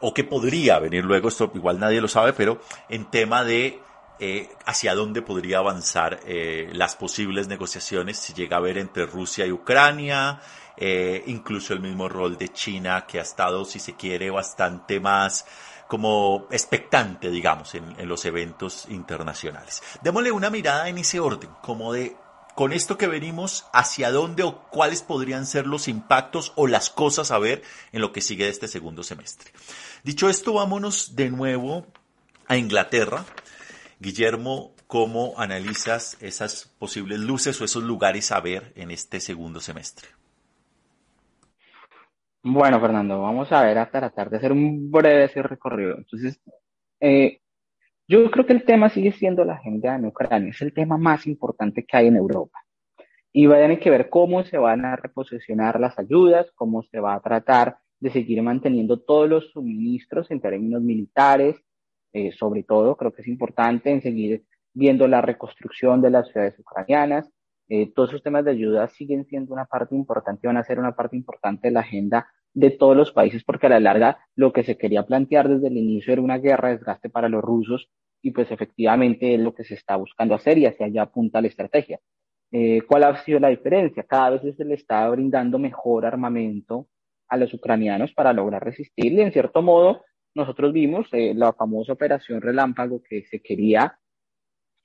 O 0.00 0.14
qué 0.14 0.24
podría 0.24 0.78
venir 0.78 1.04
luego, 1.04 1.28
esto 1.28 1.50
igual 1.54 1.80
nadie 1.80 2.00
lo 2.00 2.08
sabe, 2.08 2.32
pero 2.32 2.60
en 2.88 3.10
tema 3.10 3.44
de 3.44 3.80
eh, 4.20 4.50
hacia 4.66 4.94
dónde 4.94 5.22
podría 5.22 5.58
avanzar 5.58 6.20
eh, 6.26 6.70
las 6.72 6.96
posibles 6.96 7.48
negociaciones 7.48 8.18
si 8.18 8.32
llega 8.32 8.56
a 8.56 8.58
haber 8.58 8.78
entre 8.78 9.06
Rusia 9.06 9.46
y 9.46 9.52
Ucrania, 9.52 10.40
eh, 10.76 11.22
incluso 11.26 11.72
el 11.72 11.80
mismo 11.80 12.08
rol 12.08 12.36
de 12.36 12.48
China 12.50 13.06
que 13.06 13.18
ha 13.18 13.22
estado, 13.22 13.64
si 13.64 13.78
se 13.78 13.94
quiere, 13.94 14.30
bastante 14.30 15.00
más 15.00 15.46
como 15.86 16.46
expectante, 16.50 17.30
digamos, 17.30 17.74
en, 17.74 17.98
en 17.98 18.08
los 18.08 18.24
eventos 18.24 18.86
internacionales. 18.90 19.82
Démosle 20.02 20.32
una 20.32 20.50
mirada 20.50 20.88
en 20.88 20.98
ese 20.98 21.18
orden, 21.18 21.50
como 21.62 21.92
de 21.92 22.16
con 22.58 22.72
esto 22.72 22.98
que 22.98 23.06
venimos, 23.06 23.66
hacia 23.72 24.10
dónde 24.10 24.42
o 24.42 24.62
cuáles 24.62 25.02
podrían 25.02 25.46
ser 25.46 25.68
los 25.68 25.86
impactos 25.86 26.52
o 26.56 26.66
las 26.66 26.90
cosas 26.90 27.30
a 27.30 27.38
ver 27.38 27.62
en 27.92 28.00
lo 28.00 28.10
que 28.10 28.20
sigue 28.20 28.46
de 28.46 28.50
este 28.50 28.66
segundo 28.66 29.04
semestre. 29.04 29.52
Dicho 30.02 30.28
esto, 30.28 30.54
vámonos 30.54 31.14
de 31.14 31.30
nuevo 31.30 31.86
a 32.48 32.56
Inglaterra, 32.56 33.24
Guillermo, 34.00 34.74
¿cómo 34.86 35.34
analizas 35.38 36.22
esas 36.22 36.72
posibles 36.78 37.18
luces 37.18 37.60
o 37.60 37.64
esos 37.64 37.82
lugares 37.82 38.30
a 38.30 38.40
ver 38.40 38.72
en 38.76 38.92
este 38.92 39.18
segundo 39.18 39.58
semestre? 39.58 40.08
Bueno, 42.44 42.80
Fernando, 42.80 43.20
vamos 43.20 43.50
a 43.50 43.64
ver 43.64 43.76
a 43.78 43.90
tratar 43.90 44.30
de 44.30 44.36
hacer 44.36 44.52
un 44.52 44.88
breve 44.90 45.26
recorrido. 45.42 45.96
Entonces, 45.96 46.40
eh, 47.00 47.40
yo 48.06 48.30
creo 48.30 48.46
que 48.46 48.52
el 48.52 48.64
tema 48.64 48.88
sigue 48.88 49.10
siendo 49.10 49.44
la 49.44 49.54
agenda 49.54 49.96
en 49.96 50.06
Ucrania, 50.06 50.50
es 50.50 50.62
el 50.62 50.72
tema 50.72 50.96
más 50.96 51.26
importante 51.26 51.84
que 51.84 51.96
hay 51.96 52.06
en 52.06 52.16
Europa. 52.16 52.60
Y 53.32 53.46
va 53.46 53.56
a 53.56 53.60
tener 53.60 53.80
que 53.80 53.90
ver 53.90 54.08
cómo 54.08 54.44
se 54.44 54.58
van 54.58 54.84
a 54.84 54.94
reposicionar 54.94 55.80
las 55.80 55.98
ayudas, 55.98 56.50
cómo 56.54 56.84
se 56.84 57.00
va 57.00 57.14
a 57.14 57.20
tratar 57.20 57.78
de 57.98 58.10
seguir 58.10 58.40
manteniendo 58.42 59.00
todos 59.00 59.28
los 59.28 59.50
suministros 59.50 60.30
en 60.30 60.40
términos 60.40 60.80
militares, 60.82 61.56
eh, 62.12 62.32
sobre 62.32 62.62
todo, 62.62 62.96
creo 62.96 63.12
que 63.12 63.22
es 63.22 63.28
importante 63.28 63.90
en 63.90 64.02
seguir 64.02 64.44
viendo 64.72 65.08
la 65.08 65.20
reconstrucción 65.20 66.00
de 66.00 66.10
las 66.10 66.28
ciudades 66.28 66.58
ucranianas. 66.58 67.30
Eh, 67.68 67.92
todos 67.94 68.10
esos 68.10 68.22
temas 68.22 68.44
de 68.44 68.52
ayuda 68.52 68.88
siguen 68.88 69.26
siendo 69.26 69.52
una 69.52 69.66
parte 69.66 69.94
importante, 69.94 70.46
van 70.46 70.56
a 70.56 70.64
ser 70.64 70.78
una 70.78 70.94
parte 70.96 71.16
importante 71.16 71.68
de 71.68 71.72
la 71.72 71.80
agenda 71.80 72.28
de 72.54 72.70
todos 72.70 72.96
los 72.96 73.12
países, 73.12 73.44
porque 73.44 73.66
a 73.66 73.70
la 73.70 73.80
larga 73.80 74.18
lo 74.34 74.52
que 74.52 74.64
se 74.64 74.78
quería 74.78 75.04
plantear 75.04 75.48
desde 75.48 75.68
el 75.68 75.76
inicio 75.76 76.12
era 76.12 76.22
una 76.22 76.38
guerra, 76.38 76.70
desgaste 76.70 77.10
para 77.10 77.28
los 77.28 77.42
rusos, 77.42 77.90
y 78.22 78.30
pues 78.30 78.50
efectivamente 78.50 79.34
es 79.34 79.40
lo 79.40 79.54
que 79.54 79.64
se 79.64 79.74
está 79.74 79.96
buscando 79.96 80.34
hacer 80.34 80.58
y 80.58 80.66
hacia 80.66 80.86
allá 80.86 81.02
apunta 81.02 81.40
la 81.40 81.48
estrategia. 81.48 82.00
Eh, 82.50 82.80
¿Cuál 82.86 83.04
ha 83.04 83.24
sido 83.24 83.38
la 83.38 83.48
diferencia? 83.48 84.04
Cada 84.04 84.30
vez 84.30 84.56
se 84.56 84.64
le 84.64 84.74
está 84.74 85.08
brindando 85.10 85.58
mejor 85.58 86.06
armamento 86.06 86.88
a 87.28 87.36
los 87.36 87.52
ucranianos 87.52 88.12
para 88.14 88.32
lograr 88.32 88.64
resistir 88.64 89.12
y 89.12 89.20
en 89.20 89.32
cierto 89.32 89.60
modo 89.62 90.02
nosotros 90.34 90.72
vimos 90.72 91.08
eh, 91.12 91.34
la 91.34 91.52
famosa 91.52 91.92
operación 91.92 92.40
relámpago 92.40 93.02
que 93.02 93.24
se 93.24 93.40
quería, 93.40 93.98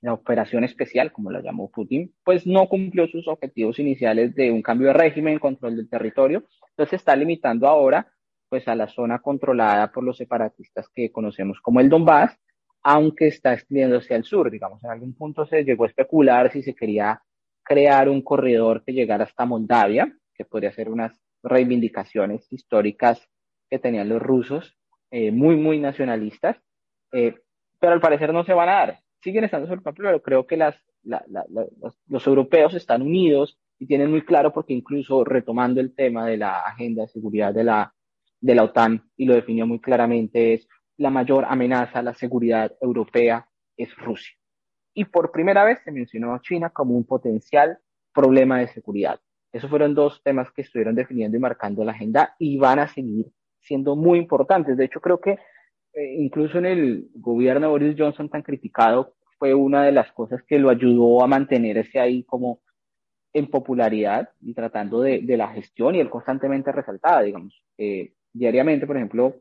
la 0.02 0.14
operación 0.14 0.64
especial, 0.64 1.12
como 1.12 1.32
la 1.32 1.42
llamó 1.42 1.72
Putin, 1.72 2.14
pues 2.24 2.46
no 2.46 2.68
cumplió 2.68 3.08
sus 3.08 3.28
objetivos 3.28 3.80
iniciales 3.80 4.36
de 4.36 4.52
un 4.52 4.62
cambio 4.62 4.88
de 4.88 4.94
régimen, 4.94 5.40
control 5.40 5.78
del 5.78 5.90
territorio, 5.90 6.44
entonces 6.72 7.00
está 7.00 7.16
limitando 7.16 7.68
ahora 7.68 8.12
pues 8.50 8.68
a 8.68 8.76
la 8.76 8.88
zona 8.88 9.20
controlada 9.20 9.92
por 9.92 10.04
los 10.04 10.18
separatistas 10.18 10.88
que 10.94 11.12
conocemos 11.12 11.60
como 11.62 11.80
el 11.80 11.90
Donbass, 11.90 12.38
aunque 12.84 13.28
está 13.28 13.54
extendiéndose 13.54 14.14
al 14.14 14.26
sur, 14.26 14.52
digamos, 14.52 14.84
en 14.84 14.92
algún 14.92 15.16
punto 15.16 15.46
se 15.46 15.64
llegó 15.64 15.86
a 15.86 15.88
especular 15.88 16.52
si 16.52 16.62
se 16.62 16.76
quería 16.76 17.22
crear 17.64 18.10
un 18.10 18.22
corredor 18.22 18.84
que 18.84 18.92
llegara 18.92 19.24
hasta 19.24 19.46
Moldavia, 19.46 20.14
que 20.36 20.46
podría 20.46 20.72
ser 20.74 20.90
unas 20.90 21.20
reivindicaciones 21.42 22.46
históricas 22.52 23.28
que 23.70 23.80
tenían 23.80 24.10
los 24.10 24.22
rusos, 24.22 24.78
eh, 25.16 25.32
muy, 25.32 25.56
muy 25.56 25.78
nacionalistas, 25.78 26.58
eh, 27.12 27.36
pero 27.80 27.94
al 27.94 28.02
parecer 28.02 28.34
no 28.34 28.44
se 28.44 28.54
van 28.54 28.68
a 28.68 28.74
dar. 28.74 29.00
Siguen 29.22 29.44
estando 29.44 29.68
sobre 29.68 29.78
el 29.78 29.84
papel, 29.84 30.06
pero 30.06 30.24
creo 30.24 30.48
que 30.48 30.58
las, 30.58 30.76
los, 31.04 31.96
los, 32.08 32.26
europeos 32.26 32.74
están 32.74 33.04
unidos 33.04 33.60
y 33.78 33.86
tienen 33.86 34.10
muy 34.10 34.26
claro, 34.26 34.52
porque 34.52 34.74
incluso 34.74 35.24
retomando 35.24 35.80
el 35.82 35.94
tema 35.94 36.26
de 36.26 36.38
la 36.38 36.62
agenda 36.62 37.04
de 37.04 37.10
seguridad 37.10 37.54
de 37.54 37.64
la, 37.64 37.94
de 38.42 38.56
la 38.56 38.64
OTAN, 38.64 39.08
y 39.16 39.26
lo 39.26 39.36
definió 39.36 39.68
muy 39.68 39.80
claramente, 39.80 40.56
es 40.56 40.68
la 40.98 41.12
mayor 41.12 41.46
amenaza 41.48 42.00
a 42.00 42.04
la 42.04 42.16
seguridad 42.16 42.76
europea 42.82 43.48
es 43.78 43.96
Rusia. 43.96 44.36
Y 44.96 45.06
por 45.06 45.32
primera 45.32 45.64
vez 45.64 45.78
se 45.86 45.92
mencionó 45.92 46.34
a 46.34 46.42
China 46.42 46.72
como 46.72 46.98
un 46.98 47.06
potencial 47.06 47.78
problema 48.16 48.58
de 48.58 48.68
seguridad. 48.70 49.20
Esos 49.52 49.70
fueron 49.70 49.94
dos 49.94 50.24
temas 50.24 50.52
que 50.52 50.64
estuvieron 50.64 50.96
definiendo 50.96 51.38
y 51.38 51.40
marcando 51.40 51.84
la 51.84 51.92
agenda 51.92 52.36
y 52.40 52.58
van 52.58 52.80
a 52.80 52.88
seguir 52.88 53.32
siendo 53.64 53.96
muy 53.96 54.20
importantes. 54.20 54.78
De 54.78 54.86
hecho, 54.86 55.02
creo 55.02 55.20
que 55.20 55.40
eh, 55.94 56.16
incluso 56.18 56.58
en 56.58 56.66
el 56.66 57.10
gobierno 57.16 57.68
de 57.68 57.72
Boris 57.72 57.96
Johnson 57.98 58.30
tan 58.30 58.42
criticado, 58.42 59.16
fue 59.38 59.54
una 59.54 59.84
de 59.84 59.92
las 59.92 60.12
cosas 60.14 60.42
que 60.44 60.58
lo 60.58 60.70
ayudó 60.70 61.24
a 61.24 61.28
mantenerse 61.28 62.00
ahí 62.00 62.24
como 62.24 62.62
en 63.34 63.50
popularidad 63.50 64.30
y 64.42 64.54
tratando 64.54 65.02
de, 65.02 65.22
de 65.22 65.38
la 65.38 65.50
gestión 65.50 65.96
y 65.96 66.00
él 66.00 66.10
constantemente 66.10 66.72
resaltaba, 66.72 67.22
digamos, 67.24 67.62
eh, 67.78 68.14
diariamente, 68.32 68.88
por 68.88 68.96
ejemplo, 68.96 69.36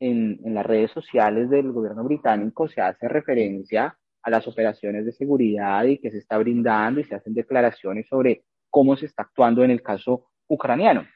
en, 0.00 0.40
en, 0.44 0.54
las 0.54 0.64
redes 0.64 0.90
sociales 0.90 1.50
del 1.50 1.72
gobierno 1.72 2.04
británico 2.04 2.68
se 2.68 2.80
hace 2.80 3.08
referencia 3.08 3.96
a 4.22 4.30
las 4.30 4.46
operaciones 4.46 5.04
de 5.04 5.12
seguridad 5.12 5.84
y 5.84 5.98
que 5.98 6.10
se 6.10 6.18
está 6.18 6.38
brindando 6.38 7.00
y 7.00 7.04
se 7.04 7.14
hacen 7.14 7.34
declaraciones 7.34 8.06
sobre 8.08 8.44
cómo 8.70 8.96
se 8.96 9.06
está 9.06 9.22
actuando 9.22 9.64
en 9.64 9.70
el 9.70 9.82
caso 9.82 10.26
ucraniano 10.48 11.06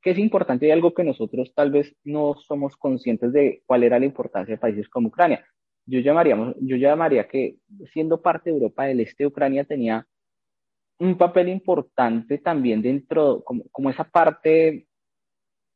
que 0.00 0.10
es 0.10 0.18
importante 0.18 0.66
y 0.66 0.70
algo 0.70 0.94
que 0.94 1.04
nosotros 1.04 1.52
tal 1.54 1.70
vez 1.70 1.94
no 2.04 2.34
somos 2.46 2.76
conscientes 2.76 3.32
de 3.32 3.62
cuál 3.66 3.84
era 3.84 3.98
la 3.98 4.06
importancia 4.06 4.54
de 4.54 4.60
países 4.60 4.88
como 4.88 5.08
Ucrania. 5.08 5.44
Yo, 5.86 6.00
llamaríamos, 6.00 6.54
yo 6.60 6.76
llamaría 6.76 7.26
que 7.28 7.56
siendo 7.92 8.20
parte 8.20 8.50
de 8.50 8.56
Europa 8.56 8.84
del 8.84 9.00
Este, 9.00 9.26
Ucrania 9.26 9.64
tenía 9.64 10.06
un 10.98 11.16
papel 11.16 11.48
importante 11.48 12.38
también 12.38 12.82
dentro, 12.82 13.42
como, 13.44 13.64
como 13.70 13.90
esa 13.90 14.04
parte 14.04 14.88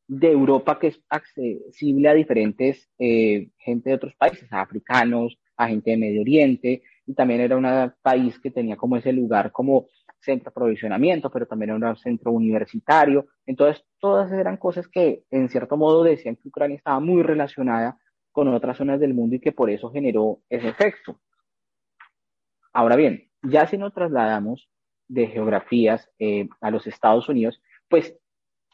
de 0.09 0.31
Europa 0.31 0.79
que 0.79 0.89
es 0.89 1.01
accesible 1.09 2.09
a 2.09 2.14
diferentes 2.14 2.91
eh, 2.99 3.49
gente 3.59 3.91
de 3.91 3.97
otros 3.97 4.14
países, 4.16 4.53
a 4.53 4.61
africanos, 4.61 5.39
a 5.57 5.68
gente 5.68 5.93
de 5.93 5.97
Medio 5.97 6.20
Oriente, 6.20 6.83
y 7.07 7.14
también 7.14 7.41
era 7.41 7.57
un 7.57 7.93
país 8.03 8.39
que 8.39 8.51
tenía 8.51 8.77
como 8.77 8.97
ese 8.97 9.12
lugar 9.12 9.53
como 9.53 9.87
centro 10.23 10.45
de 10.45 10.51
aprovisionamiento, 10.51 11.31
pero 11.31 11.47
también 11.47 11.70
era 11.70 11.91
un 11.91 11.97
centro 11.97 12.33
universitario. 12.33 13.27
Entonces, 13.47 13.85
todas 13.99 14.33
eran 14.33 14.57
cosas 14.57 14.89
que 14.89 15.25
en 15.31 15.49
cierto 15.49 15.77
modo 15.77 16.03
decían 16.03 16.37
que 16.37 16.49
Ucrania 16.49 16.77
estaba 16.77 17.01
muy 17.01 17.23
relacionada 17.23 17.99
con 18.31 18.49
otras 18.49 18.77
zonas 18.77 18.99
del 19.01 19.14
mundo 19.14 19.37
y 19.37 19.41
que 19.41 19.53
por 19.53 19.70
eso 19.70 19.91
generó 19.91 20.41
ese 20.49 20.68
efecto. 20.68 21.20
Ahora 22.73 22.97
bien, 22.97 23.29
ya 23.43 23.66
si 23.66 23.77
nos 23.77 23.93
trasladamos 23.93 24.70
de 25.09 25.27
geografías 25.27 26.09
eh, 26.18 26.49
a 26.61 26.70
los 26.70 26.87
Estados 26.87 27.29
Unidos, 27.29 27.61
pues 27.89 28.16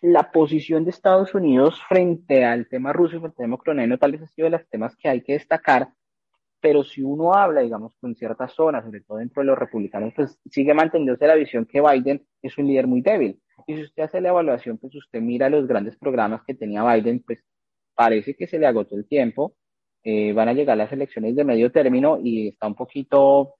la 0.01 0.31
posición 0.31 0.85
de 0.85 0.91
Estados 0.91 1.35
Unidos 1.35 1.83
frente 1.89 2.45
al 2.45 2.69
tema 2.69 2.93
ruso 2.93 3.17
y 3.17 3.21
frente 3.21 3.43
al 3.43 3.47
tema 3.47 3.57
ucraniano 3.57 3.99
tal 3.99 4.13
vez 4.13 4.23
ha 4.23 4.27
sido 4.29 4.47
de 4.47 4.51
los 4.51 4.69
temas 4.69 4.95
que 4.97 5.09
hay 5.09 5.23
que 5.23 5.33
destacar, 5.33 5.89
pero 6.61 6.83
si 6.83 7.03
uno 7.03 7.35
habla, 7.35 7.61
digamos, 7.61 7.95
con 8.01 8.15
ciertas 8.15 8.53
zonas, 8.53 8.85
sobre 8.85 9.03
todo 9.03 9.19
dentro 9.19 9.43
de 9.43 9.47
los 9.47 9.59
republicanos, 9.59 10.13
pues 10.15 10.39
sigue 10.51 10.75
manteniéndose 10.75 11.27
la 11.27 11.35
visión 11.35 11.67
que 11.67 11.81
Biden 11.81 12.27
es 12.43 12.59
un 12.59 12.67
líder 12.67 12.87
muy 12.87 13.01
débil. 13.01 13.41
Y 13.67 13.77
si 13.77 13.83
usted 13.83 14.05
hace 14.05 14.21
la 14.21 14.31
evaluación, 14.31 14.79
pues 14.79 14.95
usted 14.95 15.21
mira 15.21 15.49
los 15.49 15.67
grandes 15.67 15.97
programas 15.97 16.43
que 16.47 16.55
tenía 16.55 16.85
Biden, 16.85 17.23
pues 17.25 17.45
parece 17.95 18.35
que 18.35 18.47
se 18.47 18.59
le 18.59 18.67
agotó 18.67 18.97
el 18.97 19.07
tiempo, 19.07 19.57
eh, 20.03 20.33
van 20.33 20.49
a 20.49 20.53
llegar 20.53 20.77
las 20.77 20.93
elecciones 20.93 21.37
de 21.37 21.45
medio 21.45 21.71
término 21.71 22.19
y 22.23 22.49
está 22.49 22.67
un 22.67 22.75
poquito 22.75 23.57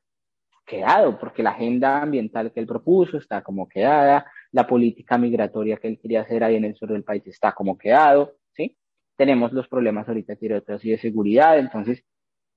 quedado, 0.65 1.19
porque 1.19 1.43
la 1.43 1.51
agenda 1.51 2.03
ambiental 2.03 2.53
que 2.53 2.61
él 2.61 2.67
propuso 2.67 3.17
está 3.17 3.43
como 3.43 3.69
quedada, 3.69 4.27
la 4.53 4.67
política 4.67 5.19
migratoria 5.19 5.79
que 5.79 5.89
él 5.89 5.99
quería 6.01 6.23
hacer 6.23 6.45
ahí 6.45 6.57
en 6.57 6.65
el 6.65 6.77
sur 6.77 6.91
del 6.91 7.05
país 7.05 7.27
está 7.27 7.53
como 7.53 7.77
quedado, 7.79 8.37
¿sí? 8.53 8.77
Tenemos 9.17 9.53
los 9.53 9.67
problemas 9.69 10.09
ahorita 10.09 10.35
de 10.35 10.63
y 10.83 10.91
de 10.91 10.99
seguridad, 10.99 11.59
entonces 11.59 12.05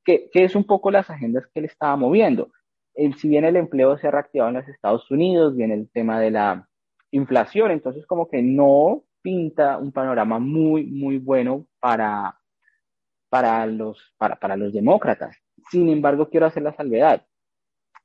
que, 0.04 0.30
es 0.34 0.56
un 0.56 0.66
poco 0.66 0.92
las 0.92 1.10
agendas 1.10 1.46
que 1.48 1.60
él 1.60 1.66
estaba 1.66 1.96
moviendo. 1.96 2.52
El, 2.94 3.16
si 3.16 3.30
bien 3.30 3.46
el 3.46 3.56
empleo 3.56 3.98
se 3.98 4.08
ha 4.08 4.12
reactivado 4.12 4.50
en 4.50 4.58
los 4.58 4.68
Estados 4.68 5.10
Unidos, 5.12 5.56
viene 5.56 5.76
el 5.76 5.90
tema 5.92 6.20
de 6.20 6.32
la 6.32 6.68
inflación, 7.12 7.72
entonces 7.72 8.06
como 8.06 8.30
que 8.30 8.42
no 8.42 9.04
pinta 9.22 9.78
un 9.78 9.92
panorama 9.92 10.40
muy, 10.40 10.86
muy 10.86 11.18
bueno 11.18 11.68
para, 11.80 12.38
para, 13.30 13.66
los, 13.66 14.14
para, 14.18 14.36
para 14.38 14.58
los 14.58 14.74
demócratas. 14.74 15.38
Sin 15.70 15.90
embargo, 15.90 16.30
quiero 16.30 16.48
hacer 16.48 16.64
la 16.64 16.74
salvedad. 16.74 17.26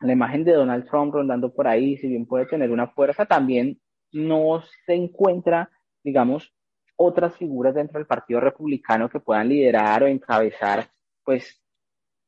La 0.01 0.13
imagen 0.13 0.45
de 0.45 0.53
Donald 0.53 0.87
Trump 0.89 1.15
rondando 1.15 1.53
por 1.55 1.67
ahí, 1.67 1.97
si 1.97 2.09
bien 2.09 2.27
puede 2.27 2.47
tener 2.47 2.71
una 2.71 2.89
fuerza, 2.89 3.25
también 3.25 3.81
no 4.13 4.63
se 4.85 4.95
encuentra, 4.95 5.71
digamos, 6.05 6.55
otras 6.97 7.37
figuras 7.37 7.75
dentro 7.75 7.99
del 7.99 8.07
Partido 8.07 8.41
Republicano 8.41 9.09
que 9.09 9.21
puedan 9.21 9.49
liderar 9.49 10.03
o 10.03 10.07
encabezar, 10.07 10.89
pues, 11.25 11.63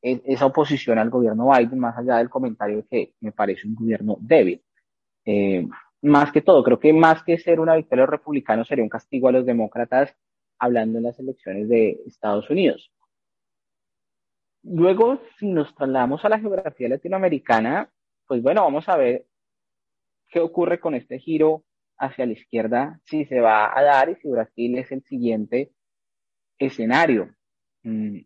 esa 0.01 0.45
oposición 0.45 0.97
al 0.97 1.09
gobierno 1.09 1.49
Biden, 1.49 1.79
más 1.79 1.97
allá 1.97 2.17
del 2.17 2.29
comentario 2.29 2.85
que 2.89 3.13
me 3.19 3.31
parece 3.31 3.67
un 3.67 3.75
gobierno 3.75 4.17
débil. 4.19 4.63
Eh, 5.25 5.67
más 6.01 6.31
que 6.31 6.41
todo, 6.41 6.63
creo 6.63 6.79
que 6.79 6.93
más 6.93 7.23
que 7.23 7.37
ser 7.37 7.59
una 7.59 7.75
victoria 7.75 8.03
de 8.03 8.07
los 8.07 8.11
republicanos 8.11 8.67
sería 8.67 8.83
un 8.83 8.89
castigo 8.89 9.27
a 9.27 9.33
los 9.33 9.45
demócratas 9.45 10.15
hablando 10.57 10.97
en 10.97 11.05
las 11.05 11.19
elecciones 11.19 11.67
de 11.67 12.01
Estados 12.05 12.49
Unidos. 12.49 12.91
Luego, 14.63 15.21
si 15.37 15.47
nos 15.47 15.73
trasladamos 15.75 16.23
a 16.23 16.29
la 16.29 16.39
geografía 16.39 16.89
latinoamericana, 16.89 17.89
pues 18.27 18.41
bueno, 18.41 18.63
vamos 18.63 18.87
a 18.89 18.97
ver 18.97 19.25
qué 20.29 20.39
ocurre 20.39 20.79
con 20.79 20.95
este 20.95 21.19
giro 21.19 21.63
hacia 21.97 22.25
la 22.25 22.33
izquierda, 22.33 22.99
si 23.05 23.25
se 23.25 23.39
va 23.39 23.77
a 23.77 23.81
dar 23.83 24.09
y 24.09 24.15
si 24.15 24.29
Brasil 24.29 24.77
es 24.77 24.91
el 24.91 25.03
siguiente 25.03 25.71
escenario. 26.57 27.33
Mm, 27.83 28.19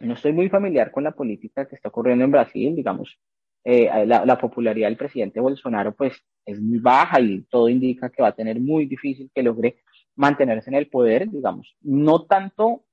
no 0.00 0.14
estoy 0.14 0.32
muy 0.32 0.48
familiar 0.48 0.90
con 0.90 1.04
la 1.04 1.12
política 1.12 1.66
que 1.66 1.76
está 1.76 1.88
ocurriendo 1.88 2.24
en 2.24 2.30
Brasil, 2.30 2.74
digamos, 2.74 3.18
eh, 3.64 3.90
la, 4.06 4.38
popularidad 4.38 4.88
del 4.88 4.96
presidente 4.96 5.38
Bolsonaro 5.38 5.94
pues 5.94 6.14
es 6.46 6.58
muy 6.60 6.78
baja 6.78 7.20
y 7.20 7.42
todo 7.42 7.68
indica 7.68 8.08
que 8.08 8.22
va 8.22 8.28
a 8.28 8.34
tener 8.34 8.58
muy 8.58 8.86
difícil 8.86 9.30
que 9.34 9.42
logre 9.42 9.82
mantenerse 10.16 10.70
en 10.70 10.76
el 10.76 10.88
poder, 10.88 11.28
digamos, 11.28 11.76
no 11.82 12.24
tanto 12.24 12.84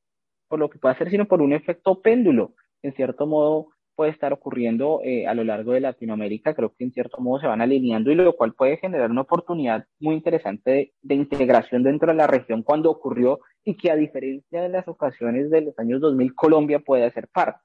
por 0.49 0.60
lo 0.60 0.70
que 0.70 0.80
puede 0.80 0.95
hacer, 0.95 1.10
sino 1.10 1.26
por 1.26 1.41
un 1.41 1.53
efecto 1.53 2.01
péndulo. 2.01 2.53
En 2.84 2.93
cierto 2.93 3.26
modo, 3.26 3.70
puede 3.97 4.12
estar 4.12 4.32
ocurriendo 4.32 5.01
eh, 5.03 5.26
a 5.26 5.34
lo 5.34 5.43
largo 5.43 5.74
de 5.74 5.82
Latinoamérica, 5.82 6.53
creo 6.53 6.72
que 6.74 6.84
en 6.84 6.93
cierto 6.93 7.20
modo 7.20 7.41
se 7.41 7.47
van 7.47 7.62
alineando 7.62 8.12
y 8.12 8.16
lo 8.16 8.36
cual 8.36 8.53
puede 8.53 8.78
generar 8.78 9.10
una 9.10 9.22
oportunidad 9.22 9.88
muy 9.99 10.14
interesante 10.14 10.93
de, 11.01 11.16
integración 11.16 11.82
dentro 11.82 12.12
de 12.12 12.18
la 12.18 12.28
región 12.28 12.62
cuando 12.62 12.91
ocurrió 12.91 13.39
y 13.68 13.76
que 13.76 13.91
a 13.91 13.97
diferencia 13.97 14.61
de 14.61 14.70
las 14.70 14.88
ocasiones 14.88 15.49
de 15.49 15.59
los 15.59 15.78
años 15.78 15.99
2000, 15.99 16.34
Colombia 16.36 16.80
puede 16.80 17.03
hacer 17.03 17.28
parte. 17.28 17.59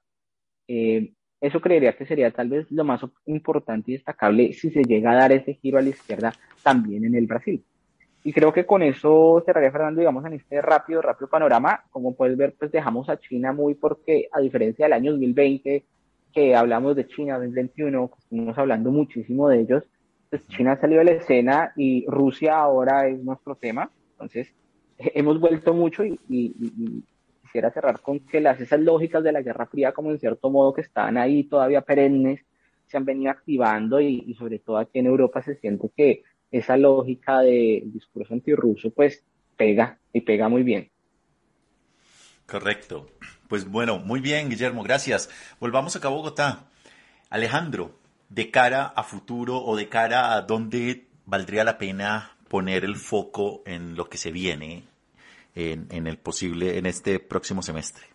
Eh, 0.67 1.13
eso 1.39 1.61
creería 1.61 1.95
que 1.95 2.05
sería 2.05 2.29
tal 2.29 2.49
vez 2.49 2.69
lo 2.71 2.83
más 2.83 2.99
importante 3.25 3.89
y 3.89 3.93
destacable 3.93 4.51
si 4.51 4.69
se 4.69 4.83
llega 4.83 5.11
a 5.11 5.15
dar 5.15 5.31
ese 5.31 5.53
giro 5.53 5.77
a 5.77 5.81
la 5.81 5.91
izquierda 5.91 6.33
también 6.61 7.05
en 7.05 7.15
el 7.15 7.25
Brasil. 7.25 7.63
Y 8.21 8.33
creo 8.33 8.51
que 8.51 8.65
con 8.65 8.83
eso 8.83 9.41
cerraría 9.45 9.71
Fernando, 9.71 10.01
digamos, 10.01 10.25
en 10.25 10.33
este 10.33 10.61
rápido, 10.61 11.01
rápido 11.01 11.29
panorama. 11.29 11.85
Como 11.89 12.15
puedes 12.15 12.35
ver, 12.35 12.53
pues 12.59 12.69
dejamos 12.69 13.07
a 13.07 13.17
China 13.17 13.53
muy 13.53 13.73
porque, 13.73 14.27
a 14.33 14.41
diferencia 14.41 14.85
del 14.85 14.93
año 14.93 15.11
2020, 15.11 15.85
que 16.33 16.53
hablamos 16.53 16.97
de 16.97 17.07
China 17.07 17.35
2021, 17.35 18.11
estamos 18.29 18.57
hablando 18.57 18.91
muchísimo 18.91 19.47
de 19.47 19.61
ellos, 19.61 19.83
pues 20.29 20.45
China 20.49 20.77
salió 20.81 20.97
de 20.97 21.05
la 21.05 21.11
escena 21.11 21.71
y 21.77 22.05
Rusia 22.07 22.57
ahora 22.57 23.07
es 23.07 23.23
nuestro 23.23 23.55
tema. 23.55 23.89
Entonces, 24.11 24.53
hemos 25.13 25.39
vuelto 25.39 25.73
mucho 25.73 26.03
y, 26.05 27.03
quisiera 27.41 27.71
cerrar 27.71 28.01
con 28.01 28.19
que 28.21 28.41
las 28.41 28.59
esas 28.59 28.79
lógicas 28.79 29.23
de 29.23 29.31
la 29.31 29.41
Guerra 29.41 29.67
Fría, 29.67 29.91
como 29.91 30.09
en 30.09 30.19
cierto 30.19 30.49
modo 30.49 30.73
que 30.73 30.81
están 30.81 31.17
ahí 31.17 31.43
todavía 31.43 31.81
perennes, 31.81 32.43
se 32.87 32.97
han 32.97 33.05
venido 33.05 33.31
activando 33.31 34.01
y, 34.01 34.33
sobre 34.37 34.59
todo 34.59 34.77
aquí 34.77 34.99
en 34.99 35.05
Europa 35.05 35.41
se 35.41 35.55
siente 35.55 35.89
que 35.95 36.23
esa 36.51 36.77
lógica 36.77 37.41
de 37.41 37.83
discurso 37.85 38.33
antirruso 38.33 38.91
pues 38.91 39.23
pega 39.55 39.99
y 40.11 40.21
pega 40.21 40.49
muy 40.49 40.63
bien. 40.63 40.89
Correcto. 42.45 43.07
Pues 43.47 43.69
bueno, 43.69 43.99
muy 43.99 44.19
bien, 44.19 44.49
Guillermo, 44.49 44.83
gracias. 44.83 45.29
Volvamos 45.59 45.95
acá 45.95 46.07
a 46.07 46.11
Bogotá. 46.11 46.65
Alejandro, 47.29 47.91
de 48.29 48.51
cara 48.51 48.85
a 48.85 49.03
futuro 49.03 49.63
o 49.63 49.75
de 49.75 49.89
cara 49.89 50.33
a 50.33 50.41
dónde 50.41 51.07
valdría 51.25 51.63
la 51.63 51.77
pena 51.77 52.37
poner 52.47 52.83
el 52.83 52.95
foco 52.95 53.63
en 53.65 53.95
lo 53.95 54.09
que 54.09 54.17
se 54.17 54.31
viene 54.31 54.83
en, 55.55 56.07
el 56.07 56.17
posible, 56.17 56.77
en 56.77 56.85
este 56.85 57.19
próximo 57.19 57.61
semestre? 57.61 58.05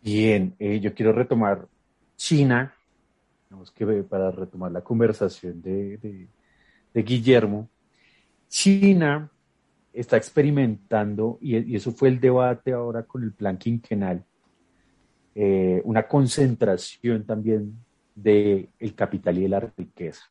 Bien, 0.00 0.54
eh, 0.58 0.80
yo 0.80 0.94
quiero 0.94 1.12
retomar 1.12 1.66
China, 2.16 2.74
que 3.74 3.86
para 4.02 4.30
retomar 4.30 4.72
la 4.72 4.82
conversación 4.82 5.60
de, 5.62 6.28
Guillermo. 6.94 7.68
China 8.48 9.30
está 9.92 10.16
experimentando, 10.16 11.38
y, 11.40 11.74
eso 11.74 11.92
fue 11.92 12.08
el 12.08 12.20
debate 12.20 12.72
ahora 12.72 13.02
con 13.04 13.22
el 13.22 13.32
plan 13.32 13.56
quinquenal, 13.58 14.24
eh, 15.34 15.80
una 15.84 16.06
concentración 16.06 17.24
también 17.24 17.78
del 18.14 18.68
el 18.78 18.94
capital 18.94 19.38
y 19.38 19.42
de 19.42 19.48
la 19.48 19.60
riqueza. 19.60 20.22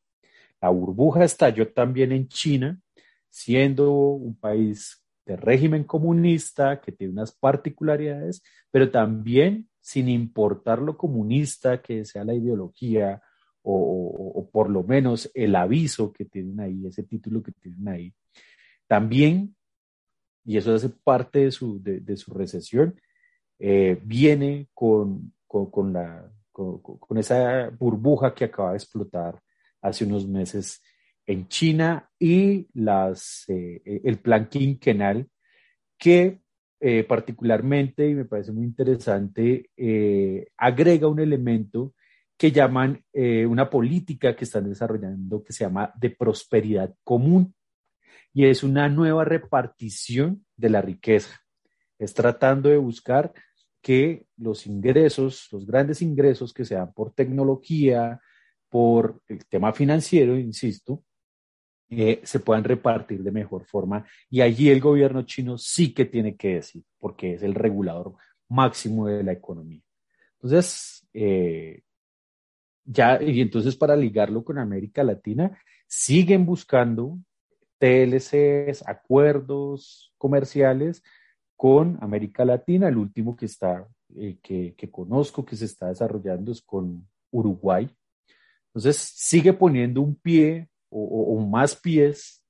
La 0.62 0.70
burbuja 0.70 1.24
estalló 1.24 1.68
también 1.70 2.12
en 2.12 2.28
China, 2.28 2.80
siendo 3.30 3.92
un 3.92 4.36
país 4.36 5.02
de 5.26 5.36
régimen 5.36 5.84
comunista 5.84 6.82
que 6.82 6.92
tiene 6.92 7.14
unas 7.14 7.32
particularidades, 7.32 8.44
pero 8.72 8.90
también 8.90 9.70
sin 9.80 10.10
importar 10.10 10.80
lo 10.80 10.98
comunista 10.98 11.82
que 11.82 12.06
sea 12.06 12.24
la 12.24 12.34
ideología 12.34 13.22
o, 13.64 14.50
por 14.52 14.70
lo 14.70 14.84
menos 14.84 15.30
el 15.34 15.56
aviso 15.56 16.12
que 16.12 16.26
tienen 16.26 16.60
ahí, 16.60 16.86
ese 16.88 17.04
título 17.04 17.44
que 17.44 17.52
tienen 17.52 17.88
ahí, 17.88 18.14
también, 18.88 19.56
y 20.44 20.58
eso 20.58 20.74
hace 20.74 20.90
parte 20.90 21.40
de 21.40 21.52
su, 21.52 21.82
de, 21.82 22.18
su 22.18 22.34
recesión, 22.34 23.00
eh, 23.60 24.00
viene 24.04 24.68
con, 24.74 25.34
con, 25.48 25.94
la, 25.94 26.32
con, 26.52 27.18
esa 27.18 27.70
burbuja 27.70 28.34
que 28.34 28.46
acaba 28.46 28.72
de 28.72 28.78
explotar 28.78 29.40
hace 29.82 30.06
unos 30.06 30.28
meses 30.28 30.82
en 31.32 31.48
China 31.48 32.10
y 32.20 32.68
las, 32.74 33.46
eh, 33.48 33.82
el 34.04 34.20
plan 34.20 34.48
quinquenal 34.48 35.28
que 35.98 36.42
eh, 36.80 37.04
particularmente, 37.04 38.08
y 38.10 38.16
me 38.16 38.26
parece 38.26 38.52
muy 38.52 38.64
interesante, 38.64 39.70
eh, 39.78 40.48
agrega 40.58 41.08
un 41.08 41.20
elemento 41.20 41.94
que 42.36 42.52
llaman 42.52 43.04
una 43.14 43.70
política 43.70 44.36
que 44.36 44.46
están 44.46 44.68
desarrollando 44.68 45.44
que 45.44 45.54
se 45.54 45.64
llama 45.64 45.94
de 45.96 46.10
prosperidad 46.10 46.92
común 47.04 47.54
y 48.34 48.46
es 48.46 48.64
una 48.64 48.90
nueva 48.90 49.24
repartición 49.26 50.44
de 50.58 50.70
la 50.72 50.82
riqueza. 50.82 51.40
Es 52.00 52.16
tratando 52.16 52.70
de 52.70 52.78
buscar 52.78 53.32
que 53.80 54.26
los 54.38 54.66
ingresos, 54.66 55.50
los 55.52 55.68
grandes 55.68 56.02
ingresos 56.02 56.52
que 56.52 56.66
sean 56.66 56.92
por 56.94 57.14
tecnología, 57.14 58.20
por 58.70 59.22
el 59.28 59.46
tema 59.46 59.74
financiero, 59.74 60.38
insisto, 60.38 61.04
eh, 61.94 62.22
se 62.24 62.40
puedan 62.40 62.64
repartir 62.64 63.22
de 63.22 63.32
mejor 63.32 63.66
forma. 63.66 64.06
Y 64.30 64.40
allí 64.40 64.70
el 64.70 64.80
gobierno 64.80 65.24
chino 65.24 65.58
sí 65.58 65.94
que 65.94 66.06
tiene 66.06 66.38
que 66.38 66.56
decir, 66.56 66.84
porque 66.98 67.34
es 67.34 67.44
el 67.44 67.54
regulador 67.54 68.16
máximo 68.48 69.08
de 69.08 69.24
la 69.24 69.34
economía. 69.34 69.82
Entonces, 70.36 71.06
eh, 71.14 71.82
ya, 72.86 73.22
y 73.22 73.42
entonces 73.42 73.76
para 73.76 73.98
ligarlo 73.98 74.44
con 74.46 74.58
América 74.58 75.04
Latina, 75.04 75.60
siguen 75.86 76.46
buscando 76.46 77.20
TLCs, 77.80 78.88
acuerdos 78.88 80.14
comerciales 80.18 81.04
con 81.58 81.98
América 82.02 82.46
Latina. 82.46 82.88
El 82.88 82.98
último 82.98 83.36
que 83.36 83.48
está, 83.48 83.86
eh, 84.16 84.38
que, 84.42 84.76
que 84.78 84.90
conozco 84.90 85.46
que 85.46 85.58
se 85.58 85.66
está 85.66 85.90
desarrollando 85.90 86.54
es 86.54 86.62
con 86.62 87.06
Uruguay. 87.32 87.90
Entonces, 88.68 88.98
sigue 88.98 89.52
poniendo 89.52 90.00
un 90.02 90.16
pie 90.16 90.71
o, 90.92 91.40
más 91.46 91.76
pies 91.76 92.44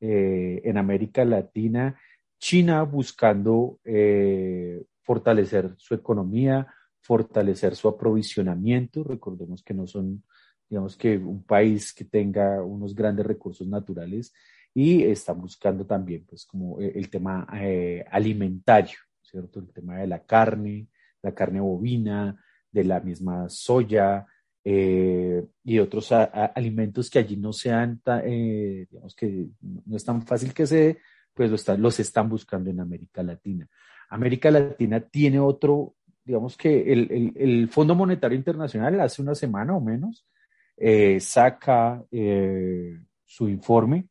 eh, 0.00 0.60
en 0.64 0.78
América 0.78 1.24
Latina, 1.24 1.98
China 2.38 2.82
buscando 2.82 3.78
eh, 3.84 4.82
fortalecer 5.02 5.74
su 5.76 5.94
economía, 5.94 6.66
fortalecer 7.00 7.76
su 7.76 7.88
aprovisionamiento. 7.88 9.04
Recordemos 9.04 9.62
que 9.62 9.74
no 9.74 9.86
son, 9.86 10.24
digamos 10.68 10.96
que 10.96 11.16
un 11.18 11.44
país 11.44 11.92
que 11.92 12.04
tenga 12.04 12.62
unos 12.62 12.94
grandes 12.94 13.26
recursos 13.26 13.66
naturales 13.68 14.32
y 14.74 15.04
están 15.04 15.40
buscando 15.40 15.86
también, 15.86 16.24
pues, 16.26 16.46
como 16.46 16.80
eh, 16.80 16.92
el 16.94 17.10
tema 17.10 17.46
alimentario, 18.10 18.98
¿cierto? 19.20 19.60
El 19.60 19.72
tema 19.72 19.98
de 19.98 20.06
la 20.06 20.24
carne, 20.24 20.88
la 21.22 21.34
carne 21.34 21.60
bovina, 21.60 22.42
de 22.72 22.84
la 22.84 23.00
misma 23.00 23.48
soya, 23.50 24.26
eh, 24.64 25.44
y 25.64 25.78
otros 25.80 26.12
alimentos 26.12 27.10
que 27.10 27.18
allí 27.18 27.36
no 27.36 27.52
sean, 27.52 28.00
eh, 28.24 28.86
digamos 28.90 29.14
que 29.14 29.46
no 29.60 29.96
es 29.96 30.04
tan 30.04 30.24
fácil 30.24 30.54
que 30.54 30.66
se 30.66 30.98
pues 31.34 31.50
los 31.78 32.00
están 32.00 32.28
buscando 32.28 32.70
en 32.70 32.80
América 32.80 33.22
Latina. 33.22 33.66
América 34.10 34.50
Latina 34.50 35.00
tiene 35.00 35.40
otro, 35.40 35.94
digamos 36.24 36.56
que 36.56 36.92
el, 36.92 37.32
el, 37.34 37.68
Fondo 37.68 37.94
Monetario 37.94 38.36
Internacional 38.36 39.00
hace 39.00 39.22
una 39.22 39.34
semana 39.34 39.74
o 39.74 39.80
menos 39.80 40.26
eh, 40.76 41.18
saca 41.20 42.04
su 43.24 43.48
informe 43.48 44.06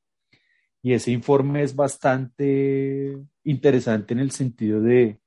y 0.82 0.94
ese 0.94 1.12
informe 1.12 1.62
es 1.62 1.76
bastante 1.76 3.18
interesante 3.44 4.14
en 4.14 4.20
el 4.20 4.32
sentido 4.32 4.82
de 4.82 5.20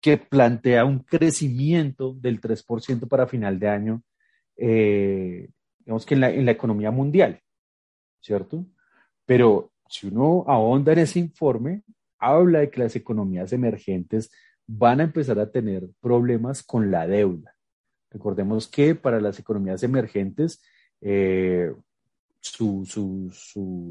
que 0.00 0.18
plantea 0.18 0.84
un 0.84 0.98
crecimiento 1.00 2.14
del 2.14 2.40
3% 2.40 3.08
para 3.08 3.26
final 3.26 3.58
de 3.58 3.68
año 3.68 4.02
eh, 4.56 5.48
digamos 5.78 6.06
que 6.06 6.14
en 6.14 6.20
la, 6.20 6.50
economía 6.50 6.90
mundial, 6.90 7.40
¿cierto? 8.20 8.66
Pero 9.24 9.72
si 9.88 10.08
uno 10.08 10.44
ahonda 10.46 10.92
en 10.92 11.00
ese 11.00 11.18
informe, 11.18 11.82
habla 12.18 12.60
de 12.60 12.70
que 12.70 12.80
las 12.80 12.96
economías 12.96 13.52
emergentes 13.52 14.30
van 14.66 15.00
a 15.00 15.04
empezar 15.04 15.38
a 15.38 15.50
tener 15.50 15.88
problemas 16.00 16.62
con 16.62 16.90
la 16.90 17.06
deuda. 17.06 17.54
Recordemos 18.10 18.66
que 18.68 18.94
para 18.94 19.20
las 19.20 19.38
economías 19.38 19.82
emergentes, 19.82 20.62
eh, 21.00 21.72
su, 22.40 22.84
su, 22.86 23.30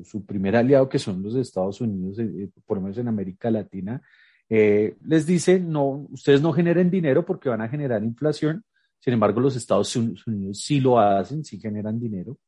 su, 0.04 0.26
primer 0.26 0.56
aliado, 0.56 0.90
que 0.90 1.00
son 1.00 1.22
los 1.22 1.36
Estados 1.36 1.80
Unidos, 1.82 2.18
eh, 2.20 2.50
por 2.66 2.78
lo 2.78 2.84
menos 2.84 2.98
en 2.98 3.08
América 3.08 3.52
Latina, 3.52 4.02
les 4.48 5.26
dice, 5.26 5.60
no, 5.60 6.08
ustedes 6.12 6.42
no 6.42 6.54
generen 6.54 6.92
dinero 6.92 7.26
porque 7.26 7.50
van 7.50 7.62
a 7.62 7.68
generar 7.68 8.04
inflación, 8.04 8.64
sin 9.06 9.14
embargo, 9.14 9.40
los 9.40 9.56
Estados 9.56 9.96
Unidos 9.96 10.62
sí 10.62 10.80
lo 10.80 11.00
hacen, 11.00 11.46
sí 11.46 11.60
generan 11.60 12.00
dinero. 12.00 12.40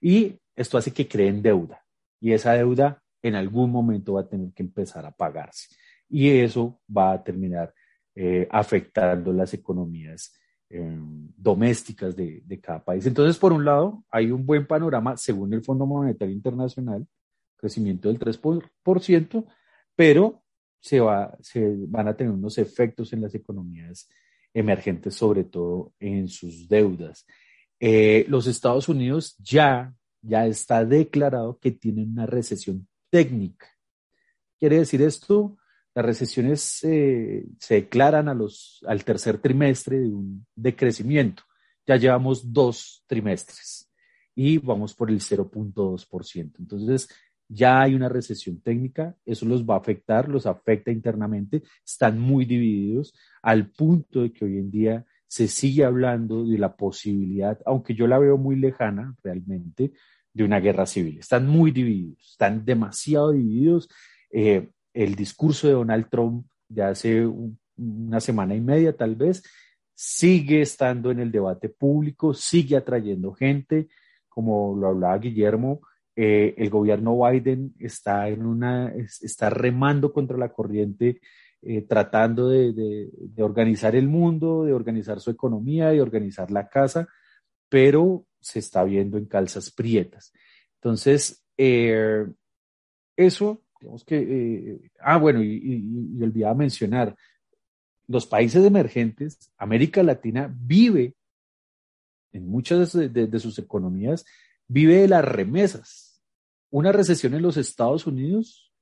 Y 0.00 0.38
esto 0.54 0.78
hace 0.78 0.92
que 0.92 1.08
creen 1.08 1.42
deuda. 1.42 1.84
Y 2.20 2.30
esa 2.30 2.52
deuda 2.52 3.02
en 3.22 3.34
algún 3.34 3.72
momento 3.72 4.12
va 4.12 4.20
a 4.20 4.28
tener 4.28 4.52
que 4.52 4.62
empezar 4.62 5.04
a 5.04 5.10
pagarse. 5.10 5.74
Y 6.08 6.30
eso 6.30 6.80
va 6.96 7.10
a 7.10 7.24
terminar 7.24 7.74
eh, 8.14 8.46
afectando 8.52 9.32
las 9.32 9.52
economías 9.52 10.32
em, 10.70 11.28
domésticas 11.36 12.14
de, 12.14 12.60
cada 12.62 12.84
país. 12.84 13.04
Entonces, 13.04 13.36
por 13.36 13.52
un 13.52 13.64
lado, 13.64 14.04
hay 14.08 14.30
un 14.30 14.46
buen 14.46 14.64
panorama 14.64 15.16
según 15.16 15.54
el 15.54 15.64
Fondo 15.64 15.86
Monetario 15.86 16.32
Internacional, 16.32 17.04
crecimiento 17.56 18.08
del 18.08 18.20
3%, 18.20 19.44
pero 19.96 20.44
se, 20.78 21.00
va, 21.00 21.36
se 21.40 21.74
van 21.88 22.06
a 22.06 22.16
tener 22.16 22.32
unos 22.32 22.58
efectos 22.58 23.12
en 23.12 23.22
las 23.22 23.34
economías 23.34 24.08
emergentes, 24.56 25.14
sobre 25.14 25.44
todo 25.44 25.92
en 26.00 26.28
sus 26.28 26.66
deudas. 26.66 27.26
Eh, 27.78 28.24
los 28.28 28.46
Estados 28.46 28.88
Unidos 28.88 29.36
ya, 29.38 29.94
ya 30.22 30.46
está 30.46 30.84
declarado 30.84 31.58
que 31.58 31.72
tienen 31.72 32.12
una 32.12 32.24
recesión 32.24 32.88
técnica. 33.10 33.66
¿Quiere 34.58 34.78
decir 34.78 35.02
esto? 35.02 35.58
Las 35.94 36.06
recesiones 36.06 36.82
eh, 36.84 37.44
se 37.58 37.74
declaran 37.74 38.28
a 38.28 38.34
los, 38.34 38.82
al 38.86 39.04
tercer 39.04 39.38
trimestre 39.38 39.98
de 39.98 40.08
un 40.08 40.46
decrecimiento. 40.54 41.42
Ya 41.86 41.96
llevamos 41.96 42.50
dos 42.50 43.04
trimestres 43.06 43.90
y 44.34 44.56
vamos 44.56 44.94
por 44.94 45.10
el 45.10 45.20
0.2%. 45.20 46.52
Entonces, 46.58 47.08
ya 47.48 47.82
hay 47.82 47.94
una 47.94 48.08
recesión 48.08 48.60
técnica, 48.60 49.16
eso 49.24 49.46
los 49.46 49.64
va 49.64 49.74
a 49.74 49.78
afectar, 49.78 50.28
los 50.28 50.46
afecta 50.46 50.90
internamente, 50.90 51.62
están 51.84 52.18
muy 52.18 52.44
divididos 52.44 53.14
al 53.42 53.70
punto 53.70 54.22
de 54.22 54.32
que 54.32 54.44
hoy 54.44 54.58
en 54.58 54.70
día 54.70 55.06
se 55.28 55.48
sigue 55.48 55.84
hablando 55.84 56.44
de 56.44 56.58
la 56.58 56.76
posibilidad, 56.76 57.58
aunque 57.66 57.94
yo 57.94 58.06
la 58.06 58.18
veo 58.18 58.36
muy 58.36 58.56
lejana 58.56 59.14
realmente, 59.22 59.92
de 60.32 60.44
una 60.44 60.60
guerra 60.60 60.84
civil. 60.84 61.18
Están 61.18 61.46
muy 61.46 61.70
divididos, 61.70 62.32
están 62.32 62.64
demasiado 62.64 63.32
divididos. 63.32 63.88
Eh, 64.30 64.68
el 64.92 65.14
discurso 65.14 65.66
de 65.66 65.72
Donald 65.72 66.08
Trump 66.10 66.46
de 66.68 66.82
hace 66.82 67.26
una 67.76 68.20
semana 68.20 68.54
y 68.54 68.60
media 68.60 68.94
tal 68.94 69.16
vez 69.16 69.42
sigue 69.94 70.60
estando 70.60 71.10
en 71.10 71.20
el 71.20 71.32
debate 71.32 71.70
público, 71.70 72.34
sigue 72.34 72.76
atrayendo 72.76 73.32
gente, 73.32 73.88
como 74.28 74.76
lo 74.76 74.88
hablaba 74.88 75.16
Guillermo, 75.18 75.80
eh, 76.18 76.54
el 76.56 76.70
gobierno 76.70 77.18
Biden 77.20 77.74
está, 77.78 78.28
en 78.28 78.46
una, 78.46 78.92
está 79.20 79.50
remando 79.50 80.12
contra 80.12 80.38
la 80.38 80.48
corriente, 80.48 81.20
eh, 81.60 81.82
tratando 81.82 82.48
de, 82.48 83.10
organizar 83.38 83.94
el 83.94 84.08
mundo, 84.08 84.64
de 84.64 84.72
organizar 84.72 85.20
su 85.20 85.30
economía, 85.30 85.90
de 85.90 86.00
organizar 86.00 86.50
la 86.50 86.68
casa, 86.68 87.06
pero 87.68 88.24
se 88.40 88.60
está 88.60 88.82
viendo 88.82 89.18
en 89.18 89.26
calzas 89.26 89.70
prietas. 89.70 90.32
Entonces, 90.76 91.44
eh, 91.56 92.26
eso 93.16 93.62
digamos 93.78 94.04
que, 94.04 94.90
ah, 95.00 95.18
bueno, 95.18 95.42
y, 95.42 96.18
olvidaba 96.22 96.54
mencionar, 96.54 97.14
los 98.08 98.26
países 98.26 98.64
emergentes, 98.64 99.52
América 99.58 100.02
Latina 100.02 100.50
vive 100.58 101.14
en 102.32 102.48
muchas 102.48 102.92
de, 102.92 103.40
sus 103.40 103.58
economías, 103.58 104.24
vive 104.68 105.02
de 105.02 105.08
las 105.08 105.24
remesas. 105.24 106.05
Una 106.70 106.92
recesión 106.92 107.34
en 107.34 107.42
los 107.42 107.56
Estados 107.56 108.06
Unidos 108.06 108.72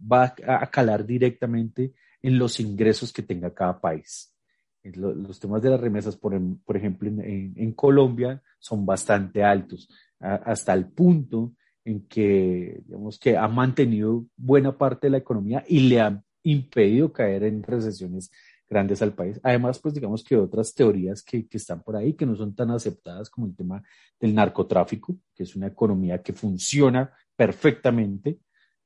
va 0.00 0.34
a, 0.46 0.70
calar 0.70 1.06
directamente 1.06 1.94
en 2.22 2.38
los 2.38 2.58
ingresos 2.60 3.12
que 3.12 3.22
tenga 3.22 3.52
cada 3.52 3.80
país. 3.80 4.34
Los, 4.82 5.40
temas 5.40 5.62
de 5.62 5.70
las 5.70 5.80
remesas, 5.80 6.16
por, 6.16 6.34
ejemplo, 6.74 7.08
en, 7.08 7.72
Colombia 7.72 8.42
son 8.58 8.84
bastante 8.84 9.42
altos, 9.42 9.88
hasta 10.18 10.74
el 10.74 10.86
punto 10.86 11.54
en 11.84 12.06
que, 12.06 12.82
digamos, 12.86 13.18
que 13.18 13.36
ha 13.36 13.48
mantenido 13.48 14.26
buena 14.36 14.76
parte 14.76 15.06
de 15.06 15.12
la 15.12 15.18
economía 15.18 15.64
y 15.66 15.80
le 15.80 16.00
ha 16.00 16.22
impedido 16.42 17.12
caer 17.12 17.44
en 17.44 17.62
recesiones 17.62 18.30
grandes 18.68 19.02
al 19.02 19.12
país. 19.12 19.40
Además, 19.42 19.78
pues 19.78 19.94
digamos 19.94 20.24
que 20.24 20.36
otras 20.36 20.74
teorías 20.74 21.22
que, 21.22 21.46
que, 21.46 21.56
están 21.58 21.82
por 21.82 21.96
ahí, 21.96 22.14
que 22.14 22.26
no 22.26 22.34
son 22.34 22.54
tan 22.54 22.70
aceptadas 22.70 23.30
como 23.30 23.46
el 23.46 23.54
tema 23.54 23.82
del 24.18 24.34
narcotráfico, 24.34 25.16
que 25.34 25.42
es 25.42 25.54
una 25.56 25.68
economía 25.68 26.22
que 26.22 26.32
funciona 26.32 27.12
perfectamente 27.36 28.38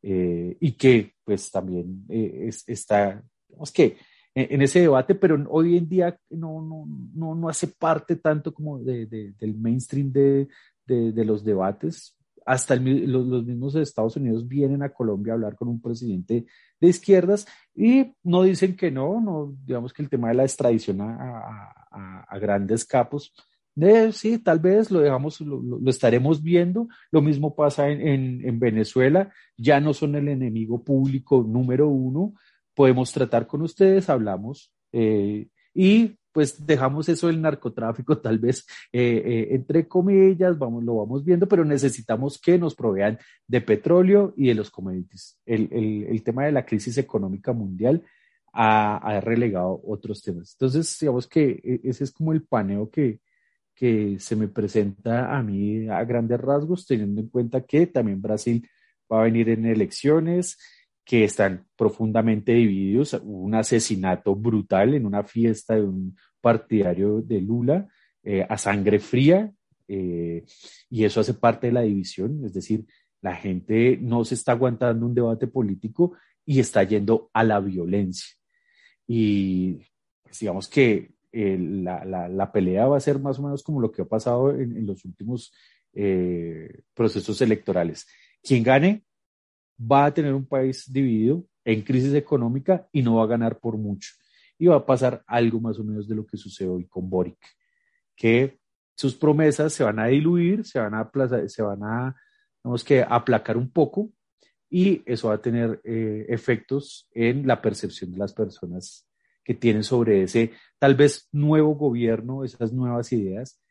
eh, 0.02 0.56
y 0.60 0.72
que 0.72 1.14
pues 1.24 1.50
también 1.50 2.04
eh, 2.08 2.50
está, 2.66 3.22
digamos 3.48 3.72
que 3.72 3.96
en, 4.34 4.62
ese 4.62 4.80
debate, 4.80 5.16
pero 5.16 5.44
hoy 5.48 5.76
en 5.76 5.88
día 5.88 6.16
no, 6.30 6.62
no, 6.62 6.86
no, 7.14 7.34
no 7.34 7.48
hace 7.48 7.66
parte 7.66 8.16
tanto 8.16 8.54
como 8.54 8.78
de, 8.78 9.06
de, 9.06 9.32
del 9.32 9.56
mainstream 9.56 10.12
de, 10.12 10.48
de, 10.86 11.24
los 11.24 11.44
debates, 11.44 12.16
hasta 12.48 12.76
los, 12.76 13.44
mismos 13.44 13.74
Estados 13.74 14.16
Unidos 14.16 14.48
vienen 14.48 14.82
a 14.82 14.88
Colombia 14.88 15.32
a 15.32 15.36
hablar 15.36 15.54
con 15.54 15.68
un 15.68 15.82
presidente 15.82 16.46
de 16.80 16.88
izquierdas 16.88 17.46
y 17.74 18.14
no 18.22 18.42
dicen 18.42 18.74
que 18.74 18.90
no, 18.90 19.20
no 19.20 19.54
digamos 19.66 19.92
que 19.92 20.00
el 20.00 20.08
tema 20.08 20.28
de 20.28 20.34
la 20.34 20.44
extradición 20.44 21.02
a, 21.02 22.38
grandes 22.40 22.86
capos, 22.86 23.34
sí, 24.12 24.38
tal 24.38 24.60
vez 24.60 24.90
lo 24.90 25.00
dejamos, 25.00 25.42
lo, 25.42 25.78
estaremos 25.90 26.42
viendo. 26.42 26.88
Lo 27.10 27.20
mismo 27.20 27.54
pasa 27.54 27.90
en, 27.90 28.42
en, 28.42 28.58
Venezuela, 28.58 29.30
ya 29.58 29.78
no 29.78 29.92
son 29.92 30.14
el 30.14 30.28
enemigo 30.28 30.82
público 30.82 31.44
número 31.46 31.88
uno, 31.88 32.32
podemos 32.74 33.12
tratar 33.12 33.46
con 33.46 33.60
ustedes, 33.60 34.08
hablamos 34.08 34.72
eh, 34.92 35.48
y 35.74 36.17
pues 36.32 36.66
dejamos 36.66 37.08
eso 37.08 37.26
del 37.26 37.40
narcotráfico, 37.40 38.18
tal 38.22 38.38
vez 38.38 38.66
eh, 38.92 39.22
eh, 39.24 39.48
entre 39.50 39.86
comillas, 39.88 40.58
vamos, 40.58 40.84
lo 40.84 40.96
vamos 40.96 41.24
viendo, 41.24 41.48
pero 41.48 41.64
necesitamos 41.64 42.40
que 42.40 42.58
nos 42.58 42.74
provean 42.74 43.18
de 43.46 43.60
petróleo 43.60 44.34
y 44.36 44.48
de 44.48 44.54
los 44.54 44.70
commodities. 44.70 45.38
El, 45.44 45.68
el, 45.72 46.22
tema 46.22 46.44
de 46.44 46.52
la 46.52 46.66
crisis 46.66 46.98
económica 46.98 47.52
mundial 47.52 48.02
ha, 48.52 48.96
ha, 48.96 49.20
relegado 49.20 49.80
otros 49.86 50.22
temas. 50.22 50.52
Entonces, 50.54 50.96
digamos 51.00 51.26
que 51.26 51.60
e, 51.62 51.80
ese 51.84 52.04
es 52.04 52.12
como 52.12 52.32
el 52.32 52.42
paneo 52.42 52.90
que, 52.90 53.20
que 53.74 54.18
se 54.18 54.34
me 54.34 54.48
presenta 54.48 55.36
a 55.36 55.42
mí 55.42 55.88
a 55.88 56.02
grandes 56.04 56.40
rasgos, 56.40 56.86
teniendo 56.86 57.20
en 57.20 57.28
cuenta 57.28 57.60
que 57.64 57.86
también 57.86 58.20
Brasil 58.20 58.68
va 59.10 59.20
a 59.20 59.24
venir 59.24 59.48
en 59.48 59.66
elecciones, 59.66 60.58
que 61.08 61.24
están 61.24 61.66
profundamente 61.74 62.52
divididos. 62.52 63.14
Un 63.24 63.54
asesinato 63.54 64.36
brutal 64.36 64.92
en 64.92 65.06
una 65.06 65.24
fiesta 65.24 65.74
de 65.74 65.80
un 65.80 66.14
partidario 66.38 67.22
de 67.22 67.40
Lula 67.40 67.88
eh, 68.22 68.46
a 68.46 68.58
sangre 68.58 68.98
fría 68.98 69.50
eh, 69.88 70.44
y 70.90 71.04
eso 71.04 71.20
hace 71.20 71.32
parte 71.32 71.68
de 71.68 71.72
la 71.72 71.80
división, 71.80 72.44
es 72.44 72.52
decir, 72.52 72.84
la 73.22 73.34
gente 73.34 73.96
no 73.96 74.22
se 74.22 74.34
está 74.34 74.52
aguantando 74.52 75.06
un 75.06 75.14
debate 75.14 75.46
político 75.46 76.12
y 76.44 76.60
está 76.60 76.82
yendo 76.82 77.30
a 77.32 77.42
la 77.42 77.58
violencia. 77.58 78.36
Y 79.06 79.78
pues, 80.22 80.38
digamos 80.40 80.68
que 80.68 81.12
eh, 81.32 81.56
la, 81.58 82.04
la, 82.28 82.52
pelea 82.52 82.86
va 82.86 82.98
a 82.98 83.00
ser 83.00 83.18
más 83.18 83.38
o 83.38 83.42
menos 83.44 83.62
como 83.62 83.80
lo 83.80 83.90
que 83.90 84.02
ha 84.02 84.06
pasado 84.06 84.50
en, 84.50 84.76
en 84.76 84.86
los 84.86 85.02
últimos 85.06 85.54
procesos 86.94 87.40
electorales. 87.40 88.06
Quien 88.42 88.62
gane 88.62 89.04
va 89.80 90.06
a 90.06 90.14
tener 90.14 90.34
un 90.34 90.46
país 90.46 90.90
dividido 90.92 91.44
en 91.64 91.82
crisis 91.82 92.14
económica 92.14 92.88
y 92.92 93.02
no 93.02 93.16
va 93.16 93.24
a 93.24 93.28
ganar 93.28 93.58
por 93.58 93.76
mucho. 93.76 94.12
Y 94.58 94.66
va 94.66 94.76
a 94.76 94.86
pasar 94.86 95.22
algo 95.26 95.60
más 95.60 95.78
o 95.78 95.84
menos 95.84 96.08
de 96.08 96.14
lo 96.14 96.26
que 96.26 96.36
sucede 96.36 96.68
hoy 96.68 96.86
con 96.86 97.08
Boric, 97.08 97.38
que 98.16 98.58
sus 98.96 99.14
promesas 99.14 99.72
se 99.72 99.84
van 99.84 100.00
a 100.00 100.06
diluir, 100.06 100.64
se 100.64 100.80
van 100.80 100.94
a, 100.94 101.08
se 101.46 101.62
van 101.62 101.82
a, 101.84 102.16
que 102.84 103.04
aplacar 103.08 103.56
un 103.56 103.70
poco 103.70 104.10
y 104.68 105.02
eso 105.06 105.28
va 105.28 105.34
a 105.34 105.42
tener 105.42 105.80
eh, 105.84 106.26
efectos 106.28 107.08
en 107.12 107.46
la 107.46 107.62
percepción 107.62 108.12
de 108.12 108.18
las 108.18 108.34
personas 108.34 109.06
que 109.44 109.54
tienen 109.54 109.84
sobre 109.84 110.24
ese 110.24 110.52
tal 110.78 110.94
vez 110.94 111.28
nuevo 111.32 111.74
gobierno, 111.76 112.44
esas 112.44 112.72
nuevas 112.72 113.12
ideas 113.12 113.62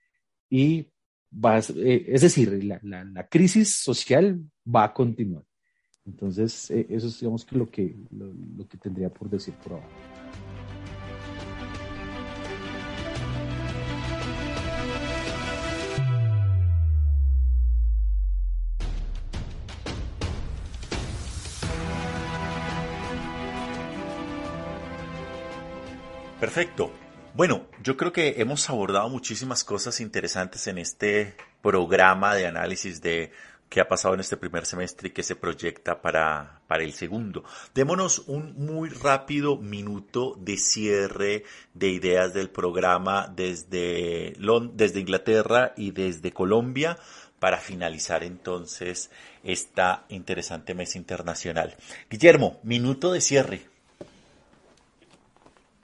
y 0.50 0.90
va 1.32 1.60
eh, 1.60 2.06
es 2.08 2.22
decir, 2.22 2.64
la 2.84 3.28
crisis 3.28 3.76
social 3.76 4.40
va 4.66 4.86
a 4.86 4.94
continuar. 4.94 5.47
Entonces, 6.08 6.72
eh, 6.72 6.88
eso 6.90 7.08
es, 7.08 7.20
digamos, 7.20 7.46
que 7.46 7.58
lo 7.58 7.70
que, 7.70 7.96
lo, 8.12 8.68
que 8.68 8.78
tendría 8.78 9.10
por 9.10 9.30
decir 9.30 9.54
por 9.56 9.74
ahora. 9.74 9.88
Perfecto. 26.40 26.92
Bueno, 27.34 27.68
yo 27.84 27.98
creo 27.98 28.14
que 28.14 28.36
hemos 28.38 28.70
abordado 28.70 29.10
muchísimas 29.10 29.64
cosas 29.64 30.00
interesantes 30.00 30.68
en 30.68 30.78
este 30.78 31.36
programa 31.62 32.34
de 32.34 32.48
análisis 32.48 33.02
de 33.02 33.32
qué 33.70 33.82
ha 33.82 33.88
pasado 33.88 34.14
en 34.14 34.22
este 34.22 34.38
primer 34.38 34.66
semestre 34.66 35.10
y 35.10 35.12
qué 35.12 35.24
se 35.24 35.36
proyecta 35.36 36.02
para, 36.02 36.62
para 36.68 36.84
el 36.84 36.94
segundo. 36.94 37.44
Démonos 37.74 38.28
un 38.28 38.54
muy 38.58 38.90
rápido 38.90 39.58
minuto 39.58 40.36
de 40.40 40.58
cierre 40.58 41.44
de 41.74 41.90
ideas 41.90 42.34
del 42.34 42.50
programa 42.50 43.32
desde, 43.36 44.34
desde 44.74 45.00
Inglaterra 45.00 45.74
y 45.76 45.92
desde 45.92 46.32
Colombia 46.32 46.98
para 47.40 47.58
finalizar 47.58 48.24
entonces 48.24 49.12
esta 49.44 50.06
interesante 50.10 50.74
mesa 50.74 50.98
internacional. 50.98 51.76
Guillermo, 52.10 52.58
minuto 52.64 53.12
de 53.12 53.22
cierre. 53.22 53.62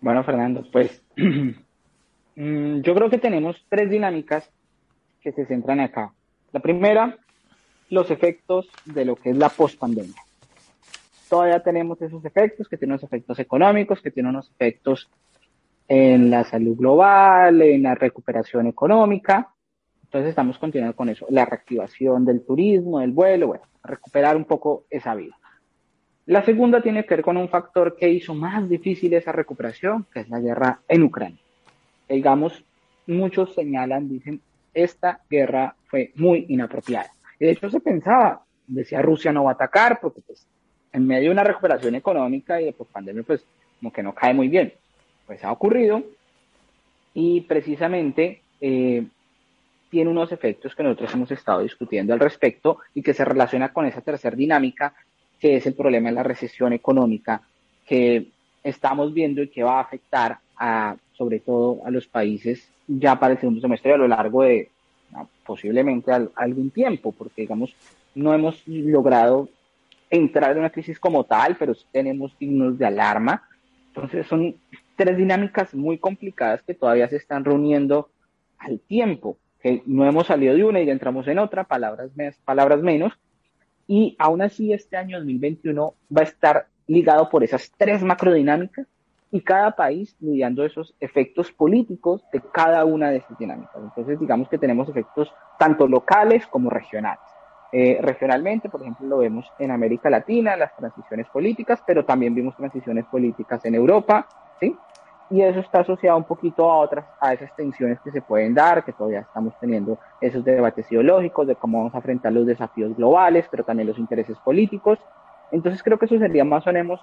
Bueno, 0.02 0.24
Fernando, 0.24 0.66
pues 0.72 1.02
mm, 1.16 2.82
yo 2.82 2.96
creo 2.96 3.10
que 3.10 3.20
tenemos 3.20 3.56
tres 3.70 3.90
dinámicas 3.90 4.50
que 5.22 5.32
se 5.32 5.46
centran 5.46 5.80
acá. 5.80 6.14
La 6.52 6.60
primera 6.60 7.18
los 7.94 8.10
efectos 8.10 8.68
de 8.86 9.06
lo 9.06 9.16
que 9.16 9.30
es 9.30 9.38
la 9.38 9.50
pospandemia. 9.50 10.16
Todavía 11.30 11.62
tenemos 11.62 12.02
esos 12.02 12.26
efectos, 12.26 12.68
que 12.68 12.78
tienen 12.78 12.94
unos 12.94 13.04
efectos 13.04 13.38
económicos, 13.40 14.02
que 14.02 14.12
tienen 14.12 14.32
unos 14.32 14.50
efectos 14.52 15.10
en 15.88 16.30
la 16.30 16.44
salud 16.44 16.76
global, 16.76 17.62
en 17.62 17.84
la 17.84 17.96
recuperación 17.96 18.68
económica. 18.68 19.54
Entonces 20.04 20.30
estamos 20.30 20.58
continuando 20.58 20.96
con 20.96 21.10
eso, 21.10 21.26
la 21.30 21.46
reactivación 21.46 22.26
del 22.26 22.44
turismo, 22.44 23.00
del 23.00 23.12
vuelo, 23.12 23.48
bueno, 23.48 23.64
recuperar 23.84 24.38
un 24.38 24.46
poco 24.46 24.86
esa 24.90 25.16
vida. 25.16 25.38
La 26.26 26.44
segunda 26.44 26.82
tiene 26.82 27.04
que 27.06 27.16
ver 27.16 27.24
con 27.24 27.38
un 27.38 27.50
factor 27.50 27.96
que 27.96 28.10
hizo 28.10 28.34
más 28.34 28.68
difícil 28.70 29.14
esa 29.14 29.32
recuperación, 29.32 30.06
que 30.12 30.22
es 30.22 30.30
la 30.30 30.40
guerra 30.40 30.80
en 30.88 31.04
Ucrania. 31.04 31.42
Digamos, 32.08 32.64
muchos 33.08 33.54
señalan, 33.54 34.08
dicen, 34.08 34.42
esta 34.74 35.20
guerra 35.30 35.76
fue 35.88 36.12
muy 36.16 36.46
inapropiada. 36.48 37.12
De 37.44 37.52
hecho, 37.52 37.70
se 37.70 37.82
pensaba, 37.82 38.42
decía 38.68 39.02
Rusia 39.02 39.34
no 39.34 39.44
va 39.44 39.52
a 39.52 39.56
atacar 39.56 40.00
porque 40.00 40.22
pues 40.26 40.48
en 40.94 41.06
medio 41.06 41.24
de 41.24 41.32
una 41.32 41.44
recuperación 41.44 41.94
económica 41.94 42.62
y 42.62 42.64
de 42.64 42.72
pandemia, 42.72 43.24
pues 43.24 43.44
como 43.80 43.92
que 43.92 44.02
no 44.02 44.16
cae 44.16 44.34
muy 44.34 44.48
bien. 44.48 44.72
Pues 45.28 45.44
ha 45.44 45.52
ocurrido 45.52 46.04
y 47.14 47.42
precisamente 47.42 48.40
eh, 48.62 49.06
tiene 49.90 50.10
unos 50.10 50.32
efectos 50.32 50.74
que 50.74 50.84
nosotros 50.84 51.14
hemos 51.14 51.32
estado 51.32 51.64
discutiendo 51.64 52.14
al 52.14 52.22
respecto 52.22 52.78
y 52.96 53.02
que 53.02 53.14
se 53.14 53.26
relaciona 53.26 53.74
con 53.74 53.88
esa 53.88 54.00
tercera 54.00 54.38
dinámica, 54.38 54.94
que 55.38 55.58
es 55.58 55.66
el 55.66 55.74
problema 55.74 56.12
de 56.12 56.16
la 56.16 56.24
recesión 56.24 56.72
económica 56.72 57.42
que 57.86 58.28
estamos 58.64 59.14
viendo 59.14 59.44
y 59.44 59.50
que 59.50 59.64
va 59.64 59.80
a 59.80 59.82
afectar 59.82 60.38
a, 60.56 60.96
sobre 61.12 61.42
todo 61.42 61.82
a 61.86 61.92
los 61.92 62.08
países 62.08 62.70
ya 62.88 63.20
para 63.20 63.34
el 63.34 63.40
segundo 63.42 63.60
semestre 63.60 63.92
a 63.92 63.98
lo 63.98 64.08
largo 64.08 64.44
de, 64.44 64.70
posiblemente 65.46 66.12
algún 66.36 66.70
tiempo, 66.72 67.12
porque 67.12 67.44
digamos, 67.44 67.76
no 68.16 68.34
hemos 68.34 68.62
logrado 68.68 69.50
entrar 70.10 70.52
en 70.52 70.60
una 70.60 70.70
crisis 70.70 71.00
como 71.00 71.24
tal, 71.24 71.56
pero 71.58 71.74
tenemos 71.92 72.34
signos 72.38 72.78
de 72.78 72.86
alarma. 72.86 73.48
Entonces 73.88 74.28
son 74.28 74.56
tres 74.96 75.18
dinámicas 75.18 75.74
muy 75.74 75.98
complicadas 75.98 76.62
que 76.64 76.74
todavía 76.74 77.08
se 77.10 77.18
están 77.18 77.44
reuniendo 77.44 78.10
al 78.58 78.80
tiempo, 78.80 79.38
que 79.62 79.82
no 79.86 80.06
hemos 80.06 80.28
salido 80.28 80.56
de 80.56 80.64
una 80.64 80.82
y 80.82 80.86
ya 80.86 80.92
entramos 80.92 81.28
en 81.28 81.40
otra, 81.40 81.64
palabras, 81.64 82.12
palabras 82.46 82.82
menos, 82.82 83.14
Y 83.88 84.16
aún 84.18 84.42
así 84.42 84.72
este 84.72 84.96
año 84.96 85.18
2021 85.18 85.94
va 86.16 86.22
a 86.22 86.26
estar 86.26 86.68
ligado 86.88 87.30
por 87.30 87.44
esas 87.44 87.72
tres 87.78 88.02
macrodinámicas 88.04 88.88
y 89.34 89.42
cada 89.42 89.72
país 89.72 90.16
lidiando 90.20 90.64
esos 90.64 90.94
efectos 91.00 91.52
políticos 91.52 92.24
de 92.32 92.40
cada 92.40 92.86
una 92.86 93.10
de 93.10 93.18
esas 93.18 93.36
dinámicas. 93.40 93.82
Entonces, 93.82 94.20
digamos 94.20 94.48
que 94.48 94.60
tenemos 94.60 94.88
efectos 94.90 95.34
tanto 95.58 95.88
locales 95.88 96.46
como 96.46 96.70
regionales. 96.70 97.20
Eh, 97.72 97.98
regionalmente, 98.00 98.70
por 98.70 98.84
ejemplo, 98.84 99.08
lo 99.08 99.18
vemos 99.18 99.52
en 99.58 99.72
América 99.72 100.08
Latina, 100.12 100.56
las 100.56 100.76
transiciones 100.76 101.28
políticas, 101.30 101.82
pero 101.84 102.06
también 102.06 102.36
vimos 102.36 102.56
transiciones 102.56 103.06
políticas 103.06 103.66
en 103.66 103.74
Europa, 103.74 104.28
¿sí? 104.60 104.78
Y 105.32 105.42
eso 105.42 105.62
está 105.62 105.80
asociado 105.80 106.16
un 106.16 106.26
poquito 106.26 106.70
a 106.70 106.78
otras, 106.78 107.04
a 107.20 107.34
esas 107.34 107.56
tensiones 107.56 108.00
que 108.02 108.12
se 108.12 108.22
pueden 108.22 108.54
dar, 108.54 108.86
que 108.86 108.94
todavía 108.94 109.22
estamos 109.22 109.56
teniendo 109.60 109.98
esos 110.22 110.46
debates 110.46 110.92
ideológicos 110.92 111.48
de 111.48 111.56
cómo 111.56 111.80
vamos 111.80 111.96
a 111.96 111.98
enfrentar 111.98 112.32
los 112.34 112.46
desafíos 112.46 112.96
globales, 112.96 113.48
pero 113.50 113.64
también 113.64 113.88
los 113.88 113.98
intereses 113.98 114.38
políticos. 114.38 115.00
Entonces 115.52 115.82
creo 115.82 115.98
que 115.98 116.06
eso 116.06 116.20
sería 116.20 116.46
más 116.46 116.68
o 116.68 116.72
menos 116.72 117.00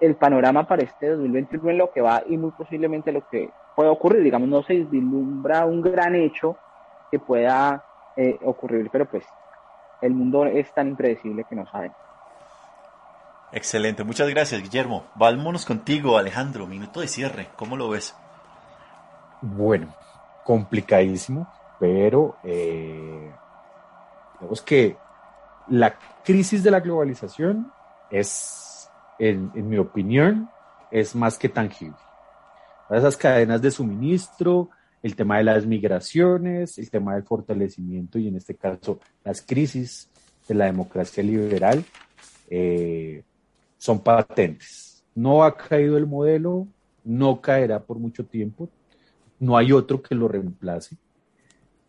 el 0.00 0.16
panorama 0.16 0.66
para 0.66 0.82
este 0.82 1.10
2021 1.10 1.70
en 1.70 1.78
lo 1.78 1.92
que 1.92 2.00
va 2.00 2.22
y 2.26 2.36
muy 2.36 2.50
posiblemente 2.50 3.12
lo 3.12 3.26
que 3.28 3.50
pueda 3.76 3.90
ocurrir. 3.90 4.22
Digamos, 4.22 4.48
no 4.48 4.62
se 4.64 4.74
vislumbra 4.74 5.64
un 5.64 5.80
gran 5.80 6.16
hecho 6.16 6.56
que 7.10 7.20
pueda 7.20 7.84
eh, 8.16 8.38
ocurrir, 8.42 8.88
pero 8.90 9.04
pues 9.06 9.24
el 10.00 10.12
mundo 10.12 10.44
es 10.46 10.72
tan 10.74 10.88
impredecible 10.88 11.44
que 11.48 11.54
no 11.54 11.66
saben. 11.70 11.92
Excelente, 13.52 14.02
muchas 14.02 14.28
gracias 14.28 14.60
Guillermo. 14.60 15.04
Vámonos 15.14 15.64
contigo 15.64 16.18
Alejandro, 16.18 16.66
minuto 16.66 17.00
de 17.00 17.06
cierre, 17.06 17.48
¿cómo 17.56 17.76
lo 17.76 17.88
ves? 17.88 18.16
Bueno, 19.40 19.94
complicadísimo, 20.44 21.46
pero 21.78 22.36
eh, 22.42 23.30
digamos 24.40 24.62
que 24.62 24.96
la 25.68 25.94
crisis 26.24 26.64
de 26.64 26.70
la 26.72 26.80
globalización 26.80 27.72
es, 28.10 28.65
en, 29.18 29.50
en 29.54 29.68
mi 29.68 29.78
opinión, 29.78 30.48
es 30.90 31.14
más 31.14 31.38
que 31.38 31.48
tangible. 31.48 31.96
Esas 32.90 33.16
cadenas 33.16 33.60
de 33.62 33.70
suministro, 33.70 34.70
el 35.02 35.16
tema 35.16 35.38
de 35.38 35.44
las 35.44 35.66
migraciones, 35.66 36.78
el 36.78 36.90
tema 36.90 37.14
del 37.14 37.24
fortalecimiento 37.24 38.18
y 38.18 38.28
en 38.28 38.36
este 38.36 38.54
caso 38.54 39.00
las 39.24 39.42
crisis 39.42 40.08
de 40.48 40.54
la 40.54 40.66
democracia 40.66 41.22
liberal 41.22 41.84
eh, 42.48 43.22
son 43.76 44.00
patentes. 44.00 45.04
No 45.14 45.44
ha 45.44 45.56
caído 45.56 45.96
el 45.96 46.06
modelo, 46.06 46.66
no 47.04 47.40
caerá 47.40 47.82
por 47.82 47.98
mucho 47.98 48.24
tiempo, 48.24 48.68
no 49.38 49.56
hay 49.56 49.72
otro 49.72 50.02
que 50.02 50.14
lo 50.14 50.28
reemplace, 50.28 50.96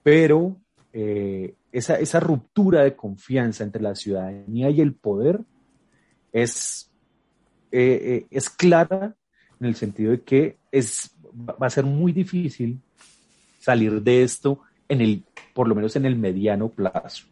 pero 0.04 0.56
eh, 0.94 1.56
esa, 1.72 1.96
esa 2.00 2.20
ruptura 2.20 2.84
de 2.84 2.96
confianza 2.96 3.64
entre 3.64 3.82
la 3.82 3.96
ciudadanía 3.96 4.70
y 4.70 4.82
el 4.82 4.94
poder 4.94 5.42
es, 6.32 6.92
eh, 7.72 8.26
es 8.30 8.50
clara 8.50 9.16
en 9.60 9.68
el 9.68 9.76
sentido 9.76 10.12
de 10.12 10.22
que 10.22 10.58
es, 10.72 11.12
va 11.36 11.68
a 11.68 11.70
ser 11.70 11.86
muy 11.86 12.12
difícil 12.12 12.80
salir 13.60 14.02
de 14.02 14.24
esto 14.24 14.62
en 14.88 15.02
el, 15.02 15.24
por 15.54 15.68
lo 15.68 15.76
menos 15.76 15.96
en 15.96 16.06
el 16.06 16.16
mediano 16.16 16.70
plazo. 16.70 17.26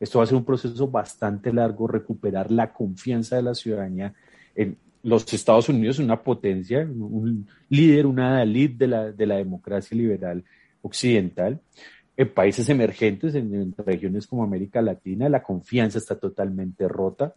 Esto 0.00 0.18
va 0.18 0.24
a 0.24 0.26
ser 0.26 0.36
un 0.36 0.44
proceso 0.44 0.88
bastante 0.88 1.52
largo, 1.52 1.86
recuperar 1.86 2.50
la 2.50 2.72
confianza 2.72 3.36
de 3.36 3.42
la 3.42 3.54
ciudadanía 3.54 4.14
en 4.54 4.76
los 5.02 5.30
Estados 5.32 5.68
Unidos, 5.68 5.98
una 5.98 6.22
potencia, 6.22 6.80
un 6.80 7.46
líder, 7.68 8.06
una 8.06 8.42
elite 8.42 8.76
de 8.78 8.86
la, 8.88 9.12
de 9.12 9.26
la 9.26 9.36
democracia 9.36 9.96
liberal 9.96 10.42
occidental. 10.82 11.60
En 12.16 12.32
países 12.32 12.68
emergentes, 12.68 13.34
en, 13.34 13.74
regiones 13.76 14.26
como 14.26 14.44
América 14.44 14.80
Latina, 14.80 15.28
la 15.28 15.42
confianza 15.42 15.98
está 15.98 16.18
totalmente 16.18 16.88
rota. 16.88 17.34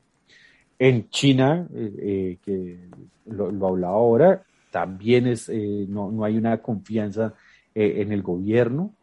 En 0.79 1.09
China, 1.09 1.67
eh, 1.73 1.93
eh, 1.97 2.37
que 2.43 2.77
lo, 3.25 3.51
lo, 3.51 3.67
hablaba 3.67 3.95
ahora, 3.95 4.43
también 4.71 5.25
es, 5.27 5.49
eh, 5.49 5.85
no, 5.89 6.11
no 6.11 6.23
hay 6.23 6.37
una 6.37 6.61
confianza 6.61 7.33
en 7.73 8.11
el 8.11 8.23
gobierno. 8.23 8.95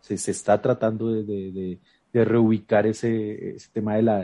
Se, 0.00 0.18
se, 0.18 0.32
está 0.32 0.60
tratando 0.60 1.12
de, 1.12 1.22
de, 1.22 1.78
de 2.12 2.24
reubicar 2.24 2.86
ese, 2.86 3.56
tema 3.72 3.94
de, 3.96 4.02
la, 4.02 4.20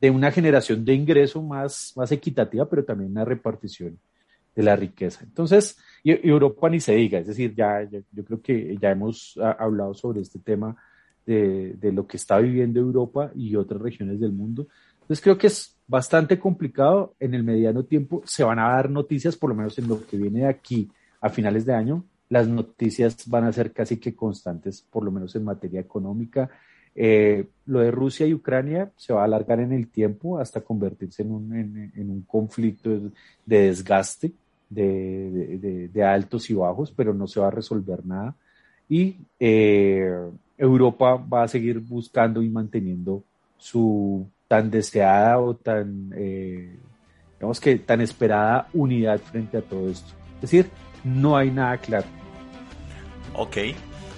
de, 0.00 0.10
una 0.10 0.30
generación 0.30 0.84
de 0.84 0.92
ingreso 0.92 1.42
más, 1.42 1.92
más 1.96 2.12
equitativa, 2.12 2.68
pero 2.68 2.84
también 2.84 3.10
una 3.12 3.24
repartición 3.24 3.98
de 4.54 4.62
la 4.62 4.76
riqueza. 4.76 5.24
Entonces, 5.24 5.78
Europa 6.04 6.68
ni 6.68 6.80
se 6.80 6.94
diga, 6.94 7.18
es 7.18 7.28
decir, 7.28 7.54
ya, 7.54 7.82
yo 7.90 8.24
creo 8.24 8.42
que 8.42 8.76
ya 8.78 8.90
hemos 8.90 9.38
hablado 9.58 9.94
sobre 9.94 10.20
este 10.20 10.38
tema 10.38 10.76
de, 11.24 11.74
de, 11.74 11.92
lo 11.92 12.06
que 12.06 12.18
está 12.18 12.38
viviendo 12.38 12.80
Europa 12.80 13.30
y 13.34 13.56
otras 13.56 13.80
regiones 13.80 14.20
del 14.20 14.32
mundo. 14.32 14.68
Entonces 15.08 15.24
creo 15.24 15.38
que 15.38 15.46
es 15.46 15.74
bastante 15.86 16.38
complicado. 16.38 17.14
En 17.18 17.32
el 17.32 17.42
mediano 17.42 17.82
tiempo 17.82 18.20
se 18.26 18.44
van 18.44 18.58
a 18.58 18.68
dar 18.68 18.90
noticias, 18.90 19.36
por 19.36 19.48
lo 19.48 19.56
menos 19.56 19.78
en 19.78 19.88
lo 19.88 20.06
que 20.06 20.18
viene 20.18 20.40
de 20.40 20.48
aquí 20.48 20.90
a 21.22 21.30
finales 21.30 21.64
de 21.64 21.74
año, 21.74 22.04
las 22.28 22.46
noticias 22.46 23.26
van 23.26 23.44
a 23.44 23.52
ser 23.54 23.72
casi 23.72 23.96
que 23.96 24.14
constantes, 24.14 24.82
por 24.82 25.02
lo 25.02 25.10
menos 25.10 25.34
en 25.34 25.44
materia 25.44 25.80
económica. 25.80 26.50
Eh, 26.94 27.46
lo 27.64 27.80
de 27.80 27.90
Rusia 27.90 28.26
y 28.26 28.34
Ucrania 28.34 28.92
se 28.96 29.14
va 29.14 29.22
a 29.22 29.24
alargar 29.24 29.60
en 29.60 29.72
el 29.72 29.88
tiempo 29.88 30.38
hasta 30.38 30.60
convertirse 30.60 31.22
en 31.22 31.32
un, 31.32 31.56
en, 31.56 32.10
un 32.10 32.20
conflicto 32.22 32.90
de, 32.90 33.10
de 33.46 33.62
desgaste, 33.62 34.32
de, 34.68 35.58
de, 35.58 35.88
de, 35.88 36.04
altos 36.04 36.50
y 36.50 36.54
bajos, 36.54 36.92
pero 36.92 37.14
no 37.14 37.26
se 37.26 37.40
va 37.40 37.46
a 37.48 37.50
resolver 37.50 38.04
nada. 38.04 38.36
Y 38.90 39.16
eh, 39.40 40.12
Europa 40.58 41.16
va 41.16 41.44
a 41.44 41.48
seguir 41.48 41.78
buscando 41.78 42.42
y 42.42 42.50
manteniendo 42.50 43.24
su 43.56 44.28
tan 44.48 44.70
deseada 44.70 45.38
o 45.38 45.54
tan, 45.54 46.12
eh, 46.16 46.78
digamos 47.34 47.60
que 47.60 47.76
tan 47.78 48.00
esperada 48.00 48.68
unidad 48.72 49.20
frente 49.20 49.58
a 49.58 49.62
todo 49.62 49.90
esto. 49.90 50.12
Es 50.36 50.40
decir, 50.42 50.70
no 51.04 51.36
hay 51.36 51.50
nada 51.50 51.76
claro. 51.76 52.06
Ok, 53.34 53.58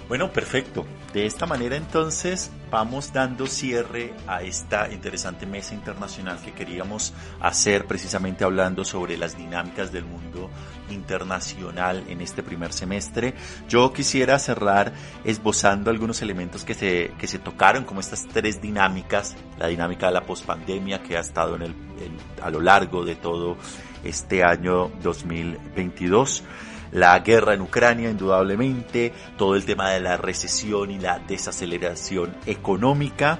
bueno, 0.07 0.31
perfecto. 0.31 0.85
De 1.13 1.25
esta 1.25 1.45
manera 1.45 1.75
entonces 1.75 2.51
vamos 2.69 3.11
dando 3.11 3.45
cierre 3.45 4.13
a 4.27 4.43
esta 4.43 4.89
interesante 4.93 5.45
mesa 5.45 5.73
internacional 5.73 6.39
que 6.41 6.53
queríamos 6.53 7.13
hacer 7.41 7.85
precisamente 7.85 8.45
hablando 8.45 8.85
sobre 8.85 9.17
las 9.17 9.37
dinámicas 9.37 9.91
del 9.91 10.05
mundo 10.05 10.49
internacional 10.89 12.05
en 12.07 12.21
este 12.21 12.43
primer 12.43 12.71
semestre. 12.71 13.33
Yo 13.67 13.91
quisiera 13.91 14.39
cerrar 14.39 14.93
esbozando 15.25 15.91
algunos 15.91 16.21
elementos 16.21 16.63
que 16.63 16.75
se, 16.75 17.11
que 17.19 17.27
se 17.27 17.39
tocaron 17.39 17.83
como 17.83 17.99
estas 17.99 18.25
tres 18.27 18.61
dinámicas, 18.61 19.35
la 19.59 19.67
dinámica 19.67 20.05
de 20.05 20.13
la 20.13 20.25
pospandemia 20.25 21.03
que 21.03 21.17
ha 21.17 21.21
estado 21.21 21.57
en 21.57 21.63
el, 21.63 21.71
en, 21.71 22.17
a 22.41 22.49
lo 22.49 22.61
largo 22.61 23.03
de 23.03 23.15
todo 23.15 23.57
este 24.05 24.45
año 24.45 24.89
2022 25.03 26.43
la 26.91 27.19
guerra 27.19 27.53
en 27.53 27.61
Ucrania, 27.61 28.09
indudablemente, 28.09 29.13
todo 29.37 29.55
el 29.55 29.65
tema 29.65 29.91
de 29.91 30.01
la 30.01 30.17
recesión 30.17 30.91
y 30.91 30.99
la 30.99 31.19
desaceleración 31.19 32.35
económica, 32.45 33.39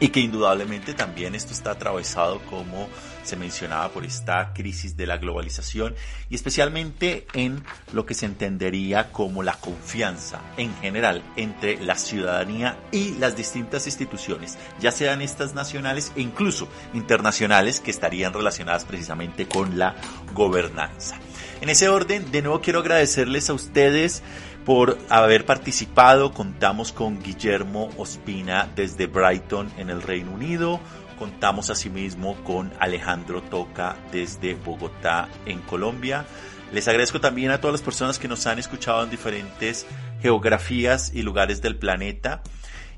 y 0.00 0.08
que 0.08 0.20
indudablemente 0.20 0.94
también 0.94 1.34
esto 1.34 1.52
está 1.52 1.72
atravesado 1.72 2.40
como 2.50 2.88
se 3.22 3.36
mencionaba 3.36 3.88
por 3.88 4.04
esta 4.04 4.52
crisis 4.52 4.96
de 4.96 5.06
la 5.06 5.16
globalización 5.16 5.94
y 6.28 6.34
especialmente 6.34 7.26
en 7.32 7.64
lo 7.92 8.04
que 8.04 8.14
se 8.14 8.26
entendería 8.26 9.12
como 9.12 9.42
la 9.42 9.54
confianza 9.54 10.42
en 10.56 10.74
general 10.76 11.22
entre 11.36 11.82
la 11.82 11.96
ciudadanía 11.96 12.78
y 12.92 13.12
las 13.14 13.36
distintas 13.36 13.86
instituciones, 13.86 14.58
ya 14.80 14.90
sean 14.90 15.22
estas 15.22 15.54
nacionales 15.54 16.12
e 16.16 16.20
incluso 16.20 16.68
internacionales 16.92 17.80
que 17.80 17.90
estarían 17.90 18.34
relacionadas 18.34 18.84
precisamente 18.84 19.48
con 19.48 19.78
la 19.78 19.94
gobernanza. 20.34 21.16
En 21.64 21.70
ese 21.70 21.88
orden, 21.88 22.30
de 22.30 22.42
nuevo 22.42 22.60
quiero 22.60 22.80
agradecerles 22.80 23.48
a 23.48 23.54
ustedes 23.54 24.22
por 24.66 24.98
haber 25.08 25.46
participado. 25.46 26.34
Contamos 26.34 26.92
con 26.92 27.22
Guillermo 27.22 27.88
Ospina 27.96 28.68
desde 28.76 29.06
Brighton 29.06 29.72
en 29.78 29.88
el 29.88 30.02
Reino 30.02 30.32
Unido. 30.32 30.78
Contamos 31.18 31.70
asimismo 31.70 32.36
con 32.44 32.70
Alejandro 32.80 33.40
Toca 33.40 33.96
desde 34.12 34.56
Bogotá 34.56 35.30
en 35.46 35.60
Colombia. 35.60 36.26
Les 36.70 36.86
agradezco 36.86 37.18
también 37.18 37.50
a 37.50 37.62
todas 37.62 37.72
las 37.72 37.82
personas 37.82 38.18
que 38.18 38.28
nos 38.28 38.46
han 38.46 38.58
escuchado 38.58 39.02
en 39.02 39.08
diferentes 39.08 39.86
geografías 40.20 41.12
y 41.14 41.22
lugares 41.22 41.62
del 41.62 41.78
planeta. 41.78 42.42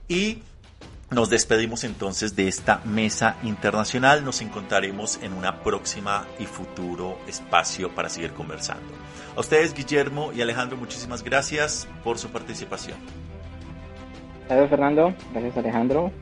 Y 0.09 0.43
nos 1.11 1.31
despedimos 1.31 1.85
entonces 1.85 2.35
de 2.35 2.49
esta 2.49 2.81
mesa 2.85 3.37
internacional. 3.45 4.25
Nos 4.25 4.41
encontraremos 4.43 5.21
en 5.23 5.33
una 5.33 5.63
próxima 5.63 6.27
y 6.39 6.47
futuro 6.47 7.19
espacio 7.29 7.95
para 7.95 8.09
seguir 8.09 8.33
conversando. 8.33 8.93
A 9.37 9.41
ustedes, 9.41 9.73
Guillermo 9.73 10.33
y 10.33 10.43
Alejandro, 10.43 10.77
muchísimas 10.77 11.23
gracias 11.23 11.87
por 12.03 12.19
su 12.19 12.31
participación. 12.31 12.97
Gracias, 14.49 14.71
Fernando. 14.71 15.15
Gracias, 15.33 15.57
Alejandro. 15.57 16.13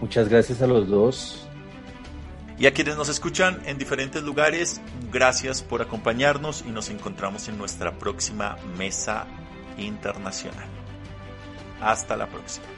Muchas 0.00 0.28
gracias 0.28 0.62
a 0.62 0.68
los 0.68 0.88
dos. 0.88 1.48
Y 2.58 2.66
a 2.66 2.72
quienes 2.72 2.96
nos 2.96 3.08
escuchan 3.08 3.60
en 3.66 3.78
diferentes 3.78 4.22
lugares, 4.22 4.80
gracias 5.12 5.62
por 5.62 5.82
acompañarnos 5.82 6.64
y 6.66 6.70
nos 6.70 6.90
encontramos 6.90 7.48
en 7.48 7.58
nuestra 7.58 7.98
próxima 7.98 8.56
mesa 8.76 9.26
internacional. 9.78 10.66
Hasta 11.80 12.16
la 12.16 12.26
próxima. 12.26 12.77